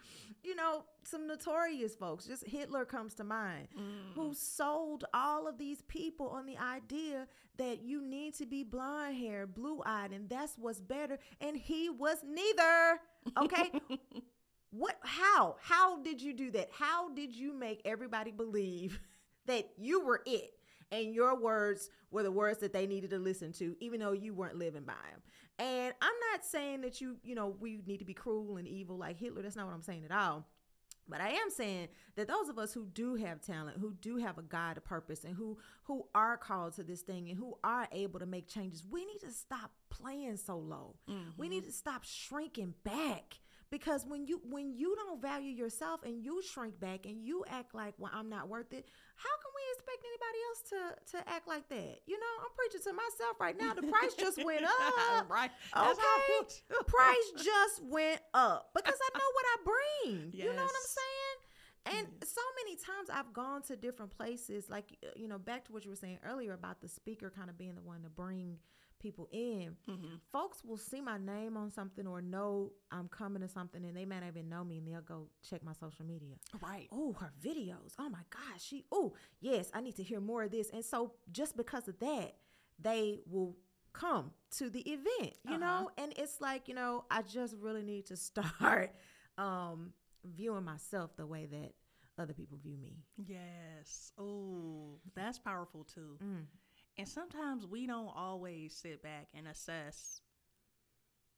you 0.43 0.55
know, 0.55 0.85
some 1.05 1.27
notorious 1.27 1.95
folks. 1.95 2.27
Just 2.27 2.47
Hitler 2.47 2.85
comes 2.85 3.15
to 3.15 3.25
mind 3.25 3.69
Mm. 3.77 4.15
who 4.15 4.35
sold 4.35 5.05
all 5.15 5.49
of 5.49 5.59
these 5.59 5.83
people 5.83 6.29
on 6.29 6.47
the 6.47 6.57
idea 6.59 7.27
that 7.57 7.83
you 7.83 8.03
need 8.03 8.35
to 8.35 8.47
be 8.47 8.63
blonde 8.65 9.17
hair, 9.17 9.47
blue 9.47 9.83
eyed, 9.87 10.13
and 10.13 10.29
that's 10.29 10.57
what's 10.59 10.81
better. 10.81 11.19
And 11.41 11.57
he 11.57 11.89
was 11.91 12.19
neither. 12.25 13.01
Okay. 13.39 13.71
what, 14.71 14.99
how? 15.03 15.57
How 15.61 16.03
did 16.03 16.21
you 16.21 16.33
do 16.35 16.51
that? 16.53 16.69
How 16.73 17.11
did 17.15 17.35
you 17.35 17.53
make 17.53 17.81
everybody 17.85 18.31
believe 18.33 19.01
that 19.47 19.71
you 19.79 20.05
were 20.05 20.23
it? 20.27 20.51
And 20.93 21.13
your 21.15 21.35
words 21.41 21.91
were 22.11 22.23
the 22.23 22.31
words 22.31 22.59
that 22.61 22.73
they 22.73 22.87
needed 22.87 23.11
to 23.11 23.19
listen 23.19 23.53
to, 23.55 23.75
even 23.81 23.99
though 23.99 24.13
you 24.13 24.33
weren't 24.35 24.57
living 24.57 24.85
by 24.85 24.93
them. 24.93 25.23
And 25.59 25.95
I'm 26.03 26.15
not 26.33 26.45
saying 26.45 26.81
that 26.81 27.01
you, 27.01 27.17
you 27.23 27.35
know, 27.35 27.55
we 27.61 27.81
need 27.87 27.99
to 27.99 28.05
be 28.05 28.15
cruel 28.15 28.57
and 28.57 28.67
evil 28.67 28.99
like 28.99 29.19
Hitler. 29.19 29.43
That's 29.43 29.57
not 29.57 29.67
what 29.67 29.75
I'm 29.75 29.83
saying 29.83 30.05
at 30.05 30.13
all. 30.13 30.47
But 31.09 31.21
I 31.21 31.29
am 31.31 31.51
saying 31.51 31.89
that 32.17 32.29
those 32.29 32.49
of 32.49 32.59
us 32.59 32.73
who 32.73 32.87
do 32.87 33.15
have 33.17 33.41
talent, 33.41 33.79
who 33.79 33.93
do 33.93 34.17
have 34.17 34.39
a 34.39 34.43
God, 34.43 34.79
a 34.79 34.81
purpose, 34.81 35.25
and 35.25 35.37
who 35.37 35.59
who 35.85 36.07
are 36.15 36.37
called 36.37 36.75
to 36.75 36.83
this 36.83 37.03
thing 37.03 37.29
and 37.29 37.39
who 37.39 37.59
are 37.63 37.89
able 37.93 38.21
to 38.21 38.27
make 38.27 38.49
changes, 38.49 38.83
we 38.91 39.05
need 39.05 39.21
to 39.21 39.31
stop 39.31 39.71
playing 39.91 40.37
so 40.39 40.57
low. 40.57 40.97
Mm-hmm. 41.11 41.31
We 41.37 41.49
need 41.49 41.65
to 41.65 41.73
stop 41.73 42.05
shrinking 42.05 42.75
back 42.85 43.39
because 43.71 44.07
when 44.07 44.27
you 44.27 44.41
when 44.49 44.73
you 44.73 44.97
don't 44.97 45.21
value 45.21 45.51
yourself 45.51 46.01
and 46.05 46.25
you 46.25 46.43
shrink 46.43 46.81
back 46.81 47.05
and 47.05 47.23
you 47.23 47.45
act 47.51 47.75
like, 47.75 47.95
well, 47.99 48.13
I'm 48.15 48.31
not 48.31 48.49
worth 48.49 48.73
it, 48.73 48.89
how 49.17 49.29
can 49.43 49.53
we 49.54 49.54
expect 49.85 50.01
anybody 50.09 50.39
else 50.49 50.61
to 50.73 50.81
to 51.13 51.29
act 51.29 51.47
like 51.49 51.69
that? 51.69 52.01
You 52.09 52.17
know, 52.19 52.33
I'm 52.41 52.51
preaching 52.57 52.81
to 52.89 52.93
myself 52.97 53.37
right 53.41 53.57
now. 53.57 53.75
The 53.75 53.85
price 53.87 54.15
just 54.17 54.43
went 54.45 54.65
up. 55.13 55.29
right. 55.31 55.51
That's 55.75 55.99
Okay. 55.99 56.85
price 56.87 57.29
just 57.45 57.85
went 57.85 58.21
up 58.33 58.71
because 58.75 58.97
I 58.97 59.19
know 59.19 59.29
what 59.37 59.47
I 59.53 59.57
bring. 59.65 60.31
You 60.33 60.45
know 60.57 60.63
what 60.65 60.73
I'm 60.75 60.89
saying? 60.89 61.37
And 61.87 62.09
Yes. 62.21 62.31
so 62.33 62.41
many 62.65 62.77
times 62.77 63.11
I've 63.13 63.33
gone 63.35 63.61
to 63.69 63.77
different 63.77 64.17
places, 64.17 64.71
like 64.71 64.97
you 65.17 65.29
know, 65.29 65.39
back 65.39 65.67
to 65.67 65.73
what 65.73 65.85
you 65.85 65.91
were 65.91 65.97
saying 65.97 66.19
earlier 66.25 66.55
about 66.55 66.81
the 66.81 66.89
speaker 66.89 67.31
kind 67.31 67.51
of 67.51 67.59
being 67.59 67.75
the 67.75 67.83
one 67.83 68.03
to 68.05 68.09
bring 68.09 68.57
people 69.05 69.29
in. 69.31 69.77
Mhm. 69.89 70.21
Folks 70.33 70.65
will 70.65 70.77
see 70.77 71.01
my 71.01 71.19
name 71.19 71.57
on 71.57 71.71
something 71.71 72.07
or 72.07 72.21
know 72.21 72.73
I'm 72.91 73.09
coming 73.09 73.43
to 73.43 73.49
something, 73.49 73.85
and 73.85 73.97
they 73.97 74.05
may 74.05 74.19
not 74.21 74.29
even 74.29 74.49
know 74.49 74.65
me, 74.65 74.79
and 74.79 74.89
they'll 74.89 75.01
go 75.03 75.29
check 75.49 75.63
my 75.63 75.75
social 75.75 76.05
media. 76.05 76.37
Right. 76.61 76.89
Oh, 76.91 77.13
her 77.21 77.33
videos. 77.41 77.95
Oh 77.99 78.09
my 78.09 78.23
gosh. 78.31 78.63
She, 78.65 78.85
oh, 78.91 79.15
yes, 79.41 79.71
I 79.73 79.81
need 79.81 79.95
to 79.97 80.03
hear 80.03 80.21
more 80.21 80.43
of 80.45 80.51
this. 80.51 80.71
And 80.71 80.85
so 80.85 81.13
just 81.31 81.57
because 81.57 81.87
of 81.87 81.99
that, 82.01 82.37
they 82.79 83.21
will 83.27 83.57
come 83.93 84.33
to 84.59 84.69
the 84.71 84.81
event, 84.81 85.35
you 85.45 85.55
Uh-huh. 85.57 85.59
know? 85.59 85.91
And 85.99 86.13
it's 86.17 86.41
like, 86.41 86.67
you 86.69 86.75
know, 86.75 87.05
I 87.11 87.23
just 87.23 87.55
really 87.61 87.83
need 87.83 88.07
to 88.07 88.17
start 88.31 88.91
um 89.39 89.93
viewing 90.25 90.65
myself 90.65 91.15
the 91.17 91.27
way 91.27 91.47
that 91.47 91.75
other 92.19 92.33
people 92.33 92.57
view 92.59 92.77
me. 92.79 92.97
Yes. 93.19 94.13
Oh, 94.19 94.99
that's 95.15 95.39
powerful 95.39 95.85
too. 95.85 96.17
Mm. 96.23 96.47
And 96.97 97.09
sometimes 97.09 97.67
we 97.67 97.87
don't 97.87 98.13
always 98.15 98.75
sit 98.75 99.03
back 99.03 99.29
and 99.35 99.49
assess 99.49 100.21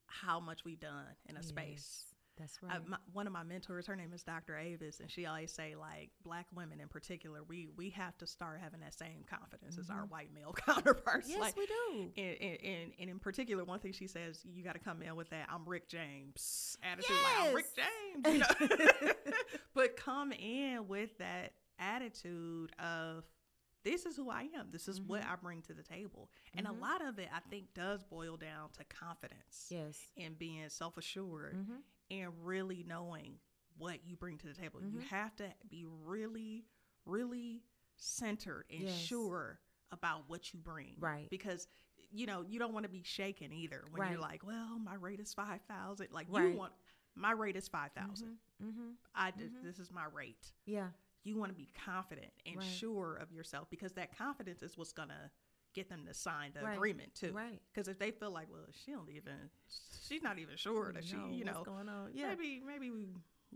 how 0.06 0.40
much 0.40 0.64
we've 0.64 0.80
done 0.80 1.06
in 1.28 1.36
a 1.36 1.42
space. 1.42 2.12
Yes, 2.38 2.58
That's 2.58 2.58
I, 2.62 2.76
right. 2.78 2.88
my, 2.88 2.96
one 3.12 3.26
of 3.26 3.32
my 3.32 3.42
mentors, 3.42 3.86
her 3.86 3.96
name 3.96 4.12
is 4.12 4.22
Dr. 4.22 4.56
Avis, 4.56 5.00
and 5.00 5.10
she 5.10 5.24
always 5.24 5.50
say 5.50 5.74
like 5.74 6.10
black 6.22 6.46
women 6.54 6.80
in 6.80 6.88
particular, 6.88 7.40
we 7.42 7.68
we 7.76 7.90
have 7.90 8.16
to 8.18 8.26
start 8.26 8.60
having 8.62 8.80
that 8.80 8.94
same 8.94 9.24
confidence 9.28 9.78
as 9.78 9.88
our 9.88 10.02
mm-hmm. 10.02 10.12
white 10.12 10.34
male 10.34 10.52
counterparts. 10.66 11.28
yes, 11.28 11.40
like, 11.40 11.56
we 11.56 11.66
do. 11.66 12.10
and, 12.18 12.60
and, 12.62 12.92
and, 13.00 13.10
in 13.10 13.18
particular, 13.18 13.64
one 13.64 13.78
thing 13.78 13.92
she 13.92 14.06
says, 14.06 14.40
you 14.44 14.62
got 14.62 14.74
to 14.74 14.78
come 14.78 15.00
in 15.02 15.16
with 15.16 15.30
that 15.30 15.48
I'm 15.50 15.64
Rick 15.66 15.88
James 15.88 16.76
attitude. 16.82 17.16
Like, 17.24 17.48
I'm 17.48 17.54
Rick 17.54 17.66
James. 17.74 18.48
You 18.60 18.78
know? 18.78 19.12
but 19.74 19.96
come 19.96 20.32
in 20.32 20.86
with 20.86 21.16
that 21.18 21.52
attitude 21.78 22.72
of, 22.78 23.24
this 23.86 24.04
is 24.04 24.16
who 24.16 24.28
I 24.30 24.48
am. 24.56 24.70
This 24.72 24.88
is 24.88 25.00
what 25.00 25.22
I 25.24 25.36
bring 25.36 25.62
to 25.62 25.72
the 25.74 25.82
table. 25.82 26.28
And 26.54 26.66
a 26.66 26.70
Mhm. 26.70 26.80
lot 26.80 27.02
of 27.02 27.18
it, 27.20 27.28
I 27.32 27.40
think, 27.40 27.72
does 27.72 28.02
boil 28.02 28.36
down 28.36 28.70
to 28.72 28.84
confidence 28.84 29.68
Yes. 29.70 30.10
and 30.16 30.36
being 30.36 30.68
self 30.68 30.96
assured 30.96 31.54
Mm-hmm. 31.54 31.76
and 32.10 32.44
really 32.46 32.82
knowing 32.82 33.38
what 33.78 34.04
you 34.04 34.16
bring 34.16 34.38
to 34.38 34.46
the 34.48 34.54
table. 34.54 34.82
You 34.82 34.98
Mhm. 34.98 35.04
have 35.04 35.36
to 35.36 35.54
be 35.68 35.84
really, 35.84 36.66
really 37.04 37.62
centered 37.96 38.66
and 38.70 38.82
Yes. 38.82 38.98
sure 38.98 39.60
about 39.92 40.28
what 40.28 40.52
you 40.52 40.58
bring. 40.58 40.96
Right. 40.98 41.30
Because 41.30 41.68
you 42.12 42.24
know, 42.24 42.42
you 42.42 42.58
don't 42.58 42.72
want 42.72 42.84
to 42.84 42.88
be 42.88 43.02
shaken 43.02 43.52
either 43.52 43.84
when 43.90 44.10
you're 44.12 44.20
like, 44.20 44.44
well, 44.44 44.78
my 44.78 44.94
rate 44.94 45.18
is 45.20 45.34
5,000. 45.34 46.12
Like 46.12 46.28
Right. 46.30 46.52
you 46.52 46.56
want 46.56 46.72
my 47.16 47.32
rate 47.32 47.56
is 47.56 47.66
5,000. 47.68 48.38
Mm-hmm. 48.62 48.92
I 49.14 49.30
d- 49.32 49.44
Mhm. 49.48 49.62
this 49.62 49.78
is 49.80 49.90
my 49.90 50.04
rate. 50.04 50.52
Yeah. 50.66 50.92
You 51.26 51.36
want 51.36 51.50
to 51.50 51.56
be 51.56 51.68
confident 51.84 52.30
and 52.46 52.56
Right. 52.58 52.64
sure 52.64 53.16
of 53.16 53.32
yourself 53.32 53.68
because 53.68 53.92
that 53.94 54.16
confidence 54.16 54.62
is 54.62 54.78
what's 54.78 54.92
going 54.92 55.08
to 55.08 55.30
get 55.74 55.88
them 55.88 56.06
to 56.06 56.14
sign 56.14 56.52
the 56.54 56.62
Right. 56.62 56.74
agreement 56.76 57.14
too. 57.14 57.32
Right. 57.32 57.60
Because 57.72 57.88
if 57.88 57.98
they 57.98 58.12
feel 58.12 58.30
like, 58.30 58.48
well, 58.50 58.66
she 58.72 58.92
don't 58.92 59.10
even, 59.10 59.50
she's 60.08 60.22
not 60.22 60.38
even 60.38 60.56
sure 60.56 60.92
that 60.92 61.04
she, 61.04 61.16
you 61.32 61.44
know, 61.44 61.64
going 61.64 61.88
on. 61.88 62.10
Yeah. 62.14 62.28
maybe 62.28 62.62
maybe 62.64 62.90
we 62.90 63.08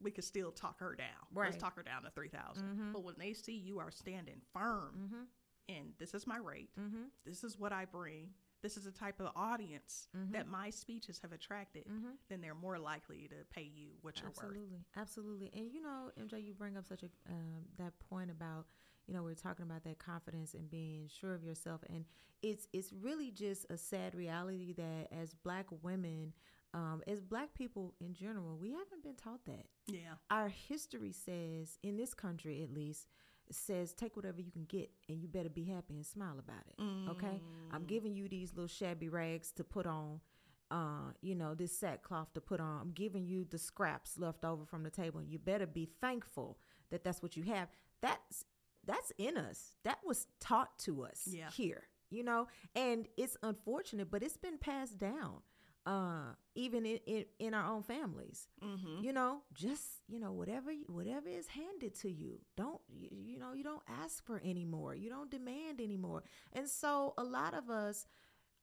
we 0.03 0.11
could 0.11 0.25
still 0.25 0.51
talk 0.53 0.79
her 0.81 0.95
down. 0.95 1.07
Right. 1.33 1.47
Let's 1.47 1.57
talk 1.59 1.77
her 1.77 1.83
down 1.83 2.03
to 2.05 2.11
three 2.11 2.29
Mhm. 2.29 2.93
But 2.93 3.05
when 3.05 3.15
they 3.19 3.33
see 3.35 3.55
you 3.55 3.79
are 3.79 3.91
standing 3.91 4.41
firm 4.53 4.95
Mm-hmm. 4.97 5.25
and 5.69 5.95
this 5.99 6.15
is 6.15 6.27
my 6.27 6.39
rate, 6.39 6.71
Mm-hmm. 6.79 7.05
this 7.25 7.45
is 7.45 7.59
what 7.59 7.73
I 7.73 7.85
bring, 7.85 8.35
this 8.63 8.77
is 8.77 8.85
the 8.85 8.91
type 8.91 9.21
of 9.21 9.31
audience 9.37 10.09
Mhm. 10.15 10.33
that 10.33 10.47
my 10.49 10.71
speeches 10.71 11.19
have 11.21 11.33
attracted, 11.33 11.87
Mm-hmm. 11.87 12.11
then 12.29 12.41
they're 12.41 12.55
more 12.55 12.79
likely 12.79 13.29
to 13.29 13.45
pay 13.51 13.63
you 13.63 13.97
what 14.03 14.21
you're 14.21 14.29
worth. 14.31 14.39
Absolutely, 14.45 14.85
absolutely. 14.97 15.51
And 15.55 15.73
you 15.73 15.81
know, 15.83 16.11
MJ, 16.19 16.39
you 16.43 16.55
bring 16.55 16.77
up 16.77 16.87
such 16.87 17.03
a 17.03 17.11
um, 17.29 17.65
that 17.77 17.99
point 17.99 18.31
about 18.31 18.67
you 19.07 19.15
know 19.15 19.23
we're 19.23 19.35
talking 19.35 19.65
about 19.65 19.83
that 19.85 19.99
confidence 19.99 20.55
and 20.55 20.71
being 20.71 21.09
sure 21.09 21.35
of 21.35 21.43
yourself, 21.43 21.83
and 21.89 22.05
it's 22.43 22.67
it's 22.73 22.93
really 22.93 23.31
just 23.31 23.67
a 23.71 23.77
sad 23.77 24.15
reality 24.15 24.73
that 24.75 25.09
as 25.13 25.35
Black 25.35 25.67
women, 25.83 26.33
um, 26.73 27.03
as 27.07 27.21
Black 27.21 27.53
people 27.55 27.95
in 28.01 28.15
general, 28.15 28.57
we 28.57 28.71
haven't 28.71 29.03
been 29.03 29.17
taught 29.17 29.45
that. 29.47 29.67
Yeah. 29.87 30.15
Our 30.31 30.49
history 30.49 31.13
says, 31.13 31.79
in 31.83 31.97
this 31.97 32.15
country 32.15 32.63
at 32.63 32.71
least, 32.73 33.09
says 33.55 33.93
take 33.93 34.17
whatever 34.17 34.41
you 34.41 34.51
can 34.53 34.65
get, 34.65 34.91
and 35.09 35.21
you 35.21 35.29
better 35.29 35.49
be 35.49 35.65
happy 35.65 35.95
and 35.97 36.07
smile 36.07 36.39
about 36.39 36.63
it. 36.69 36.83
Okay, 37.11 37.41
I'm 37.73 37.83
Mm. 37.85 37.87
giving 37.89 38.15
you 38.15 38.29
these 38.29 38.53
little 38.55 38.69
shabby 38.69 39.09
rags 39.09 39.53
to 39.53 39.65
put 39.65 39.87
on. 39.87 40.21
Uh, 40.71 41.13
you 41.21 41.35
know, 41.35 41.53
this 41.53 41.77
sackcloth 41.77 42.33
to 42.33 42.41
put 42.41 42.61
on. 42.61 42.81
I'm 42.81 42.93
giving 42.93 43.27
you 43.27 43.45
the 43.45 43.59
scraps 43.59 44.17
left 44.19 44.45
over 44.45 44.65
from 44.65 44.85
the 44.85 44.91
table, 44.91 45.19
and 45.19 45.29
you 45.29 45.37
better 45.39 45.67
be 45.67 45.85
thankful 46.01 46.59
that 46.91 47.03
that's 47.03 47.23
what 47.23 47.37
you 47.37 47.43
have. 47.45 47.69
That's 48.01 48.45
that's 48.85 49.13
in 49.19 49.37
us. 49.37 49.77
That 49.85 49.99
was 50.07 50.27
taught 50.39 50.79
to 50.81 51.03
us 51.05 51.27
Yeah. 51.27 51.51
here. 51.51 51.89
You 52.09 52.23
know, 52.25 52.49
and 52.75 53.07
it's 53.17 53.37
unfortunate, 53.43 54.11
but 54.11 54.23
it's 54.23 54.37
been 54.37 54.59
passed 54.59 54.99
down. 54.99 55.43
Uh, 55.87 56.35
even 56.55 56.85
in, 56.85 56.99
in, 57.07 57.25
in 57.39 57.55
our 57.55 57.67
own 57.73 57.83
families, 57.83 58.49
Mm-hmm. 58.63 59.03
you 59.03 59.13
know, 59.15 59.39
just 59.55 59.83
you 60.09 60.21
know 60.21 60.33
whatever 60.33 60.71
whatever 60.89 61.29
is 61.29 61.47
handed 61.49 61.95
to 62.01 62.11
you. 62.11 62.39
Don't 62.57 62.81
you, 62.89 63.09
you 63.13 63.39
know 63.39 63.55
you 63.55 63.65
don't 63.65 63.83
ask 64.03 64.25
for 64.25 64.41
anymore. 64.45 64.95
You 64.95 65.09
don't 65.09 65.31
demand 65.31 65.81
anymore. 65.81 66.23
And 66.53 66.69
so 66.69 67.15
a 67.17 67.25
lot 67.25 67.55
of 67.55 67.71
us 67.71 68.07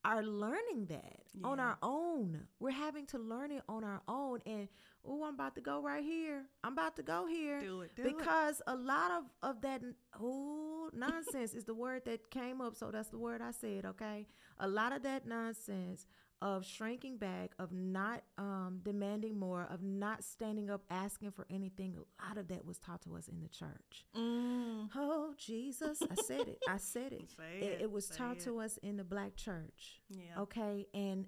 are 0.06 0.22
learning 0.24 0.86
that 0.86 1.24
on 1.44 1.60
our 1.60 1.78
own. 1.82 2.42
We're 2.60 2.70
having 2.72 3.08
to 3.08 3.18
learn 3.18 3.52
it 3.52 3.64
on 3.68 3.84
our 3.84 4.02
own. 4.08 4.40
And 4.46 4.68
oh, 5.04 5.24
I'm 5.24 5.34
about 5.34 5.56
to 5.56 5.62
go 5.62 5.82
right 5.82 6.04
here. 6.04 6.44
I'm 6.64 6.74
about 6.74 6.96
to 6.98 7.04
go 7.04 7.26
here 7.26 7.60
Do 7.60 7.82
it. 7.82 7.96
Do 7.96 8.04
it. 8.04 8.16
because 8.18 8.62
a 8.68 8.76
lot 8.76 9.10
of 9.12 9.24
of 9.42 9.62
that 9.62 9.82
oh 10.22 10.90
nonsense 10.94 11.54
is 11.56 11.66
the 11.66 11.74
word 11.74 12.04
that 12.06 12.30
came 12.30 12.62
up. 12.62 12.76
So 12.76 12.92
that's 12.92 13.10
the 13.10 13.18
word 13.18 13.42
I 13.42 13.52
said. 13.52 13.86
Okay, 13.86 14.28
a 14.60 14.68
lot 14.68 14.92
of 14.96 15.02
that 15.04 15.26
nonsense 15.28 16.06
of 16.42 16.66
shrinking 16.66 17.18
back, 17.18 17.52
of 17.58 17.72
not 17.72 18.22
um, 18.38 18.80
demanding 18.84 19.38
more, 19.38 19.68
of 19.72 19.82
not 19.82 20.24
standing 20.24 20.70
up, 20.70 20.82
asking 20.90 21.32
for 21.32 21.46
anything. 21.50 21.96
A 21.98 22.28
lot 22.28 22.38
of 22.38 22.48
that 22.50 22.66
was 22.66 22.78
taught 22.78 23.02
to 23.04 23.16
us 23.16 23.28
in 23.28 23.42
the 23.42 23.50
church. 23.50 24.06
Mm. 24.16 24.90
Oh 24.96 25.34
Jesus, 25.38 26.02
I 26.02 26.16
said 26.16 26.48
it. 26.48 26.60
I 26.68 26.78
said 26.78 27.14
it. 27.14 27.34
It, 27.60 27.64
it, 27.64 27.82
it 27.84 27.92
was 27.92 28.08
say 28.08 28.16
taught 28.16 28.38
it. 28.38 28.44
to 28.44 28.60
us 28.60 28.78
in 28.84 28.98
the 28.98 29.04
black 29.04 29.36
church. 29.36 30.02
Yeah. 30.10 30.42
Okay, 30.42 30.88
and 30.94 31.26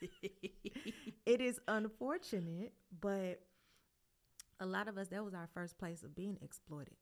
it 1.26 1.40
is 1.40 1.60
unfortunate, 1.68 2.72
but 3.00 3.40
a 4.60 4.66
lot 4.66 4.88
of 4.88 4.96
us 4.98 5.08
that 5.08 5.24
was 5.24 5.34
our 5.34 5.48
first 5.52 5.78
place 5.78 6.02
of 6.02 6.14
being 6.14 6.38
exploited. 6.42 6.96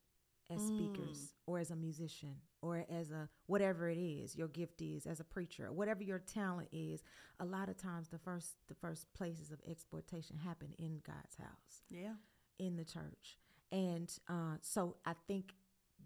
As 0.50 0.60
speakers 0.62 1.18
mm. 1.18 1.28
or 1.46 1.58
as 1.58 1.70
a 1.70 1.76
musician 1.76 2.36
or 2.62 2.84
as 2.90 3.10
a 3.10 3.28
whatever 3.46 3.88
it 3.88 3.98
is 3.98 4.36
your 4.36 4.48
gift 4.48 4.80
is 4.80 5.06
as 5.06 5.18
a 5.20 5.24
preacher 5.24 5.72
whatever 5.72 6.02
your 6.02 6.18
talent 6.18 6.68
is 6.72 7.02
a 7.40 7.44
lot 7.44 7.68
of 7.68 7.76
times 7.76 8.08
the 8.08 8.18
first 8.18 8.54
the 8.68 8.74
first 8.74 9.06
places 9.14 9.50
of 9.50 9.58
exploitation 9.68 10.36
happen 10.38 10.68
in 10.78 11.00
god's 11.04 11.36
house. 11.38 11.82
Yeah. 11.90 12.14
in 12.58 12.76
the 12.76 12.84
church. 12.84 13.38
And 13.72 14.12
uh, 14.28 14.56
so 14.60 14.96
i 15.04 15.14
think 15.26 15.54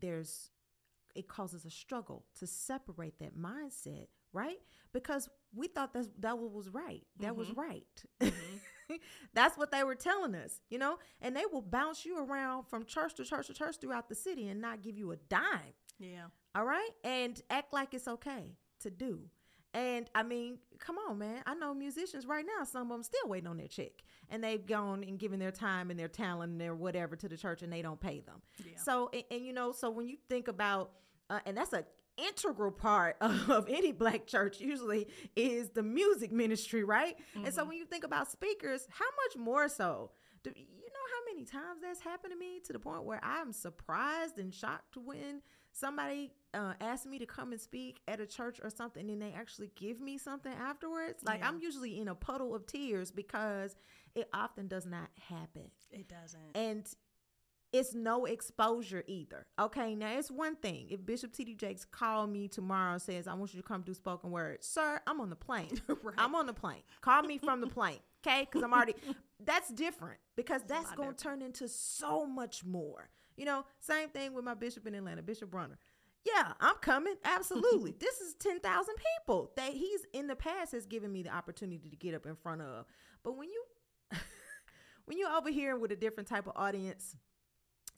there's 0.00 0.50
it 1.14 1.28
causes 1.28 1.64
a 1.64 1.70
struggle 1.70 2.24
to 2.38 2.46
separate 2.46 3.18
that 3.18 3.36
mindset 3.36 4.06
right? 4.32 4.58
Because 4.92 5.28
we 5.54 5.68
thought 5.68 5.92
that 5.94 6.06
that 6.20 6.38
was 6.38 6.68
right. 6.68 7.02
That 7.20 7.36
was 7.36 7.48
mm-hmm. 7.48 7.60
right 7.60 8.04
mm-hmm. 8.20 8.56
that's 9.34 9.56
what 9.56 9.70
they 9.70 9.84
were 9.84 9.94
telling 9.94 10.34
us 10.34 10.60
you 10.70 10.78
know? 10.78 10.98
And 11.20 11.36
they 11.36 11.44
will 11.50 11.62
bounce 11.62 12.04
you 12.04 12.18
around 12.18 12.64
from 12.64 12.84
church 12.84 13.14
to 13.14 13.24
church 13.24 13.46
to 13.48 13.54
church 13.54 13.76
throughout 13.80 14.08
the 14.08 14.14
city 14.14 14.48
and 14.48 14.60
not 14.60 14.82
give 14.82 14.96
you 14.96 15.12
a 15.12 15.16
dime. 15.16 15.74
Yeah. 15.98 16.26
all 16.54 16.64
right? 16.64 16.90
And 17.04 17.40
act 17.50 17.72
like 17.72 17.94
it's 17.94 18.08
okay 18.08 18.56
to 18.80 18.90
do. 18.90 19.20
And 19.72 20.10
i 20.16 20.24
mean 20.24 20.58
come 20.78 20.96
on 20.98 21.18
man. 21.18 21.42
I 21.46 21.54
know 21.54 21.72
musicians 21.74 22.26
right 22.26 22.44
now 22.44 22.64
some 22.64 22.82
of 22.82 22.88
them 22.88 23.02
still 23.04 23.28
waiting 23.28 23.46
on 23.48 23.56
their 23.56 23.68
check. 23.68 23.92
And 24.28 24.42
they've 24.42 24.64
gone 24.64 25.02
and 25.04 25.18
given 25.18 25.38
their 25.38 25.52
time 25.52 25.90
and 25.90 25.98
their 25.98 26.08
talent 26.08 26.52
and 26.52 26.60
their 26.60 26.74
whatever 26.74 27.16
to 27.16 27.28
the 27.28 27.36
church 27.36 27.62
and 27.62 27.72
they 27.72 27.82
don't 27.82 28.00
pay 28.00 28.20
them. 28.20 28.42
Yeah. 28.64 28.78
so 28.78 29.10
and, 29.12 29.24
and 29.30 29.44
you 29.44 29.52
know 29.52 29.72
so 29.72 29.90
when 29.90 30.08
you 30.08 30.16
think 30.28 30.48
about 30.48 30.92
uh, 31.28 31.38
and 31.46 31.56
that's 31.56 31.72
a 31.72 31.84
integral 32.28 32.70
part 32.70 33.16
of 33.20 33.68
any 33.68 33.92
black 33.92 34.26
church 34.26 34.60
usually 34.60 35.08
is 35.36 35.70
the 35.70 35.82
music 35.82 36.32
ministry 36.32 36.84
right? 36.84 37.16
And 37.44 37.52
so 37.52 37.64
when 37.64 37.76
you 37.76 37.84
think 37.84 38.04
about 38.04 38.30
speakers 38.30 38.86
how 38.90 39.06
much 39.26 39.36
more 39.36 39.68
so? 39.68 40.10
Do 40.42 40.50
you 40.56 40.64
know 40.64 41.06
how 41.14 41.34
many 41.34 41.44
times 41.44 41.80
that's 41.82 42.00
happened 42.00 42.32
to 42.32 42.38
me 42.38 42.60
to 42.64 42.72
the 42.72 42.78
point 42.78 43.04
where 43.04 43.20
i'm 43.22 43.52
surprised 43.52 44.38
and 44.38 44.54
shocked 44.54 44.96
when 44.96 45.42
somebody 45.72 46.32
uh, 46.54 46.72
asks 46.80 47.06
me 47.06 47.18
to 47.18 47.26
come 47.26 47.52
and 47.52 47.60
speak 47.60 48.00
at 48.08 48.20
a 48.20 48.26
church 48.26 48.58
or 48.62 48.70
something 48.70 49.08
and 49.10 49.20
they 49.22 49.32
actually 49.36 49.70
give 49.76 50.00
me 50.00 50.16
something 50.18 50.52
afterwards? 50.52 51.22
Like 51.24 51.40
Yeah. 51.40 51.48
i'm 51.48 51.60
usually 51.60 52.00
in 52.00 52.08
a 52.08 52.14
puddle 52.14 52.54
of 52.54 52.66
tears 52.66 53.10
because 53.10 53.76
it 54.14 54.28
often 54.32 54.66
does 54.66 54.86
not 54.86 55.08
happen. 55.28 55.70
It 55.92 56.08
doesn't. 56.08 56.56
and 56.56 56.84
it's 57.72 57.94
no 57.94 58.24
exposure 58.24 59.04
either. 59.06 59.46
Okay, 59.58 59.94
now 59.94 60.18
it's 60.18 60.30
one 60.30 60.56
thing 60.56 60.88
if 60.90 61.04
Bishop 61.04 61.32
T.D. 61.32 61.54
Jakes 61.54 61.84
call 61.84 62.26
me 62.26 62.48
tomorrow 62.48 62.94
and 62.94 63.02
says, 63.02 63.28
I 63.28 63.34
want 63.34 63.54
you 63.54 63.60
to 63.60 63.66
come 63.66 63.82
do 63.82 63.94
spoken 63.94 64.30
word. 64.30 64.64
Sir, 64.64 65.00
I'm 65.06 65.20
on 65.20 65.30
the 65.30 65.36
plane. 65.36 65.70
Right. 66.02 66.14
I'm 66.16 66.34
on 66.34 66.46
the 66.46 66.54
plane. 66.54 66.82
Call 67.02 67.22
me 67.22 67.36
from 67.36 67.60
the 67.60 67.66
plane. 67.78 67.98
Okay, 68.26 68.46
because 68.46 68.62
I'm 68.62 68.72
already, 68.72 68.94
that's 69.44 69.70
different 69.70 70.18
because 70.34 70.62
that's 70.66 70.92
going 70.92 71.14
to 71.14 71.16
turn 71.16 71.42
into 71.42 71.68
so 71.68 72.24
much 72.26 72.64
more. 72.64 73.10
You 73.36 73.44
know, 73.44 73.64
same 73.80 74.08
thing 74.08 74.32
with 74.32 74.44
my 74.44 74.54
bishop 74.54 74.86
in 74.86 74.94
Atlanta, 74.94 75.22
Bishop 75.22 75.50
Bronner. 75.50 75.78
Yeah, 76.24 76.52
I'm 76.60 76.76
coming. 76.76 77.16
Absolutely. 77.24 77.94
this 77.98 78.20
is 78.20 78.34
10,000 78.34 78.94
people 79.18 79.52
that 79.56 79.72
he's 79.72 80.00
in 80.12 80.26
the 80.26 80.36
past 80.36 80.72
has 80.72 80.86
given 80.86 81.12
me 81.12 81.22
the 81.22 81.30
opportunity 81.34 81.88
to 81.90 81.96
get 81.96 82.14
up 82.14 82.24
in 82.24 82.34
front 82.34 82.62
of. 82.62 82.86
But 83.22 83.36
when 83.36 83.48
you 83.50 83.64
when 85.04 85.18
you're 85.18 85.30
over 85.30 85.50
here 85.50 85.76
with 85.76 85.92
a 85.92 85.96
different 85.96 86.28
type 86.28 86.46
of 86.46 86.52
audience 86.56 87.16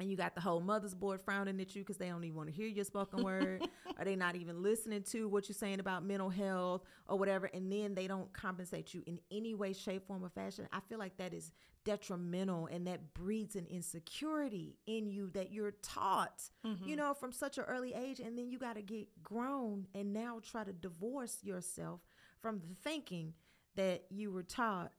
and 0.01 0.11
you 0.11 0.17
got 0.17 0.35
the 0.35 0.41
whole 0.41 0.61
mother's 0.61 0.95
board 0.95 1.21
frowning 1.21 1.61
at 1.61 1.75
you 1.75 1.83
because 1.83 1.97
they 1.97 2.09
don't 2.09 2.25
even 2.25 2.37
want 2.37 2.49
to 2.49 2.55
hear 2.55 2.67
your 2.67 2.85
spoken 2.85 3.23
word. 3.25 3.67
Or 3.99 4.05
they 4.05 4.17
not 4.17 4.37
even 4.37 4.63
listening 4.63 5.03
to 5.11 5.29
what 5.29 5.49
you're 5.49 5.55
saying 5.55 5.81
about 5.81 6.05
mental 6.05 6.31
health 6.31 6.83
or 7.09 7.19
whatever. 7.19 7.49
And 7.53 7.71
then 7.71 7.95
they 7.95 8.07
don't 8.07 8.33
compensate 8.33 8.95
you 8.95 9.03
in 9.07 9.21
any 9.31 9.55
way 9.55 9.73
shape 9.73 10.07
form 10.07 10.25
or 10.25 10.31
fashion. 10.31 10.69
I 10.73 10.81
feel 10.89 10.99
like 10.99 11.17
that 11.19 11.33
is 11.33 11.53
detrimental 11.85 12.67
and 12.67 12.87
that 12.87 13.13
breeds 13.15 13.57
an 13.57 13.67
insecurity 13.69 14.77
in 14.87 15.11
you 15.11 15.31
that 15.31 15.53
you're 15.53 15.73
taught 15.83 16.49
you 16.65 16.71
mm-hmm. 16.71 16.95
know 16.95 17.15
from 17.15 17.33
such 17.33 17.59
an 17.59 17.65
early 17.65 17.93
age. 17.95 18.21
And 18.21 18.37
then 18.39 18.51
you 18.51 18.59
got 18.59 18.77
to 18.77 18.83
get 18.83 19.09
grown 19.23 19.87
and 19.95 20.13
now 20.13 20.41
try 20.43 20.65
to 20.65 20.73
divorce 20.73 21.39
yourself 21.43 22.01
from 22.41 22.59
the 22.59 22.75
thinking 22.83 23.35
that 23.77 24.05
you 24.11 24.31
were 24.31 24.43
taught 24.43 24.93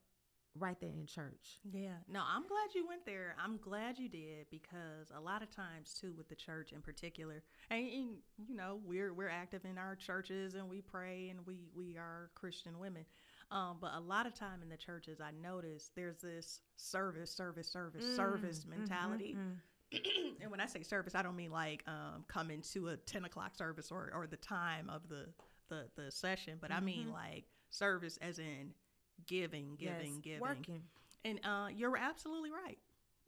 right 0.60 0.80
there 0.80 0.92
in 1.00 1.06
church 1.06 1.60
Yeah. 1.72 1.98
No, 2.08 2.22
I'm 2.22 2.44
glad 2.48 2.76
you 2.76 2.88
went 2.88 3.06
there. 3.06 3.36
I'm 3.44 3.58
glad 3.58 3.98
you 3.98 4.08
did 4.08 4.48
because 4.52 5.12
a 5.16 5.20
lot 5.20 5.42
of 5.42 5.50
times 5.50 5.98
too 6.00 6.14
with 6.18 6.30
the 6.30 6.36
church 6.36 6.72
in 6.74 6.82
particular, 6.82 7.44
and, 7.70 7.88
and, 7.88 8.10
you 8.48 8.56
know, 8.56 8.80
we're 8.86 9.14
we're 9.14 9.30
active 9.30 9.66
in 9.66 9.78
our 9.78 9.96
churches 9.96 10.54
and 10.56 10.70
we 10.70 10.82
pray 10.82 11.30
and 11.30 11.40
we 11.46 11.68
we 11.76 11.98
are 11.98 12.30
Christian 12.36 12.80
women. 12.80 13.06
Um, 13.52 13.78
but 13.80 13.92
a 13.96 14.00
lot 14.00 14.26
of 14.26 14.34
time 14.34 14.62
in 14.64 14.70
the 14.70 14.78
churches, 14.78 15.20
I 15.22 15.32
notice 15.42 15.92
there's 15.96 16.18
this 16.18 16.62
service, 16.76 17.30
service, 17.30 17.68
service, 17.68 18.16
service 18.16 18.66
mentality. 18.68 19.38
and 20.42 20.50
when 20.50 20.60
I 20.60 20.66
say 20.66 20.82
service, 20.82 21.14
I 21.14 21.22
don't 21.22 21.36
mean 21.36 21.52
like 21.52 21.84
um, 21.88 22.26
coming 22.28 22.62
to 22.74 22.90
a 22.90 22.98
10 22.98 23.26
o'clock 23.26 23.56
service 23.56 23.92
or, 23.92 24.12
or 24.14 24.26
the 24.26 24.38
time 24.38 24.90
of 24.90 25.08
the, 25.08 25.28
the, 25.70 25.86
the 25.96 26.12
session, 26.12 26.58
but 26.60 26.72
I 26.72 26.80
mean 26.80 27.12
like 27.12 27.46
service 27.70 28.18
as 28.22 28.40
in 28.40 28.74
giving, 29.28 29.76
giving, 29.78 30.16
Yes, 30.16 30.22
giving. 30.22 30.42
working 30.42 30.82
And 31.26 31.40
uh, 31.44 31.68
you're 31.74 31.98
absolutely 31.98 32.52
right. 32.52 32.78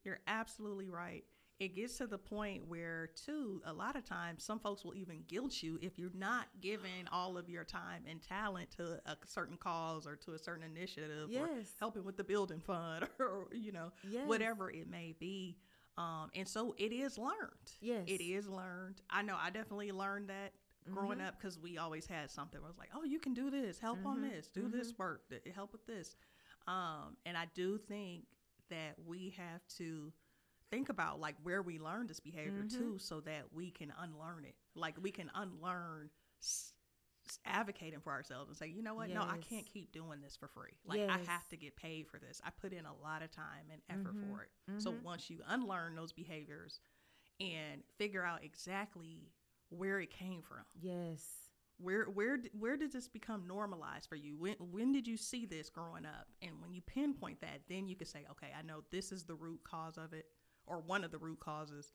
You're 0.04 0.20
absolutely 0.28 0.90
right. 0.90 1.24
It 1.58 1.74
gets 1.74 1.98
to 2.00 2.08
the 2.08 2.18
point 2.18 2.68
where, 2.68 3.08
too, 3.26 3.62
a 3.66 3.72
lot 3.72 3.96
of 3.96 4.04
times 4.04 4.44
some 4.44 4.60
folks 4.60 4.84
will 4.84 4.94
even 4.96 5.24
guilt 5.28 5.64
you 5.64 5.80
if 5.82 5.98
you're 5.98 6.12
not 6.14 6.48
giving 6.60 7.08
all 7.14 7.38
of 7.38 7.50
your 7.50 7.64
time 7.64 8.04
and 8.10 8.22
talent 8.22 8.72
to 8.72 9.00
a 9.06 9.16
certain 9.26 9.56
cause 9.56 10.06
or 10.06 10.18
to 10.18 10.34
a 10.34 10.38
certain 10.40 10.64
initiative 10.64 11.30
or 11.30 11.32
Yes. 11.32 11.70
helping 11.80 12.04
with 12.04 12.18
the 12.18 12.26
building 12.26 12.60
fund 12.60 13.08
or, 13.20 13.48
you 13.54 13.72
know, 13.72 13.92
Yes. 14.04 14.28
whatever 14.28 14.70
it 14.70 14.90
may 14.90 15.16
be. 15.18 15.56
Um, 15.98 16.30
and 16.36 16.46
so 16.46 16.76
it 16.78 16.92
is 16.92 17.18
learned. 17.18 17.72
Yes. 17.80 18.04
It 18.08 18.22
is 18.22 18.50
learned. 18.50 19.02
I 19.10 19.22
know 19.22 19.38
I 19.40 19.50
definitely 19.50 19.94
learned 19.94 20.30
that 20.30 20.52
growing 20.92 21.20
Mm-hmm. 21.20 21.28
up 21.28 21.38
because 21.38 21.60
we 21.60 21.78
always 21.78 22.06
had 22.06 22.30
something 22.32 22.62
where 22.62 22.70
it 22.70 22.74
was 22.74 22.78
like, 22.80 22.92
oh, 22.96 23.04
you 23.04 23.20
can 23.20 23.34
do 23.34 23.50
this, 23.50 23.80
help 23.80 24.06
on 24.06 24.18
Mm-hmm. 24.18 24.30
this, 24.30 24.48
do 24.48 24.68
this 24.68 24.98
work, 24.98 25.22
help 25.54 25.72
with 25.72 25.86
this. 25.86 26.16
Um, 26.68 27.18
and 27.26 27.38
I 27.38 27.46
do 27.54 27.78
think 27.78 28.26
that 28.70 28.96
we 29.06 29.34
have 29.38 29.62
to 29.78 30.12
think 30.72 30.90
about 30.90 31.20
like 31.20 31.36
where 31.44 31.62
we 31.62 31.80
learned 31.80 32.10
this 32.10 32.20
behavior 32.20 32.64
Mm-hmm. 32.64 32.78
too 32.78 32.98
so 33.00 33.20
that 33.22 33.46
we 33.54 33.72
can 33.72 33.94
unlearn 34.00 34.46
it. 34.46 34.56
Like 34.76 34.96
we 35.02 35.12
can 35.12 35.30
unlearn 35.36 36.10
s- 36.42 36.74
advocating 37.46 38.00
for 38.00 38.12
ourselves 38.12 38.50
and 38.50 38.58
say, 38.58 38.68
you 38.68 38.82
know 38.82 38.96
what? 38.96 39.10
No, 39.10 39.22
I 39.22 39.38
can't 39.38 39.66
keep 39.66 39.92
doing 39.92 40.22
this 40.22 40.36
for 40.36 40.48
free. 40.48 40.72
Like 40.86 41.02
I 41.10 41.18
have 41.32 41.48
to 41.50 41.58
get 41.58 41.76
paid 41.76 42.08
for 42.08 42.20
this. 42.20 42.42
I 42.46 42.50
put 42.50 42.74
in 42.74 42.86
a 42.86 42.94
lot 43.04 43.22
of 43.24 43.32
time 43.32 43.70
and 43.72 43.82
effort 43.90 44.16
Mm-hmm. 44.16 44.32
for 44.32 44.44
it. 44.44 44.50
So 44.78 44.92
once 45.04 45.30
you 45.30 45.40
unlearn 45.48 45.96
those 45.96 46.12
behaviors 46.14 46.80
and 47.40 47.84
figure 47.98 48.24
out 48.24 48.44
exactly 48.44 49.32
where 49.70 50.00
it 50.00 50.12
came 50.12 50.42
from, 50.42 50.64
yes 50.80 51.50
where 51.78 52.06
where 52.06 52.40
where 52.58 52.78
did 52.78 52.92
this 52.94 53.08
become 53.08 53.48
normalized 53.48 54.08
for 54.08 54.16
you? 54.16 54.38
When 54.38 54.56
when 54.60 54.92
did 54.94 55.08
you 55.08 55.18
see 55.18 55.46
this 55.46 55.70
growing 55.70 56.06
up? 56.06 56.28
And 56.42 56.62
when 56.62 56.74
you 56.74 56.82
pinpoint 56.82 57.42
that, 57.42 57.62
then 57.68 57.88
you 57.88 57.96
can 57.96 58.08
say, 58.08 58.26
okay, 58.32 58.48
I 58.58 58.62
know 58.62 58.84
this 58.92 59.12
is 59.12 59.26
the 59.26 59.36
root 59.36 59.62
cause 59.64 59.98
of 59.98 60.14
it, 60.14 60.26
or 60.66 60.80
one 60.80 61.04
of 61.04 61.12
the 61.12 61.18
root 61.18 61.40
causes. 61.40 61.92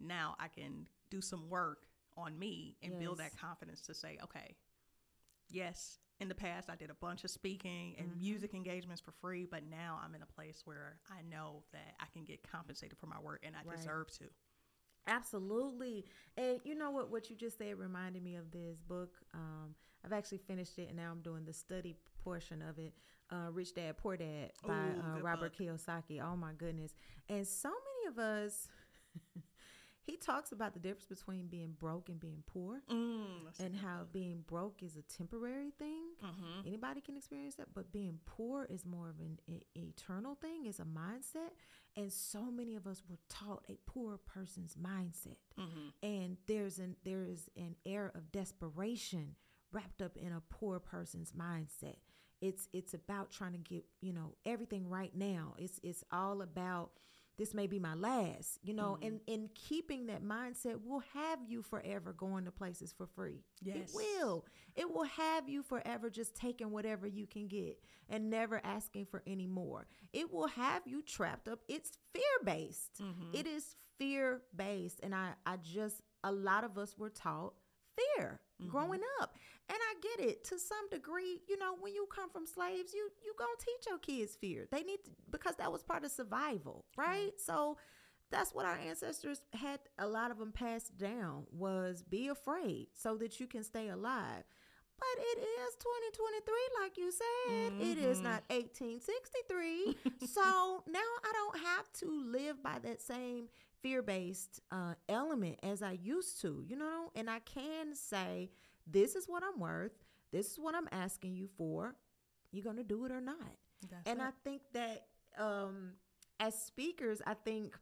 Now 0.00 0.36
I 0.38 0.48
can 0.48 0.86
do 1.10 1.20
some 1.22 1.48
work 1.48 1.86
on 2.16 2.38
me 2.38 2.76
and 2.82 2.98
build 2.98 3.18
that 3.18 3.36
confidence 3.40 3.80
to 3.82 3.94
say, 3.94 4.18
okay, 4.22 4.56
yes, 5.50 5.98
in 6.20 6.28
the 6.28 6.34
past 6.34 6.68
I 6.70 6.76
did 6.76 6.90
a 6.90 6.94
bunch 6.94 7.24
of 7.24 7.30
speaking 7.30 7.94
Mm-hmm. 7.98 8.10
and 8.10 8.16
music 8.18 8.54
engagements 8.54 9.00
for 9.00 9.12
free, 9.12 9.46
but 9.50 9.62
now 9.68 9.98
I'm 10.04 10.14
in 10.14 10.22
a 10.22 10.26
place 10.26 10.62
where 10.64 10.98
I 11.10 11.22
know 11.22 11.62
that 11.72 11.94
I 12.00 12.06
can 12.12 12.24
get 12.24 12.42
compensated 12.48 12.98
for 12.98 13.06
my 13.06 13.20
work 13.20 13.42
and 13.44 13.54
I 13.56 13.60
Right. 13.64 13.76
deserve 13.76 14.10
to. 14.18 14.24
Absolutely. 15.06 16.04
And 16.36 16.60
you 16.64 16.74
know 16.74 16.90
what 16.90 17.10
what 17.10 17.28
you 17.30 17.36
just 17.36 17.58
said 17.58 17.78
reminded 17.78 18.22
me 18.22 18.36
of 18.36 18.50
this 18.50 18.80
book. 18.80 19.16
Um, 19.34 19.74
I've 20.04 20.12
actually 20.12 20.38
finished 20.38 20.78
it 20.78 20.88
and 20.88 20.96
now 20.96 21.10
I'm 21.10 21.20
doing 21.20 21.44
the 21.44 21.52
study 21.52 21.96
portion 22.22 22.62
of 22.62 22.78
it. 22.78 22.94
Uh, 23.30 23.50
Rich 23.52 23.74
Dad 23.74 23.96
Poor 23.96 24.16
Dad 24.16 24.52
by 24.66 24.72
Ooh, 24.74 25.18
uh, 25.18 25.20
Robert 25.20 25.56
book. 25.56 25.66
Kiyosaki. 25.68 26.20
Oh 26.22 26.36
my 26.36 26.52
goodness. 26.56 26.92
And 27.28 27.46
so 27.46 27.68
many 27.70 28.08
of 28.12 28.18
us 28.18 28.68
he 30.06 30.16
talks 30.16 30.52
about 30.52 30.74
the 30.74 30.78
difference 30.80 31.06
between 31.06 31.46
being 31.48 31.72
broke 31.78 32.08
and 32.08 32.20
being 32.20 32.42
poor 32.46 32.82
Mm, 32.88 33.58
and 33.58 33.74
how 33.76 34.04
being 34.12 34.42
broke 34.46 34.82
is 34.82 34.96
a 34.96 35.02
temporary 35.02 35.70
thing. 35.70 36.14
Mhm. 36.22 36.66
Anybody 36.66 37.00
can 37.00 37.16
experience 37.16 37.54
that, 37.56 37.72
but 37.74 37.90
being 37.90 38.20
poor 38.26 38.64
is 38.64 38.84
more 38.84 39.08
of 39.08 39.18
an 39.20 39.40
e- 39.46 39.62
eternal 39.74 40.34
thing, 40.34 40.66
is 40.66 40.78
a 40.78 40.84
mindset. 40.84 41.52
And 41.96 42.12
so 42.12 42.50
many 42.50 42.74
of 42.76 42.86
us 42.86 43.02
were 43.08 43.18
taught 43.28 43.64
a 43.68 43.76
poor 43.86 44.18
person's 44.18 44.76
mindset. 44.76 45.38
Mhm. 45.56 45.92
And 46.02 46.36
there's 46.46 46.78
an 46.78 46.96
there 47.04 47.24
is 47.24 47.48
an 47.56 47.76
air 47.86 48.08
of 48.14 48.30
desperation 48.30 49.36
wrapped 49.72 50.02
up 50.02 50.16
in 50.16 50.32
a 50.32 50.40
poor 50.40 50.78
person's 50.80 51.32
mindset. 51.32 51.96
It's 52.40 52.68
it's 52.72 52.92
about 52.94 53.30
trying 53.30 53.52
to 53.52 53.58
get, 53.58 53.86
you 54.00 54.12
know, 54.12 54.34
everything 54.44 54.88
right 54.88 55.14
now. 55.14 55.54
It's 55.58 55.78
it's 55.82 56.04
all 56.10 56.42
about 56.42 56.98
this 57.36 57.54
may 57.54 57.66
be 57.66 57.78
my 57.78 57.94
last, 57.94 58.58
you 58.62 58.74
know, 58.74 58.96
mm-hmm. 58.96 59.06
and 59.06 59.20
in 59.26 59.50
keeping 59.54 60.06
that 60.06 60.22
mindset 60.22 60.84
will 60.84 61.02
have 61.14 61.40
you 61.46 61.62
forever 61.62 62.12
going 62.12 62.44
to 62.44 62.50
places 62.50 62.92
for 62.96 63.06
free. 63.06 63.42
Yes. 63.62 63.76
It 63.76 63.90
will. 63.94 64.44
It 64.76 64.92
will 64.92 65.04
have 65.04 65.48
you 65.48 65.62
forever 65.62 66.10
just 66.10 66.34
taking 66.34 66.70
whatever 66.70 67.06
you 67.06 67.26
can 67.26 67.48
get 67.48 67.78
and 68.08 68.30
never 68.30 68.60
asking 68.64 69.06
for 69.06 69.22
any 69.26 69.46
more. 69.46 69.86
It 70.12 70.32
will 70.32 70.48
have 70.48 70.82
you 70.86 71.02
trapped 71.02 71.48
up. 71.48 71.60
It's 71.68 71.98
fear 72.12 72.22
based. 72.44 73.00
Mm-hmm. 73.02 73.36
It 73.36 73.46
is 73.46 73.76
fear 73.98 74.42
based. 74.54 75.00
And 75.02 75.14
I, 75.14 75.30
I 75.44 75.56
just, 75.56 76.02
a 76.22 76.30
lot 76.30 76.64
of 76.64 76.78
us 76.78 76.96
were 76.96 77.10
taught 77.10 77.54
fear 77.96 78.40
mm-hmm. 78.60 78.70
growing 78.70 79.00
up. 79.20 79.33
And 79.68 79.78
I 79.78 79.94
get 80.00 80.28
it 80.28 80.44
to 80.44 80.58
some 80.58 80.88
degree, 80.90 81.40
you 81.48 81.58
know, 81.58 81.74
when 81.80 81.94
you 81.94 82.06
come 82.14 82.28
from 82.28 82.46
slaves, 82.46 82.92
you 82.92 83.10
you 83.24 83.34
going 83.38 83.54
to 83.58 83.64
teach 83.64 83.86
your 83.88 83.98
kids 83.98 84.36
fear. 84.36 84.66
They 84.70 84.82
need 84.82 85.04
to, 85.04 85.10
because 85.30 85.56
that 85.56 85.72
was 85.72 85.82
part 85.82 86.04
of 86.04 86.10
survival, 86.10 86.84
right? 86.96 87.32
So 87.38 87.78
that's 88.30 88.52
what 88.54 88.66
our 88.66 88.76
ancestors 88.76 89.42
had 89.52 89.80
a 89.98 90.06
lot 90.06 90.30
of 90.30 90.38
them 90.38 90.52
passed 90.52 90.98
down 90.98 91.44
was 91.52 92.02
be 92.02 92.28
afraid 92.28 92.88
so 92.92 93.16
that 93.18 93.40
you 93.40 93.46
can 93.46 93.62
stay 93.62 93.88
alive. 93.88 94.44
But 94.98 95.22
it 95.22 95.38
is 95.40 95.74
2023, 95.76 96.54
like 96.82 96.96
you 96.96 97.12
said. 97.12 97.72
It 97.80 97.98
is 97.98 98.20
not 98.20 98.42
1863. 98.48 99.96
so 100.26 100.82
now 100.88 100.98
I 100.98 101.32
don't 101.32 101.58
have 101.60 101.92
to 102.00 102.24
live 102.32 102.62
by 102.62 102.78
that 102.80 103.00
same 103.00 103.48
fear 103.82 104.02
based 104.02 104.60
uh, 104.70 104.94
element 105.08 105.58
as 105.62 105.82
I 105.82 105.92
used 105.92 106.40
to, 106.42 106.64
you 106.66 106.76
know? 106.76 107.10
And 107.14 107.28
I 107.28 107.40
can 107.40 107.94
say, 107.94 108.50
this 108.86 109.14
is 109.14 109.26
what 109.26 109.42
I'm 109.42 109.60
worth. 109.60 109.92
This 110.32 110.52
is 110.52 110.58
what 110.58 110.74
I'm 110.74 110.88
asking 110.92 111.34
you 111.34 111.48
for. 111.56 111.94
You're 112.52 112.64
going 112.64 112.76
to 112.76 112.84
do 112.84 113.04
it 113.04 113.12
or 113.12 113.20
not. 113.20 113.36
That's 113.90 114.08
and 114.08 114.20
it. 114.20 114.24
I 114.24 114.30
think 114.42 114.62
that 114.72 115.06
um, 115.38 115.92
as 116.40 116.54
speakers, 116.54 117.20
I 117.26 117.34
think 117.34 117.74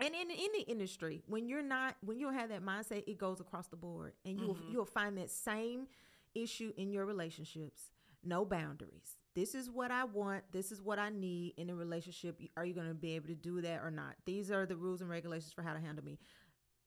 and 0.00 0.14
in 0.14 0.30
any 0.30 0.62
industry 0.62 1.22
when 1.26 1.48
you're 1.48 1.62
not 1.62 1.94
when 2.04 2.18
you 2.18 2.26
don't 2.26 2.34
have 2.34 2.48
that 2.48 2.64
mindset 2.64 3.04
it 3.06 3.18
goes 3.18 3.40
across 3.40 3.68
the 3.68 3.76
board 3.76 4.14
and 4.24 4.40
you'll 4.40 4.56
you'll 4.70 4.84
find 4.84 5.16
that 5.18 5.30
same 5.30 5.86
issue 6.34 6.72
in 6.76 6.90
your 6.90 7.04
relationships 7.04 7.90
no 8.24 8.44
boundaries 8.44 9.16
this 9.34 9.54
is 9.54 9.70
what 9.70 9.90
i 9.90 10.04
want 10.04 10.42
this 10.52 10.72
is 10.72 10.80
what 10.80 10.98
i 10.98 11.08
need 11.10 11.52
in 11.56 11.70
a 11.70 11.74
relationship 11.74 12.40
are 12.56 12.64
you 12.64 12.74
going 12.74 12.88
to 12.88 12.94
be 12.94 13.14
able 13.14 13.28
to 13.28 13.34
do 13.34 13.60
that 13.60 13.80
or 13.82 13.90
not 13.90 14.14
these 14.24 14.50
are 14.50 14.66
the 14.66 14.76
rules 14.76 15.00
and 15.00 15.10
regulations 15.10 15.52
for 15.52 15.62
how 15.62 15.72
to 15.72 15.80
handle 15.80 16.04
me 16.04 16.18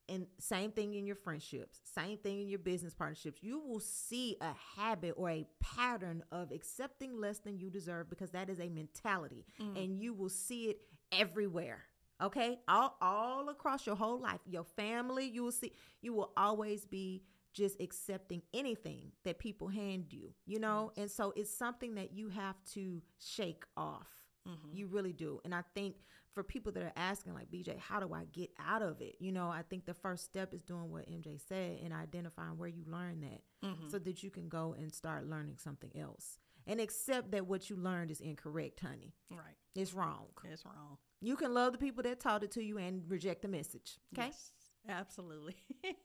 and 0.10 0.28
same 0.40 0.72
thing 0.72 0.94
in 0.96 1.06
your 1.06 1.16
friendships 1.16 1.80
same 1.94 2.18
thing 2.18 2.42
in 2.42 2.50
your 2.50 2.60
business 2.60 2.94
partnerships. 2.94 3.44
You 3.44 3.60
will 3.60 3.80
see 3.80 4.38
a 4.42 4.54
habit 4.76 5.14
or 5.18 5.30
a 5.30 5.46
pattern 5.62 6.24
of 6.32 6.52
accepting 6.52 7.20
less 7.20 7.40
than 7.40 7.60
you 7.60 7.70
deserve 7.70 8.10
because 8.10 8.32
that 8.32 8.50
is 8.50 8.60
a 8.60 8.70
mentality 8.70 9.46
mm. 9.62 9.82
and 9.82 10.00
you 10.00 10.14
will 10.14 10.30
see 10.30 10.66
it 10.66 10.82
everywhere 11.12 11.84
okay? 12.22 12.60
All 12.68 12.96
all 13.02 13.50
across 13.50 13.86
your 13.86 13.96
whole 13.96 14.20
life 14.20 14.40
your 14.46 14.64
family 14.64 15.26
you 15.26 15.44
will 15.44 15.52
see 15.52 15.74
you 16.02 16.14
will 16.14 16.32
always 16.38 16.86
be 16.86 17.24
just 17.54 17.80
accepting 17.80 18.42
anything 18.54 19.12
that 19.24 19.38
people 19.38 19.68
hand 19.68 20.06
you 20.10 20.34
you 20.46 20.60
know? 20.60 20.92
And 20.98 21.10
so 21.10 21.34
it's 21.36 21.56
something 21.56 21.96
that 21.96 22.14
you 22.14 22.30
have 22.30 22.56
to 22.74 23.02
shake 23.20 23.64
off. 23.78 24.08
Mm-hmm. 24.48 24.76
You 24.76 24.88
really 24.88 25.14
do. 25.14 25.40
And 25.46 25.54
i 25.54 25.64
think 25.76 25.96
for 26.34 26.44
people 26.44 26.72
that 26.72 26.84
are 26.84 26.94
asking 26.96 27.34
like 27.34 27.50
bj 27.52 27.78
how 27.80 28.00
do 28.00 28.14
i 28.14 28.24
get 28.32 28.50
out 28.68 28.82
of 28.82 29.02
it 29.02 29.16
you 29.20 29.32
know 29.32 29.50
i 29.50 29.62
think 29.70 29.86
the 29.86 29.94
first 29.94 30.24
step 30.24 30.54
is 30.54 30.62
doing 30.64 30.92
what 30.92 31.10
mj 31.10 31.40
said 31.48 31.80
and 31.84 31.94
identifying 31.94 32.58
where 32.58 32.70
you 32.70 32.84
learned 32.88 33.24
that 33.24 33.42
mm-hmm. 33.68 33.90
so 33.90 34.00
that 34.00 34.24
you 34.24 34.30
can 34.30 34.50
go 34.50 34.76
and 34.78 34.94
start 34.94 35.28
learning 35.30 35.56
something 35.58 35.92
else 36.00 36.38
and 36.66 36.80
accept 36.80 37.32
that 37.32 37.46
what 37.46 37.70
you 37.70 37.76
learned 37.76 38.10
is 38.10 38.22
incorrect 38.22 38.80
honey 38.80 39.14
right. 39.32 39.56
it's 39.76 39.94
wrong 39.94 40.28
It's 40.52 40.66
wrong. 40.66 40.98
you 41.22 41.36
can 41.36 41.54
love 41.54 41.74
the 41.74 41.78
people 41.78 42.04
that 42.04 42.20
taught 42.20 42.44
it 42.44 42.52
to 42.52 42.64
you 42.64 42.78
and 42.78 43.04
reject 43.10 43.42
the 43.44 43.48
message. 43.48 43.98
Okay. 44.18 44.28
Yes, 44.28 44.52
absolutely. 44.90 45.56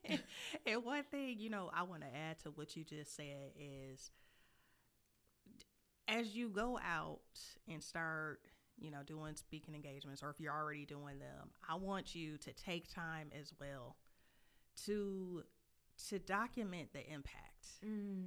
and 0.67 0.85
one 0.85 1.03
thing, 1.05 1.37
you 1.39 1.51
know, 1.51 1.71
I 1.75 1.83
want 1.83 2.03
to 2.03 2.09
add 2.09 2.39
to 2.41 2.51
what 2.51 2.77
you 2.77 2.85
just 2.85 3.17
said 3.17 3.51
is 3.59 4.11
as 6.07 6.35
you 6.35 6.49
go 6.49 6.79
out 6.79 7.21
and 7.69 7.83
start, 7.83 8.41
you 8.81 8.91
know, 8.91 9.03
doing 9.05 9.37
speaking 9.37 9.75
engagements, 9.75 10.23
or 10.23 10.31
if 10.31 10.41
you're 10.41 10.55
already 10.55 10.85
doing 10.85 11.19
them, 11.19 11.51
I 11.69 11.77
want 11.77 12.15
you 12.15 12.39
to 12.39 12.53
take 12.53 12.93
time 12.93 13.31
as 13.39 13.53
well 13.61 13.97
to 14.87 15.43
to 16.09 16.19
document 16.19 16.93
the 16.93 17.07
impact. 17.13 17.45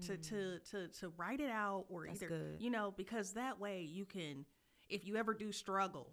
To, 0.07 0.17
to 0.17 0.35
mm. 0.35 0.71
to 0.71 0.87
to 0.99 1.09
write 1.17 1.39
it 1.39 1.49
out 1.49 1.85
or 1.89 2.05
That's 2.05 2.21
either 2.21 2.27
good. 2.27 2.55
you 2.59 2.69
know 2.69 2.93
because 2.95 3.33
that 3.33 3.59
way 3.59 3.81
you 3.81 4.05
can 4.05 4.45
if 4.89 5.05
you 5.05 5.17
ever 5.17 5.33
do 5.33 5.51
struggle 5.51 6.11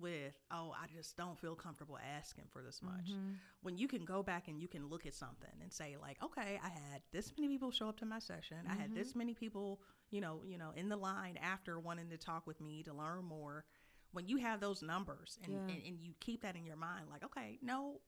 with 0.00 0.34
oh 0.50 0.72
i 0.72 0.86
just 0.94 1.16
don't 1.16 1.38
feel 1.38 1.54
comfortable 1.54 1.98
asking 2.18 2.44
for 2.52 2.62
this 2.62 2.82
much. 2.82 3.10
Mm-hmm. 3.10 3.32
When 3.62 3.76
you 3.78 3.88
can 3.88 4.04
go 4.04 4.22
back 4.22 4.48
and 4.48 4.60
you 4.60 4.68
can 4.68 4.88
look 4.88 5.06
at 5.06 5.14
something 5.14 5.50
and 5.62 5.72
say 5.72 5.96
like 6.00 6.22
okay 6.22 6.58
i 6.62 6.68
had 6.68 7.02
this 7.12 7.32
many 7.38 7.48
people 7.48 7.70
show 7.70 7.88
up 7.88 7.98
to 7.98 8.06
my 8.06 8.18
session. 8.18 8.58
I 8.68 8.74
had 8.74 8.94
this 8.94 9.10
mm-hmm. 9.10 9.18
many 9.18 9.34
people 9.34 9.80
you 10.10 10.20
know 10.20 10.42
you 10.44 10.58
know 10.58 10.72
in 10.76 10.88
the 10.88 10.96
line 10.96 11.38
after 11.42 11.78
wanting 11.78 12.10
to 12.10 12.16
talk 12.16 12.46
with 12.46 12.60
me 12.60 12.82
to 12.84 12.92
learn 12.92 13.24
more. 13.24 13.64
When 14.12 14.28
you 14.28 14.36
have 14.36 14.60
those 14.60 14.80
numbers 14.80 15.38
and, 15.42 15.52
Yeah. 15.52 15.74
and, 15.74 15.82
and 15.84 15.98
you 16.00 16.14
keep 16.20 16.42
that 16.42 16.54
in 16.54 16.64
your 16.64 16.76
mind 16.76 17.06
like 17.10 17.24
okay 17.24 17.58
no 17.62 18.00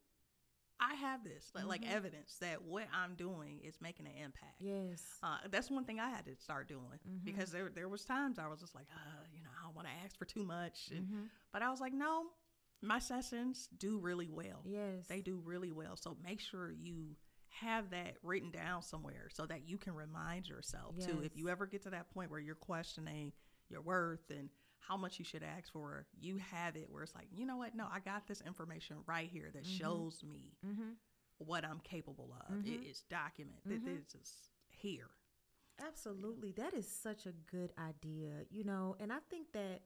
i 0.80 0.94
have 0.94 1.24
this 1.24 1.50
like, 1.54 1.66
like 1.66 1.82
evidence 1.90 2.36
that 2.40 2.62
what 2.62 2.84
i'm 2.94 3.14
doing 3.14 3.60
is 3.64 3.74
making 3.80 4.06
an 4.06 4.12
impact 4.22 4.54
Yes. 4.60 5.02
uh, 5.22 5.38
that's 5.50 5.70
one 5.70 5.84
thing 5.84 6.00
I 6.00 6.08
had 6.10 6.24
to 6.26 6.36
start 6.36 6.68
doing 6.68 6.82
Mm-hmm. 7.08 7.24
because 7.24 7.50
there 7.50 7.70
there 7.74 7.88
was 7.88 8.04
times 8.04 8.38
I 8.38 8.48
was 8.48 8.60
just 8.60 8.74
like, 8.74 8.86
uh, 8.94 9.24
you 9.34 9.42
know, 9.42 9.50
I 9.58 9.64
don't 9.64 9.74
want 9.76 9.86
to 9.88 9.94
ask 10.04 10.16
for 10.18 10.24
too 10.24 10.42
much, 10.44 10.88
and, 10.90 11.04
Mm-hmm. 11.06 11.20
but 11.52 11.62
I 11.62 11.70
was 11.70 11.80
like, 11.80 11.92
no, 11.92 12.24
my 12.82 12.98
sessions 12.98 13.68
do 13.78 13.98
really 13.98 14.28
well. 14.28 14.62
Yes. 14.64 15.06
they 15.08 15.20
do 15.20 15.40
really 15.44 15.70
well. 15.72 15.96
So 15.96 16.16
make 16.22 16.40
sure 16.40 16.70
you 16.72 17.16
have 17.48 17.90
that 17.90 18.16
written 18.22 18.50
down 18.50 18.82
somewhere 18.82 19.28
so 19.32 19.46
that 19.46 19.66
you 19.68 19.78
can 19.78 19.94
remind 19.94 20.46
yourself 20.48 20.94
too. 20.98 21.20
If 21.22 21.36
you 21.36 21.48
ever 21.48 21.66
get 21.66 21.82
to 21.84 21.90
that 21.90 22.10
point 22.10 22.30
where 22.30 22.40
you're 22.40 22.54
questioning 22.54 23.32
your 23.70 23.80
worth 23.82 24.30
and 24.30 24.48
how 24.80 24.96
much 24.96 25.18
you 25.18 25.24
should 25.24 25.42
ask 25.42 25.72
for, 25.72 26.06
you 26.18 26.38
have 26.38 26.76
it 26.76 26.86
where 26.90 27.02
it's 27.02 27.14
like, 27.14 27.28
you 27.32 27.46
know 27.46 27.56
what? 27.56 27.74
No, 27.74 27.86
I 27.92 28.00
got 28.00 28.26
this 28.26 28.40
information 28.40 28.96
right 29.06 29.28
here 29.28 29.50
that 29.52 29.64
mm-hmm. 29.64 29.78
shows 29.78 30.22
me 30.22 30.56
Mm-hmm. 30.66 30.90
what 31.38 31.64
I'm 31.64 31.80
capable 31.80 32.34
of. 32.48 32.66
It 32.66 32.80
mm-hmm. 32.80 32.90
is 32.90 33.02
documented. 33.10 33.82
Mm-hmm. 33.82 33.94
This 33.96 34.14
is 34.14 34.32
here. 34.68 35.10
Absolutely. 35.86 36.52
That 36.52 36.74
is 36.74 36.88
such 36.88 37.26
a 37.26 37.32
good 37.50 37.72
idea. 37.78 38.44
You 38.50 38.64
know, 38.64 38.96
and 39.00 39.12
I 39.12 39.18
think 39.28 39.52
that 39.52 39.82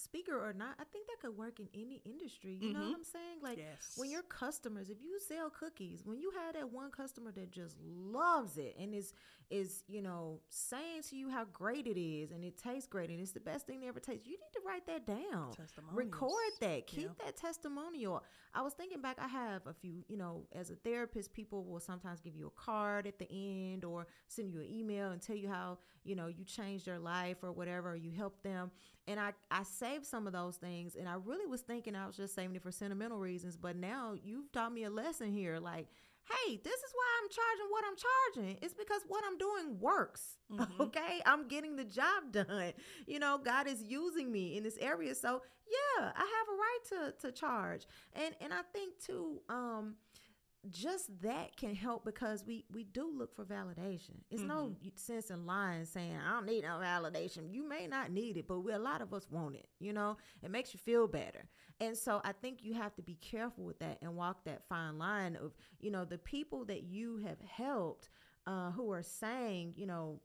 speaker 0.00 0.36
or 0.36 0.52
not, 0.52 0.74
I 0.78 0.84
think 0.84 1.06
that 1.06 1.20
could 1.20 1.36
work 1.36 1.60
in 1.60 1.68
any 1.74 2.02
industry. 2.04 2.58
You 2.60 2.72
know 2.72 2.80
mm-hmm. 2.80 2.88
what 2.88 2.96
I'm 2.98 3.04
saying? 3.04 3.38
Like 3.42 3.58
Yes. 3.58 3.94
when 3.96 4.10
your 4.10 4.22
customers, 4.22 4.90
if 4.90 4.98
you 5.02 5.18
sell 5.26 5.50
cookies, 5.50 6.02
when 6.04 6.18
you 6.18 6.32
have 6.38 6.54
that 6.54 6.72
one 6.72 6.90
customer 6.90 7.30
that 7.32 7.50
just 7.50 7.76
loves 7.82 8.56
it 8.56 8.76
and 8.78 8.94
is 8.94 9.12
is, 9.50 9.82
you 9.88 10.00
know, 10.00 10.38
saying 10.48 11.02
to 11.02 11.16
you 11.16 11.28
how 11.28 11.44
great 11.52 11.86
it 11.88 12.00
is 12.00 12.30
and 12.30 12.44
it 12.44 12.56
tastes 12.56 12.86
great 12.86 13.10
and 13.10 13.20
it's 13.20 13.32
the 13.32 13.40
best 13.40 13.66
thing 13.66 13.80
they 13.80 13.88
ever 13.88 13.98
taste, 13.98 14.24
you 14.24 14.32
need 14.32 14.52
to 14.52 14.60
write 14.64 14.86
that 14.86 15.06
down. 15.06 15.52
Record 15.92 16.52
that. 16.60 16.86
Keep 16.86 17.02
Yeah. 17.18 17.24
that 17.24 17.36
testimonial. 17.36 18.22
I 18.54 18.62
was 18.62 18.74
thinking 18.74 19.00
back, 19.00 19.18
I 19.18 19.26
have 19.26 19.66
a 19.66 19.74
few, 19.74 20.04
you 20.08 20.16
know, 20.16 20.46
as 20.52 20.70
a 20.70 20.76
therapist, 20.76 21.32
people 21.32 21.64
will 21.64 21.80
sometimes 21.80 22.20
give 22.20 22.36
you 22.36 22.46
a 22.46 22.50
card 22.50 23.06
at 23.08 23.18
the 23.18 23.28
end 23.30 23.84
or 23.84 24.06
send 24.28 24.52
you 24.52 24.60
an 24.60 24.72
email 24.72 25.10
and 25.10 25.20
tell 25.20 25.36
you 25.36 25.48
how, 25.48 25.78
you 26.04 26.14
know, 26.14 26.28
you 26.28 26.44
changed 26.44 26.86
their 26.86 27.00
life 27.00 27.38
or 27.42 27.50
whatever, 27.52 27.90
or 27.90 27.96
you 27.96 28.12
helped 28.12 28.44
them. 28.44 28.70
And 29.10 29.18
I, 29.18 29.32
I 29.50 29.64
saved 29.64 30.06
some 30.06 30.28
of 30.28 30.32
those 30.32 30.56
things 30.56 30.94
and 30.94 31.08
I 31.08 31.14
really 31.24 31.46
was 31.46 31.62
thinking 31.62 31.96
I 31.96 32.06
was 32.06 32.16
just 32.16 32.32
saving 32.32 32.54
it 32.54 32.62
for 32.62 32.70
sentimental 32.70 33.18
reasons. 33.18 33.56
But 33.56 33.74
now 33.74 34.14
you've 34.22 34.52
taught 34.52 34.72
me 34.72 34.84
a 34.84 34.90
lesson 34.90 35.32
here. 35.32 35.58
Like, 35.58 35.88
hey, 36.30 36.60
this 36.62 36.74
is 36.74 36.92
why 36.94 37.06
I'm 37.20 37.28
charging 37.28 37.66
what 37.70 37.84
I'm 37.88 37.96
charging. 37.96 38.58
It's 38.62 38.74
because 38.74 39.02
what 39.08 39.24
I'm 39.26 39.36
doing 39.36 39.80
works. 39.80 40.36
Okay. 40.80 41.20
I'm 41.26 41.48
getting 41.48 41.74
the 41.76 41.84
job 41.84 42.30
done. 42.32 42.72
You 43.06 43.18
know, 43.18 43.38
God 43.38 43.66
is 43.66 43.82
using 43.82 44.30
me 44.30 44.56
in 44.56 44.62
this 44.62 44.78
area. 44.80 45.14
So 45.14 45.42
yeah, 45.66 46.10
I 46.14 46.20
have 46.20 46.48
a 46.48 46.56
right 46.56 47.12
to 47.18 47.26
to 47.26 47.32
charge. 47.32 47.86
And 48.14 48.34
and 48.40 48.52
I 48.52 48.62
think 48.72 48.98
too, 49.04 49.40
um, 49.48 49.94
just 50.68 51.22
that 51.22 51.56
can 51.56 51.74
help 51.74 52.04
because 52.04 52.44
we 52.46 52.66
we 52.72 52.84
do 52.84 53.10
look 53.16 53.34
for 53.34 53.44
validation. 53.44 54.16
It's 54.30 54.42
no 54.42 54.74
sense 54.94 55.30
in 55.30 55.46
lying 55.46 55.86
saying 55.86 56.16
I 56.16 56.32
don't 56.32 56.46
need 56.46 56.64
no 56.64 56.78
validation. 56.82 57.52
You 57.52 57.66
may 57.66 57.86
not 57.86 58.10
need 58.10 58.36
it, 58.36 58.46
but 58.46 58.60
we, 58.60 58.72
a 58.72 58.78
lot 58.78 59.00
of 59.00 59.14
us 59.14 59.26
want 59.30 59.54
it. 59.54 59.68
You 59.78 59.92
know, 59.94 60.18
it 60.42 60.50
makes 60.50 60.74
you 60.74 60.78
feel 60.78 61.08
better. 61.08 61.48
And 61.80 61.96
so 61.96 62.20
I 62.24 62.32
think 62.32 62.62
you 62.62 62.74
have 62.74 62.94
to 62.96 63.02
be 63.02 63.14
careful 63.14 63.64
with 63.64 63.78
that 63.78 63.98
and 64.02 64.16
walk 64.16 64.44
that 64.44 64.66
fine 64.68 64.98
line 64.98 65.36
of 65.36 65.52
you 65.80 65.90
know 65.90 66.04
the 66.04 66.18
people 66.18 66.64
that 66.66 66.82
you 66.82 67.18
have 67.18 67.40
helped 67.40 68.10
uh, 68.46 68.70
who 68.72 68.92
are 68.92 69.02
saying 69.02 69.74
you 69.76 69.86
know 69.86 70.20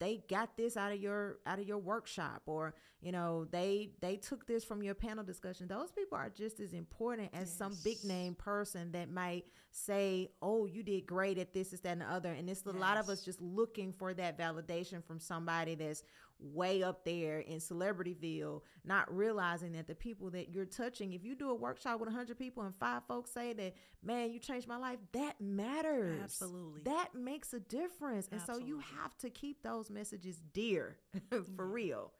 they 0.00 0.24
got 0.28 0.56
this 0.56 0.76
out 0.76 0.92
of 0.92 1.00
your 1.00 1.38
out 1.46 1.60
of 1.60 1.68
your 1.68 1.78
workshop 1.78 2.42
or 2.46 2.74
you 3.00 3.12
know 3.12 3.44
they 3.50 3.92
they 4.00 4.16
took 4.16 4.46
this 4.46 4.64
from 4.64 4.82
your 4.82 4.94
panel 4.94 5.22
discussion. 5.22 5.68
Those 5.68 5.92
people 5.92 6.18
are 6.18 6.30
just 6.30 6.58
as 6.58 6.72
important 6.72 7.30
as 7.32 7.52
some 7.52 7.76
big 7.84 8.02
name 8.02 8.34
person 8.34 8.90
that 8.92 9.10
might 9.10 9.44
say 9.70 10.30
oh 10.42 10.66
you 10.66 10.82
did 10.82 11.06
great 11.06 11.38
at 11.38 11.52
this 11.52 11.70
this 11.70 11.80
that 11.80 11.92
and 11.92 12.00
the 12.00 12.06
other. 12.10 12.32
And 12.32 12.48
it's 12.48 12.64
a 12.66 12.72
lot 12.72 12.96
of 12.96 13.08
us 13.08 13.22
just 13.22 13.40
looking 13.40 13.92
for 13.92 14.14
that 14.14 14.38
validation 14.38 15.04
from 15.04 15.20
somebody 15.20 15.74
that's 15.74 16.02
way 16.40 16.82
up 16.82 17.04
there 17.04 17.40
in 17.40 17.58
Celebrityville, 17.58 18.62
not 18.84 19.14
realizing 19.14 19.72
that 19.72 19.86
the 19.86 19.94
people 19.94 20.30
that 20.30 20.50
you're 20.50 20.64
touching, 20.64 21.12
if 21.12 21.24
you 21.24 21.34
do 21.34 21.50
a 21.50 21.54
workshop 21.54 22.00
with 22.00 22.08
100 22.08 22.38
people 22.38 22.62
and 22.62 22.74
five 22.76 23.02
folks 23.06 23.30
say 23.30 23.52
that, 23.52 23.74
man, 24.02 24.32
you 24.32 24.38
changed 24.38 24.66
my 24.66 24.76
life, 24.76 24.98
that 25.12 25.40
matters. 25.40 26.20
Absolutely. 26.22 26.82
That 26.84 27.14
makes 27.14 27.52
a 27.52 27.60
difference. 27.60 28.28
And 28.32 28.40
so 28.40 28.58
you 28.58 28.80
have 29.00 29.16
to 29.18 29.30
keep 29.30 29.62
those 29.62 29.90
messages 29.90 30.40
dear 30.52 30.96
for 31.30 31.38
Yeah. 31.66 31.72
real. 31.72 32.12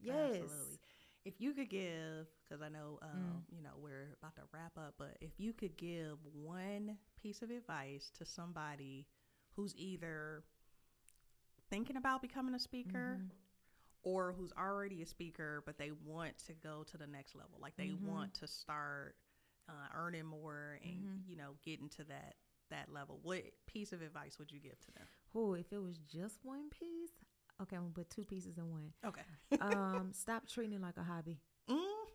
Yes. 0.00 0.36
Absolutely. 0.42 0.78
If 1.24 1.40
you 1.40 1.54
could 1.54 1.70
give, 1.70 2.26
because 2.46 2.60
I 2.60 2.68
know, 2.68 2.98
um, 3.00 3.44
Mm. 3.50 3.56
you 3.56 3.62
know, 3.62 3.70
we're 3.78 4.14
about 4.20 4.36
to 4.36 4.42
wrap 4.52 4.76
up, 4.76 4.94
but 4.98 5.16
if 5.22 5.40
you 5.40 5.54
could 5.54 5.76
give 5.78 6.18
one 6.34 6.98
piece 7.16 7.40
of 7.40 7.48
advice 7.50 8.10
to 8.18 8.26
somebody 8.26 9.06
who's 9.52 9.74
either 9.76 10.44
thinking 11.70 11.96
about 11.96 12.20
becoming 12.20 12.54
a 12.54 12.58
speaker 12.58 13.20
Mhm. 13.22 13.30
Or 14.04 14.32
who's 14.38 14.52
already 14.58 15.02
a 15.02 15.06
speaker, 15.06 15.62
but 15.66 15.76
they 15.78 15.90
want 16.04 16.38
to 16.46 16.52
go 16.54 16.84
to 16.84 16.96
the 16.96 17.06
next 17.06 17.34
level, 17.34 17.58
like 17.60 17.76
they 17.76 17.88
Mhm. 17.88 18.02
want 18.02 18.32
to 18.34 18.46
start 18.46 19.16
uh, 19.68 19.88
earning 19.94 20.26
more 20.26 20.78
and, 20.82 21.06
Mhm. 21.06 21.26
you 21.26 21.36
know, 21.36 21.56
getting 21.62 21.88
to 21.88 22.04
that 22.04 22.36
that 22.70 22.90
level, 22.90 23.18
what 23.22 23.42
piece 23.66 23.92
of 23.92 24.00
advice 24.02 24.38
would 24.38 24.50
you 24.50 24.58
give 24.60 24.78
to 24.80 24.90
them? 24.92 25.06
Oh, 25.34 25.52
if 25.54 25.72
it 25.72 25.78
was 25.78 25.98
just 25.98 26.44
one 26.44 26.70
piece, 26.70 27.12
okay, 27.60 27.76
I'm 27.76 27.82
gonna 27.82 27.94
put 27.94 28.10
two 28.10 28.24
pieces 28.24 28.56
in 28.58 28.70
one. 28.70 28.92
Okay. 29.04 29.22
Um, 29.60 30.12
stop 30.12 30.46
treating 30.48 30.74
it 30.74 30.80
like 30.82 30.96
a 30.96 31.02
hobby. 31.02 31.40
Mm. 31.68 32.08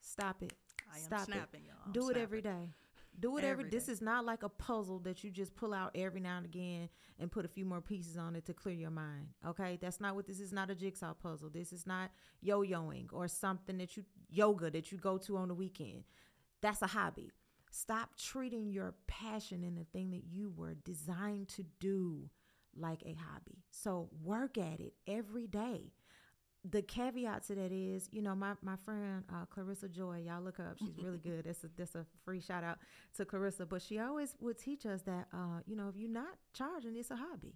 Stop 0.00 0.42
it. 0.42 0.52
I 0.92 0.98
am 0.98 1.04
Stop 1.04 1.28
it. 1.30 1.34
y'all. 1.66 1.74
I'm 1.86 1.92
Do 1.92 2.10
it 2.10 2.16
every 2.16 2.40
snapping. 2.40 2.68
day. 2.68 2.74
Do. 3.18 3.38
Every 3.38 3.64
This 3.64 3.88
is 3.88 4.00
not 4.00 4.24
like 4.24 4.42
a 4.42 4.48
puzzle 4.48 4.98
that 5.00 5.24
you 5.24 5.30
just 5.30 5.54
pull 5.54 5.72
out 5.72 5.92
every 5.94 6.20
now 6.20 6.36
and 6.36 6.46
again 6.46 6.88
and 7.18 7.30
put 7.30 7.44
a 7.44 7.48
few 7.48 7.64
more 7.64 7.80
pieces 7.80 8.16
on 8.16 8.36
it 8.36 8.44
to 8.46 8.54
clear 8.54 8.74
your 8.74 8.90
mind. 8.90 9.28
Okay, 9.46 9.78
that's 9.80 10.00
not 10.00 10.14
what 10.14 10.26
this 10.26 10.40
is. 10.40 10.52
Not 10.52 10.70
a 10.70 10.74
jigsaw 10.74 11.14
puzzle. 11.14 11.50
This 11.50 11.72
is 11.72 11.86
not 11.86 12.10
yo-yoing 12.40 13.12
or 13.12 13.28
something 13.28 13.78
that 13.78 13.96
you 13.96 14.04
yoga 14.28 14.70
that 14.70 14.90
you 14.92 14.98
go 14.98 15.18
to 15.18 15.36
on 15.36 15.48
the 15.48 15.54
weekend. 15.54 16.04
That's 16.60 16.82
a 16.82 16.88
hobby. 16.88 17.30
Stop 17.70 18.16
treating 18.16 18.70
your 18.70 18.94
passion 19.06 19.64
and 19.64 19.76
the 19.76 19.84
thing 19.84 20.10
that 20.10 20.24
you 20.30 20.52
were 20.56 20.74
designed 20.74 21.48
to 21.48 21.64
do 21.80 22.30
like 22.76 23.02
a 23.04 23.14
hobby. 23.14 23.64
So 23.70 24.08
work 24.22 24.58
at 24.58 24.80
it 24.80 24.94
every 25.06 25.46
day 25.46 25.92
the 26.68 26.82
caveat 26.82 27.46
to 27.46 27.54
that 27.54 27.72
is, 27.72 28.08
you 28.12 28.22
know, 28.22 28.34
my 28.34 28.54
my 28.62 28.76
friend 28.76 29.24
uh, 29.30 29.44
Clarissa 29.46 29.88
Joy, 29.88 30.22
y'all 30.26 30.42
look 30.42 30.56
her 30.56 30.68
up. 30.68 30.78
She's 30.78 30.98
really 30.98 31.18
good. 31.24 31.44
That's 31.44 31.62
a 31.64 31.68
that's 31.76 31.94
a 31.94 32.06
free 32.24 32.40
shout 32.40 32.64
out 32.64 32.78
to 33.16 33.24
Clarissa. 33.24 33.66
But 33.66 33.82
she 33.82 33.98
always 33.98 34.34
would 34.40 34.58
teach 34.58 34.86
us 34.86 35.02
that, 35.02 35.26
uh, 35.32 35.60
you 35.66 35.76
know, 35.76 35.88
if 35.88 35.96
you're 35.96 36.10
not 36.10 36.36
charging, 36.54 36.96
it's 36.96 37.10
a 37.10 37.16
hobby. 37.16 37.54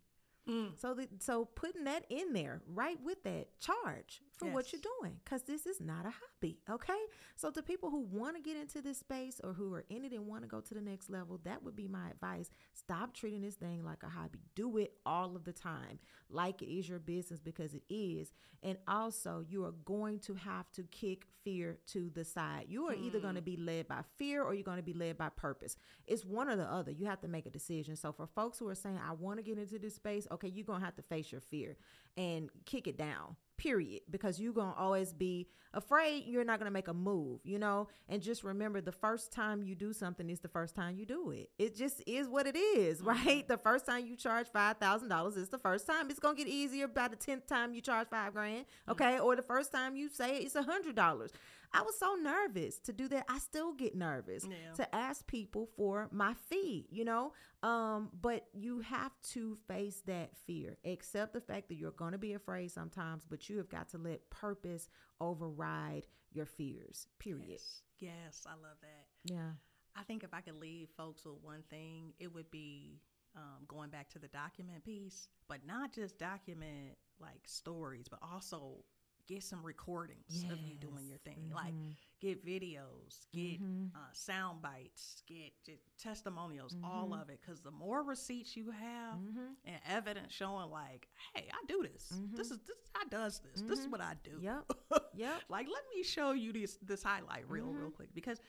Mm. 0.48 0.80
So 0.80 0.94
the, 0.94 1.08
so 1.20 1.44
putting 1.44 1.84
that 1.84 2.04
in 2.08 2.32
there, 2.32 2.62
right 2.66 2.98
with 3.04 3.22
that 3.24 3.60
charge 3.60 4.22
for 4.38 4.46
what 4.46 4.72
you're 4.72 4.80
doing, 5.00 5.14
because 5.24 5.42
this 5.42 5.66
is 5.66 5.80
not 5.80 6.06
a 6.06 6.10
hobby. 6.10 6.58
Okay. 6.70 6.98
So 7.36 7.50
to 7.50 7.62
people 7.62 7.90
who 7.90 8.00
want 8.00 8.36
to 8.36 8.42
get 8.42 8.56
into 8.56 8.80
this 8.80 8.98
space 8.98 9.40
or 9.42 9.52
who 9.52 9.74
are 9.74 9.84
in 9.90 10.04
it 10.04 10.12
and 10.12 10.26
want 10.26 10.42
to 10.42 10.48
go 10.48 10.60
to 10.60 10.74
the 10.74 10.80
next 10.80 11.10
level, 11.10 11.40
that 11.44 11.62
would 11.62 11.74
be 11.74 11.88
my 11.88 12.08
advice. 12.10 12.50
Stop 12.72 13.14
treating 13.14 13.42
this 13.42 13.56
thing 13.56 13.84
like 13.84 14.02
a 14.04 14.08
hobby. 14.08 14.38
Do 14.54 14.78
it 14.78 14.92
all 15.04 15.34
of 15.34 15.44
the 15.44 15.52
time, 15.52 15.98
like 16.30 16.62
it 16.62 16.72
is 16.72 16.88
your 16.88 17.00
business 17.00 17.40
because 17.40 17.74
it 17.74 17.82
is. 17.90 18.32
And 18.62 18.78
also, 18.86 19.44
you 19.48 19.64
are 19.64 19.74
going 19.84 20.20
to 20.20 20.34
have 20.34 20.70
to 20.72 20.84
kick 20.84 21.26
fear 21.44 21.78
to 21.88 22.10
the 22.14 22.24
side. 22.24 22.66
You 22.68 22.86
are 22.86 22.94
either 22.94 23.20
going 23.20 23.34
to 23.34 23.42
be 23.42 23.56
led 23.56 23.88
by 23.88 24.02
fear 24.16 24.42
or 24.42 24.54
you're 24.54 24.64
going 24.64 24.78
to 24.78 24.82
be 24.82 24.92
led 24.92 25.18
by 25.18 25.28
purpose. 25.30 25.76
It's 26.06 26.24
one 26.24 26.48
or 26.48 26.56
the 26.56 26.64
other. 26.64 26.90
You 26.90 27.06
have 27.06 27.20
to 27.20 27.28
make 27.28 27.46
a 27.46 27.50
decision. 27.50 27.96
So 27.96 28.12
for 28.12 28.26
folks 28.26 28.58
who 28.58 28.68
are 28.68 28.74
saying, 28.74 28.98
I 29.04 29.12
want 29.12 29.38
to 29.38 29.42
get 29.42 29.58
into 29.58 29.78
this 29.78 29.94
space, 29.94 30.26
okay, 30.30 30.37
you're 30.42 30.64
going 30.64 30.80
to 30.80 30.84
have 30.84 30.96
to 30.96 31.02
face 31.02 31.32
your 31.32 31.40
fear 31.40 31.76
and 32.16 32.50
kick 32.64 32.86
it 32.86 32.96
down. 32.96 33.36
Period. 33.56 34.02
Because 34.10 34.38
you're 34.38 34.52
going 34.52 34.72
to 34.72 34.78
always 34.78 35.12
be 35.12 35.48
afraid 35.74 36.24
you're 36.26 36.44
not 36.44 36.58
going 36.58 36.66
to 36.66 36.72
make 36.72 36.88
a 36.88 36.94
move, 36.94 37.40
you 37.44 37.58
know? 37.58 37.88
And 38.08 38.22
just 38.22 38.44
remember 38.44 38.80
the 38.80 38.92
first 38.92 39.32
time 39.32 39.62
you 39.62 39.74
do 39.74 39.92
something 39.92 40.30
is 40.30 40.40
the 40.40 40.48
first 40.48 40.74
time 40.74 40.96
you 40.96 41.06
do 41.06 41.30
it. 41.30 41.50
It 41.58 41.76
just 41.76 42.02
is 42.06 42.28
what 42.28 42.46
it 42.46 42.56
is, 42.56 42.98
mm-hmm. 42.98 43.08
right? 43.08 43.48
The 43.48 43.58
first 43.58 43.86
time 43.86 44.06
you 44.06 44.16
charge 44.16 44.46
$5,000 44.52 45.36
is 45.36 45.48
the 45.48 45.58
first 45.58 45.86
time. 45.86 46.10
It's 46.10 46.20
going 46.20 46.36
to 46.36 46.44
get 46.44 46.50
easier 46.50 46.88
by 46.88 47.08
the 47.08 47.16
10th 47.16 47.46
time 47.46 47.74
you 47.74 47.80
charge 47.80 48.08
5 48.08 48.32
grand, 48.32 48.64
okay? 48.88 49.18
Or 49.18 49.36
the 49.36 49.42
first 49.42 49.72
time 49.72 49.96
you 49.96 50.08
say 50.08 50.38
it's 50.38 50.54
a 50.54 50.62
$100. 50.62 51.30
I 51.72 51.82
was 51.82 51.98
so 51.98 52.14
nervous 52.14 52.78
to 52.80 52.92
do 52.92 53.08
that. 53.08 53.26
I 53.28 53.38
still 53.38 53.72
get 53.72 53.94
nervous 53.94 54.44
Yeah. 54.48 54.72
to 54.74 54.94
ask 54.94 55.26
people 55.26 55.66
for 55.76 56.08
my 56.10 56.34
fee, 56.48 56.86
you 56.90 57.04
know? 57.04 57.32
Um, 57.62 58.10
but 58.20 58.46
you 58.52 58.80
have 58.80 59.12
to 59.32 59.56
face 59.66 60.00
that 60.06 60.36
fear. 60.46 60.78
Accept 60.84 61.32
the 61.32 61.40
fact 61.40 61.68
that 61.68 61.74
you're 61.76 61.90
going 61.90 62.12
to 62.12 62.18
be 62.18 62.32
afraid 62.32 62.70
sometimes, 62.70 63.24
but 63.26 63.48
you 63.48 63.58
have 63.58 63.68
got 63.68 63.88
to 63.90 63.98
let 63.98 64.28
purpose 64.30 64.88
override 65.20 66.06
your 66.32 66.46
fears. 66.46 67.06
Period. 67.18 67.48
Yes. 67.50 67.82
yes, 68.00 68.46
I 68.46 68.52
love 68.52 68.76
that. 68.80 69.06
Yeah. 69.32 69.50
I 69.96 70.02
think 70.04 70.22
if 70.24 70.32
I 70.32 70.40
could 70.40 70.58
leave 70.60 70.88
folks 70.96 71.24
with 71.24 71.36
one 71.42 71.62
thing, 71.70 72.12
it 72.18 72.32
would 72.32 72.50
be 72.50 73.00
um, 73.36 73.64
going 73.66 73.90
back 73.90 74.08
to 74.10 74.18
the 74.18 74.28
document 74.28 74.84
piece, 74.84 75.28
but 75.48 75.66
not 75.66 75.92
just 75.92 76.18
document 76.18 76.96
like 77.20 77.40
stories, 77.46 78.06
but 78.08 78.20
also 78.22 78.84
get 79.28 79.42
some 79.42 79.62
recordings 79.64 80.44
of 80.50 80.58
you 80.66 80.74
doing 80.76 81.06
your 81.06 81.18
thing. 81.18 81.50
Like 81.54 81.74
Mhm. 81.74 81.94
get 82.18 82.44
videos, 82.44 83.26
get 83.32 83.60
Mhm. 83.62 83.94
uh, 83.94 84.12
sound 84.12 84.62
bites, 84.62 85.22
get 85.26 85.52
j- 85.64 85.78
testimonials, 85.98 86.74
all 86.82 87.10
Mhm. 87.10 87.20
of 87.22 87.28
it. 87.30 87.40
Because 87.40 87.60
the 87.60 87.70
more 87.70 88.02
receipts 88.02 88.56
you 88.56 88.70
have 88.70 89.18
Mhm. 89.18 89.54
and 89.64 89.80
evidence 89.84 90.32
showing, 90.32 90.70
like, 90.70 91.08
hey, 91.34 91.48
I 91.52 91.64
do 91.66 91.82
this. 91.82 92.08
This 92.32 92.50
is 92.50 92.58
this. 92.60 92.76
I 92.94 93.04
does 93.10 93.40
this. 93.40 93.60
This 93.62 93.78
is 93.80 93.86
Mhm. 93.86 93.90
what 93.90 94.00
I 94.00 94.14
do. 94.24 94.38
Yep. 94.40 94.64
Yep. 95.14 95.42
like, 95.48 95.68
let 95.68 95.84
me 95.94 96.02
show 96.02 96.30
you 96.32 96.52
this 96.52 96.76
this 96.78 97.02
highlight 97.02 97.48
reel 97.48 97.66
real 97.72 97.90
quick 97.90 98.12
because 98.14 98.40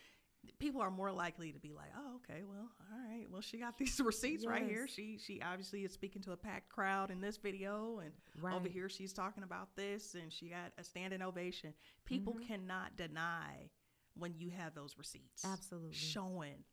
people 0.60 0.82
are 0.82 0.92
more 0.92 1.12
likely 1.12 1.52
to 1.52 1.60
be 1.60 1.72
like, 1.74 1.92
oh, 1.98 2.16
okay, 2.18 2.44
well, 2.44 2.70
all 2.92 2.98
right, 3.10 3.26
well, 3.32 3.42
she 3.42 3.58
got 3.58 3.78
these 3.78 4.00
receipts 4.00 4.46
right 4.46 4.66
here. 4.66 4.88
She 4.88 5.18
she 5.18 5.42
obviously 5.42 5.84
is 5.86 5.94
speaking 5.94 6.22
to 6.24 6.32
a 6.32 6.38
packed 6.38 6.70
crowd 6.70 7.12
in 7.12 7.22
this 7.22 7.38
video, 7.38 8.00
and 8.00 8.12
Right. 8.42 8.54
over 8.56 8.68
here 8.70 8.90
she's 8.90 9.14
talking 9.14 9.44
about 9.44 9.76
this, 9.76 10.16
and 10.16 10.32
she 10.32 10.48
got 10.50 10.72
a 10.78 10.84
standing 10.84 11.22
ovation. 11.22 11.74
People 12.06 12.34
Mhm. 12.36 12.48
cannot 12.48 12.96
deny 12.96 13.70
when 14.16 14.34
you 14.38 14.50
have 14.50 14.74
those 14.76 14.98
receipts, 14.98 15.46
Absolutely. 15.46 15.94
showing 15.94 16.64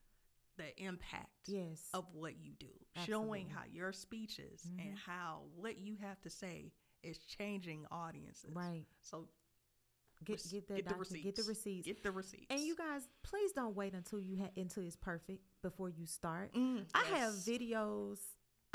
the 0.57 0.83
impact 0.83 1.49
Yes. 1.49 1.91
of 1.93 2.13
what 2.15 2.37
you 2.39 2.55
do, 2.55 2.73
showing 3.05 3.49
how 3.49 3.65
your 3.65 3.93
speeches 3.93 4.63
Mhm. 4.67 4.81
and 4.87 4.99
how 4.99 5.49
what 5.55 5.77
you 5.77 5.97
have 5.97 6.21
to 6.23 6.31
say 6.31 6.73
is 7.03 7.19
changing 7.19 7.87
audiences. 7.91 8.55
Right. 8.55 8.87
So 9.03 9.29
Get 10.25 10.43
get 10.51 10.69
that 10.69 10.77
get 10.77 10.85
the 10.89 10.95
document, 10.95 11.25
get 11.25 11.37
the 11.37 11.43
receipts. 11.45 11.87
get 11.87 12.03
the 12.03 12.11
receipts. 12.11 12.47
And 12.51 12.61
you 12.61 12.75
guys, 12.77 13.09
please 13.23 13.53
don't 13.53 13.77
wait 13.77 13.95
until 13.95 14.19
you 14.19 14.37
ha- 14.39 14.51
until 14.57 14.83
it's 14.83 14.97
perfect 14.97 15.43
before 15.63 15.89
you 15.91 16.07
start. 16.07 16.55
Mm, 16.55 16.85
I 16.95 17.05
have 17.17 17.35
videos. 17.35 18.19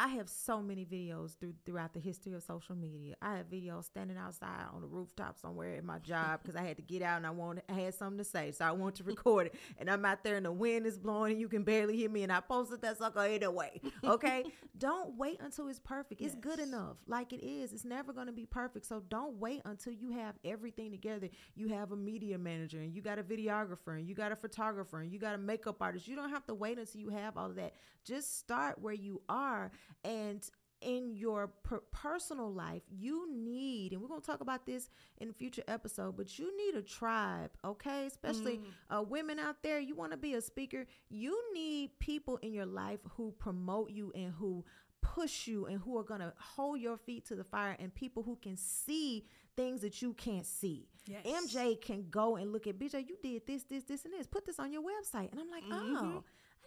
I 0.01 0.07
have 0.07 0.29
so 0.29 0.63
many 0.63 0.83
videos 0.83 1.37
through, 1.37 1.53
throughout 1.63 1.93
the 1.93 1.99
history 1.99 2.33
of 2.33 2.41
social 2.41 2.75
media. 2.75 3.13
I 3.21 3.37
have 3.37 3.51
videos 3.51 3.83
standing 3.83 4.17
outside 4.17 4.65
on 4.73 4.81
the 4.81 4.87
rooftop 4.87 5.37
somewhere 5.37 5.75
at 5.75 5.83
my 5.83 5.99
job 5.99 6.39
because 6.41 6.55
I 6.55 6.63
had 6.63 6.77
to 6.77 6.81
get 6.81 7.03
out 7.03 7.17
and 7.17 7.27
I 7.27 7.29
wanted 7.29 7.65
I 7.69 7.73
had 7.73 7.93
something 7.93 8.17
to 8.17 8.23
say, 8.23 8.51
so 8.51 8.65
I 8.65 8.71
want 8.71 8.95
to 8.95 9.03
record 9.03 9.47
it. 9.47 9.55
And 9.77 9.91
I'm 9.91 10.03
out 10.03 10.23
there 10.23 10.37
and 10.37 10.45
the 10.47 10.51
wind 10.51 10.87
is 10.87 10.97
blowing 10.97 11.33
and 11.33 11.39
you 11.39 11.47
can 11.47 11.61
barely 11.63 11.95
hear 11.95 12.09
me, 12.09 12.23
and 12.23 12.31
I 12.31 12.39
posted 12.39 12.81
that 12.81 12.97
sucker 12.97 13.19
anyway. 13.19 13.79
Okay, 14.03 14.43
don't 14.79 15.15
wait 15.19 15.39
until 15.39 15.67
it's 15.67 15.77
perfect. 15.77 16.19
It's 16.19 16.33
good 16.33 16.57
enough, 16.57 16.97
like 17.05 17.31
it 17.31 17.45
is. 17.45 17.71
It's 17.71 17.85
never 17.85 18.11
going 18.11 18.25
to 18.25 18.33
be 18.33 18.47
perfect. 18.47 18.87
So 18.87 19.03
don't 19.07 19.35
wait 19.35 19.61
until 19.65 19.93
you 19.93 20.09
have 20.13 20.33
everything 20.43 20.89
together. 20.89 21.29
You 21.53 21.67
have 21.67 21.91
a 21.91 21.95
media 21.95 22.39
manager 22.39 22.79
and 22.79 22.91
you 22.91 23.03
got 23.03 23.19
a 23.19 23.23
videographer 23.23 23.99
and 23.99 24.07
you 24.07 24.15
got 24.15 24.31
a 24.31 24.35
photographer 24.35 25.01
and 25.01 25.11
you 25.11 25.19
got 25.19 25.35
a 25.35 25.37
makeup 25.37 25.79
artist. 25.79 26.07
You 26.07 26.15
don't 26.15 26.31
have 26.31 26.47
to 26.47 26.55
wait 26.55 26.79
until 26.79 27.01
you 27.01 27.09
have 27.09 27.37
all 27.37 27.51
of 27.51 27.55
that. 27.57 27.73
Just 28.03 28.39
start 28.39 28.81
where 28.81 28.95
you 28.95 29.21
are 29.29 29.71
and 30.03 30.49
in 30.81 31.15
your 31.15 31.47
per- 31.47 31.83
personal 31.91 32.51
life, 32.51 32.81
you 32.89 33.31
need, 33.31 33.93
and 33.93 34.01
we're 34.01 34.07
going 34.07 34.21
to 34.21 34.25
talk 34.25 34.41
about 34.41 34.65
this 34.65 34.89
in 35.19 35.29
a 35.29 35.33
future 35.33 35.63
episode, 35.67 36.17
but 36.17 36.39
you 36.39 36.55
need 36.57 36.75
a 36.75 36.81
tribe, 36.81 37.51
okay? 37.63 38.07
Especially 38.07 38.59
uh, 38.89 39.01
women 39.01 39.39
out 39.39 39.61
there, 39.61 39.79
you 39.79 39.95
want 39.95 40.11
to 40.11 40.17
be 40.17 40.33
a 40.33 40.41
speaker, 40.41 40.85
you 41.09 41.39
need 41.53 41.91
people 41.99 42.37
in 42.37 42.51
your 42.51 42.65
life 42.65 42.99
who 43.15 43.31
promote 43.37 43.91
you 43.91 44.11
and 44.15 44.33
who 44.33 44.65
push 45.01 45.47
you 45.47 45.65
and 45.65 45.79
who 45.79 45.97
are 45.97 46.03
going 46.03 46.19
to 46.19 46.33
hold 46.37 46.79
your 46.79 46.97
feet 46.97 47.25
to 47.25 47.35
the 47.35 47.43
fire 47.43 47.75
and 47.79 47.93
people 47.93 48.23
who 48.23 48.37
can 48.41 48.57
see 48.57 49.25
things 49.55 49.81
that 49.81 50.01
you 50.01 50.13
can't 50.13 50.45
see. 50.45 50.87
Yes. 51.05 51.25
MJ 51.25 51.79
can 51.81 52.05
go 52.09 52.37
and 52.37 52.51
look 52.51 52.67
at 52.67 52.79
BJ, 52.79 53.07
you 53.07 53.17
did 53.21 53.45
this, 53.45 53.63
this, 53.63 53.83
this, 53.83 54.05
and 54.05 54.13
this. 54.13 54.27
Put 54.27 54.45
this 54.45 54.59
on 54.59 54.71
your 54.71 54.81
website. 54.81 55.31
And 55.31 55.39
I'm 55.39 55.49
like, 55.49 55.63
oh, 55.71 56.23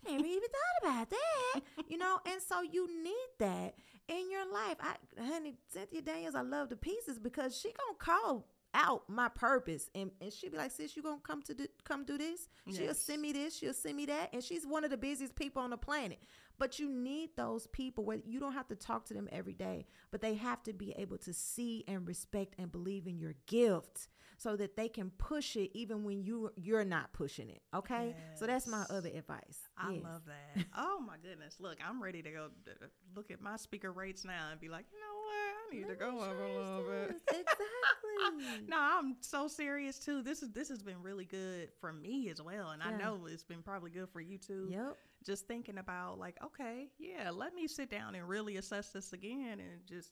I 0.06 0.12
never 0.12 0.26
even 0.26 0.40
thought 0.42 0.90
about 0.90 1.10
that. 1.10 1.60
you 1.88 1.98
know, 1.98 2.18
and 2.26 2.40
so 2.40 2.62
you 2.62 2.88
need 3.02 3.28
that 3.38 3.74
in 4.08 4.30
your 4.30 4.50
life. 4.52 4.76
I 4.80 4.94
honey, 5.22 5.54
Cynthia 5.72 6.02
Daniels, 6.02 6.34
I 6.34 6.42
love 6.42 6.68
the 6.68 6.76
pieces 6.76 7.18
because 7.18 7.58
she 7.58 7.68
gonna 7.72 7.98
call 7.98 8.46
out 8.76 9.08
my 9.08 9.28
purpose 9.28 9.88
and, 9.94 10.10
and 10.20 10.32
she'll 10.32 10.50
be 10.50 10.56
like, 10.56 10.72
sis, 10.72 10.96
you 10.96 11.02
gonna 11.02 11.20
come 11.22 11.40
to 11.42 11.54
do, 11.54 11.66
come 11.84 12.04
do 12.04 12.18
this? 12.18 12.48
She'll 12.72 12.94
send 12.94 13.22
me 13.22 13.32
this, 13.32 13.56
she'll 13.56 13.72
send 13.72 13.96
me 13.96 14.06
that. 14.06 14.30
And 14.32 14.42
she's 14.42 14.66
one 14.66 14.82
of 14.84 14.90
the 14.90 14.96
busiest 14.96 15.36
people 15.36 15.62
on 15.62 15.70
the 15.70 15.76
planet. 15.76 16.18
But 16.58 16.78
you 16.78 16.88
need 16.88 17.30
those 17.36 17.66
people 17.66 18.04
where 18.04 18.18
you 18.24 18.38
don't 18.40 18.52
have 18.52 18.68
to 18.68 18.76
talk 18.76 19.06
to 19.06 19.14
them 19.14 19.28
every 19.32 19.54
day, 19.54 19.86
but 20.10 20.20
they 20.20 20.34
have 20.34 20.62
to 20.64 20.72
be 20.72 20.92
able 20.96 21.18
to 21.18 21.32
see 21.32 21.84
and 21.88 22.06
respect 22.06 22.54
and 22.58 22.70
believe 22.70 23.06
in 23.06 23.18
your 23.18 23.34
gift 23.46 24.08
so 24.36 24.56
that 24.56 24.76
they 24.76 24.88
can 24.88 25.10
push 25.10 25.56
it 25.56 25.70
even 25.76 26.04
when 26.04 26.22
you 26.22 26.50
you're 26.56 26.84
not 26.84 27.12
pushing 27.12 27.50
it. 27.50 27.62
Okay? 27.74 28.14
So 28.34 28.46
that's 28.46 28.66
my 28.66 28.84
other 28.90 29.08
advice. 29.10 29.68
I 29.76 29.92
Yes. 29.92 30.04
love 30.04 30.22
that. 30.26 30.64
Oh 30.76 31.00
my 31.06 31.16
goodness. 31.22 31.56
Look, 31.60 31.78
I'm 31.86 32.02
ready 32.02 32.22
to 32.22 32.30
go 32.30 32.44
uh, 32.68 32.86
look 33.14 33.30
at 33.30 33.40
my 33.40 33.56
speaker 33.56 33.92
rates 33.92 34.24
now 34.24 34.48
and 34.50 34.60
be 34.60 34.68
like, 34.68 34.86
you 34.92 34.98
know 35.00 35.06
what? 35.06 35.34
I 35.34 35.74
need 35.74 35.88
Let 35.88 35.98
to 35.98 36.04
go 36.04 36.20
up 36.20 36.36
a 36.38 36.58
little 36.58 36.84
bit. 36.88 37.20
Exactly. 37.30 38.66
no, 38.68 38.76
I'm 38.78 39.16
so 39.20 39.48
serious 39.48 39.98
too. 39.98 40.22
This 40.22 40.42
is 40.42 40.50
this 40.52 40.68
has 40.68 40.82
been 40.82 41.02
really 41.02 41.24
good 41.24 41.70
for 41.80 41.92
me 41.92 42.28
as 42.30 42.40
well, 42.40 42.70
and 42.70 42.82
I 42.82 42.90
know 42.90 43.20
it's 43.26 43.42
been 43.42 43.62
probably 43.62 43.90
good 43.90 44.08
for 44.10 44.20
you 44.20 44.38
too. 44.38 44.68
Yep. 44.70 44.96
Just 45.24 45.46
thinking 45.46 45.78
about 45.78 46.18
like, 46.18 46.36
okay, 46.44 46.88
yeah, 46.98 47.30
let 47.30 47.54
me 47.54 47.66
sit 47.66 47.90
down 47.90 48.14
and 48.14 48.28
really 48.28 48.56
assess 48.56 48.90
this 48.90 49.12
again 49.12 49.58
and 49.60 49.86
just 49.86 50.10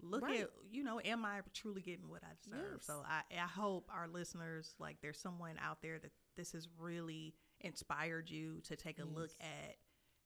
look 0.00 0.22
Right. 0.22 0.42
at 0.42 0.50
you 0.70 0.84
know, 0.84 1.00
am 1.04 1.24
I 1.24 1.40
truly 1.54 1.80
getting 1.82 2.08
what 2.08 2.22
I 2.22 2.34
deserve? 2.44 2.74
Yes. 2.76 2.86
So 2.86 3.02
I 3.06 3.22
I 3.34 3.46
hope 3.46 3.90
our 3.92 4.06
listeners 4.06 4.74
like 4.78 4.98
there's 5.00 5.18
someone 5.18 5.56
out 5.60 5.80
there 5.82 5.98
that 5.98 6.12
this 6.36 6.52
has 6.52 6.68
really 6.78 7.34
inspired 7.60 8.30
you 8.30 8.60
to 8.64 8.76
take 8.76 8.98
a 9.00 9.04
look 9.04 9.30
at 9.40 9.76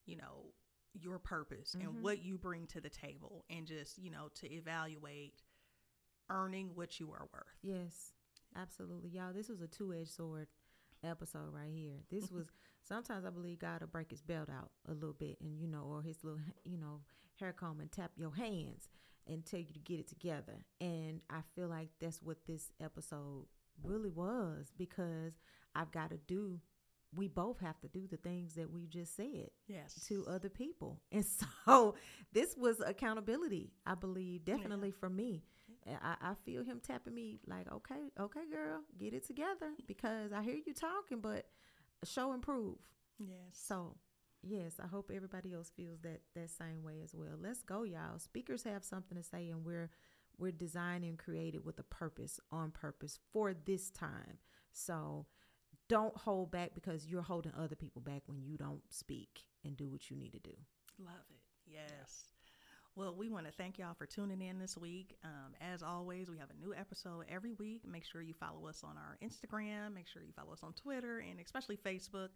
you 0.05 0.17
know 0.17 0.53
your 0.95 1.19
purpose 1.19 1.75
Mhm. 1.75 1.81
and 1.85 2.03
what 2.03 2.23
you 2.23 2.37
bring 2.37 2.67
to 2.67 2.81
the 2.81 2.91
table 2.91 3.47
and 3.49 3.67
just 3.67 3.97
you 3.99 4.11
know 4.11 4.29
to 4.35 4.53
evaluate 4.53 5.41
earning 6.29 6.75
what 6.75 7.01
you 7.01 7.11
are 7.13 7.27
worth 7.33 7.57
Yes, 7.63 8.13
absolutely. 8.57 9.11
Y'all, 9.11 9.33
this 9.33 9.49
was 9.49 9.61
a 9.63 9.69
two 9.69 9.95
edged 9.95 10.11
sword 10.11 10.49
episode 11.05 11.53
right 11.53 11.71
here. 11.73 12.01
This 12.11 12.31
was 12.31 12.47
sometimes 12.83 13.25
I 13.25 13.31
believe 13.31 13.59
God 13.59 13.81
will 13.81 13.89
break 13.89 14.11
his 14.11 14.23
belt 14.23 14.49
out 14.49 14.71
a 14.89 14.93
little 14.93 15.15
bit 15.15 15.39
and 15.41 15.59
you 15.59 15.67
know, 15.67 15.85
or 15.89 16.03
his 16.03 16.23
little 16.23 16.41
you 16.65 16.79
know, 16.79 17.01
hair 17.39 17.53
comb 17.53 17.81
and 17.81 17.91
tap 17.91 18.13
your 18.17 18.35
hands 18.35 18.89
and 19.27 19.45
tell 19.45 19.61
you 19.61 19.73
to 19.73 19.79
get 19.79 20.01
it 20.01 20.09
together. 20.09 20.65
And 20.81 21.21
I 21.31 21.41
feel 21.55 21.69
like 21.69 21.89
that's 22.01 22.23
what 22.23 22.39
this 22.47 22.73
episode 22.81 23.47
really 23.83 24.11
was 24.11 24.73
because 24.77 25.33
I've 25.75 25.93
got 25.93 26.11
to 26.11 26.19
do 26.27 26.61
we 27.15 27.29
both 27.29 27.61
have 27.61 27.79
to 27.81 27.89
do 27.89 28.07
the 28.11 28.17
things 28.17 28.55
that 28.55 28.71
we 28.71 28.87
just 28.87 29.15
said 29.15 29.51
yes 29.67 29.95
to 30.09 30.25
other 30.27 30.49
people. 30.49 31.01
And 31.11 31.25
so 31.67 31.95
this 32.33 32.57
was 32.57 32.81
accountability, 32.81 33.73
I 33.87 33.95
believe, 33.95 34.45
definitely 34.45 34.91
for 34.91 35.11
me. 35.11 35.43
And 35.87 35.97
I, 36.03 36.15
I 36.31 36.35
feel 36.45 36.65
him 36.65 36.81
tapping 36.81 37.15
me 37.15 37.41
like, 37.47 37.71
okay, 37.73 38.11
okay, 38.19 38.43
girl, 38.51 38.81
get 38.99 39.15
it 39.15 39.27
together 39.27 39.73
because 39.87 40.33
I 40.33 40.43
hear 40.43 40.57
you 40.65 40.75
talking, 40.75 41.21
but 41.21 41.47
show 42.05 42.33
and 42.33 42.43
prove. 42.43 42.77
yes 43.19 43.37
So 43.53 43.97
yes, 44.43 44.75
I 44.83 44.87
hope 44.87 45.11
everybody 45.15 45.53
else 45.53 45.71
feels 45.77 46.01
that 46.03 46.21
that 46.35 46.51
same 46.51 46.83
way 46.83 47.01
as 47.03 47.15
well. 47.15 47.37
Let's 47.41 47.63
go, 47.63 47.83
y'all. 47.83 48.19
Speakers 48.19 48.63
have 48.65 48.85
something 48.85 49.17
to 49.17 49.25
say 49.25 49.49
and 49.49 49.65
we're 49.65 49.91
we're 50.39 50.53
designed 50.53 51.05
and 51.05 51.19
created 51.19 51.65
with 51.65 51.79
a 51.79 51.85
purpose, 51.85 52.41
on 52.51 52.71
purpose 52.71 53.19
for 53.33 53.55
this 53.55 53.91
time. 53.91 54.39
So 54.73 55.27
don't 55.89 56.17
hold 56.17 56.51
back 56.51 56.75
because 56.75 57.07
you're 57.07 57.23
holding 57.23 57.53
other 57.59 57.77
people 57.77 58.01
back 58.03 58.23
when 58.27 58.43
you 58.43 58.57
don't 58.57 58.83
speak 58.89 59.45
and 59.65 59.77
do 59.77 59.89
what 59.89 60.11
you 60.11 60.17
need 60.17 60.33
to 60.33 60.39
do. 60.39 60.55
Love 60.99 61.27
it. 61.31 61.43
Yes. 61.67 62.32
Well, 62.95 63.15
we 63.17 63.31
want 63.31 63.47
to 63.47 63.53
thank 63.53 63.79
y'all 63.79 63.95
for 63.95 64.05
tuning 64.05 64.43
in 64.43 64.59
this 64.59 64.77
week. 64.77 65.17
Um, 65.25 65.55
as 65.73 65.83
always, 65.83 66.29
we 66.29 66.37
have 66.37 66.51
a 66.51 66.65
new 66.65 66.75
episode 66.75 67.25
every 67.27 67.55
week. 67.55 67.83
Make 67.91 68.05
sure 68.05 68.21
you 68.21 68.35
follow 68.35 68.67
us 68.69 68.85
on 68.85 68.97
our 68.99 69.17
Instagram. 69.27 69.95
Make 69.95 70.09
sure 70.09 70.21
you 70.23 70.33
follow 70.37 70.53
us 70.53 70.61
on 70.63 70.75
Twitter 70.75 71.21
and 71.21 71.41
especially 71.41 71.79
Facebook. 71.79 72.29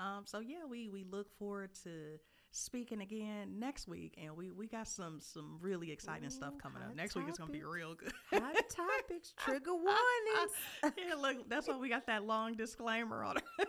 Um, 0.00 0.22
so 0.24 0.40
yeah, 0.40 0.64
we 0.68 0.88
we 0.88 1.04
look 1.04 1.30
forward 1.38 1.70
to 1.84 2.18
speaking 2.50 3.02
again 3.02 3.60
next 3.60 3.86
week, 3.86 4.14
and 4.20 4.36
we 4.36 4.50
we 4.50 4.66
got 4.66 4.88
some 4.88 5.20
some 5.20 5.58
really 5.60 5.92
exciting 5.92 6.30
stuff 6.30 6.54
coming 6.60 6.82
up. 6.82 6.96
Next 6.96 7.14
week 7.14 7.28
is 7.28 7.38
gonna 7.38 7.52
be 7.52 7.62
real 7.62 7.94
good. 7.94 8.12
Hot 8.32 8.56
topics, 8.68 9.32
trigger 9.36 9.74
warnings. 9.74 10.52
yeah, 10.96 11.14
look, 11.14 11.48
that's 11.48 11.68
why 11.68 11.76
we 11.76 11.88
got 11.88 12.06
that 12.06 12.24
long 12.24 12.54
disclaimer 12.54 13.22
on 13.22 13.36
it. 13.36 13.44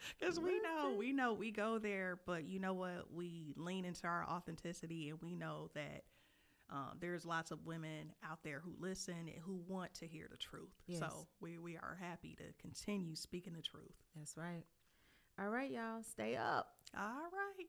Because 0.18 0.40
we 0.40 0.60
know, 0.60 0.94
we 0.96 1.12
know 1.12 1.32
we 1.32 1.50
go 1.50 1.78
there, 1.78 2.20
but 2.26 2.44
you 2.44 2.58
know 2.58 2.74
what? 2.74 3.12
We 3.12 3.54
lean 3.56 3.84
into 3.84 4.06
our 4.06 4.24
authenticity 4.28 5.10
and 5.10 5.18
we 5.20 5.34
know 5.34 5.70
that 5.74 6.04
um, 6.70 6.98
there's 7.00 7.26
lots 7.26 7.50
of 7.50 7.66
women 7.66 8.12
out 8.28 8.38
there 8.44 8.60
who 8.60 8.72
listen 8.78 9.14
and 9.18 9.42
who 9.44 9.60
want 9.66 9.92
to 9.94 10.06
hear 10.06 10.26
the 10.30 10.36
truth. 10.36 10.72
Yes. 10.86 11.00
So 11.00 11.26
we, 11.40 11.58
we 11.58 11.76
are 11.76 11.98
happy 12.00 12.36
to 12.36 12.44
continue 12.60 13.16
speaking 13.16 13.54
the 13.54 13.62
truth. 13.62 13.96
That's 14.16 14.36
right. 14.36 14.64
All 15.40 15.48
right, 15.48 15.70
y'all. 15.70 16.02
Stay 16.02 16.36
up. 16.36 16.68
All 16.96 17.28
right. 17.32 17.66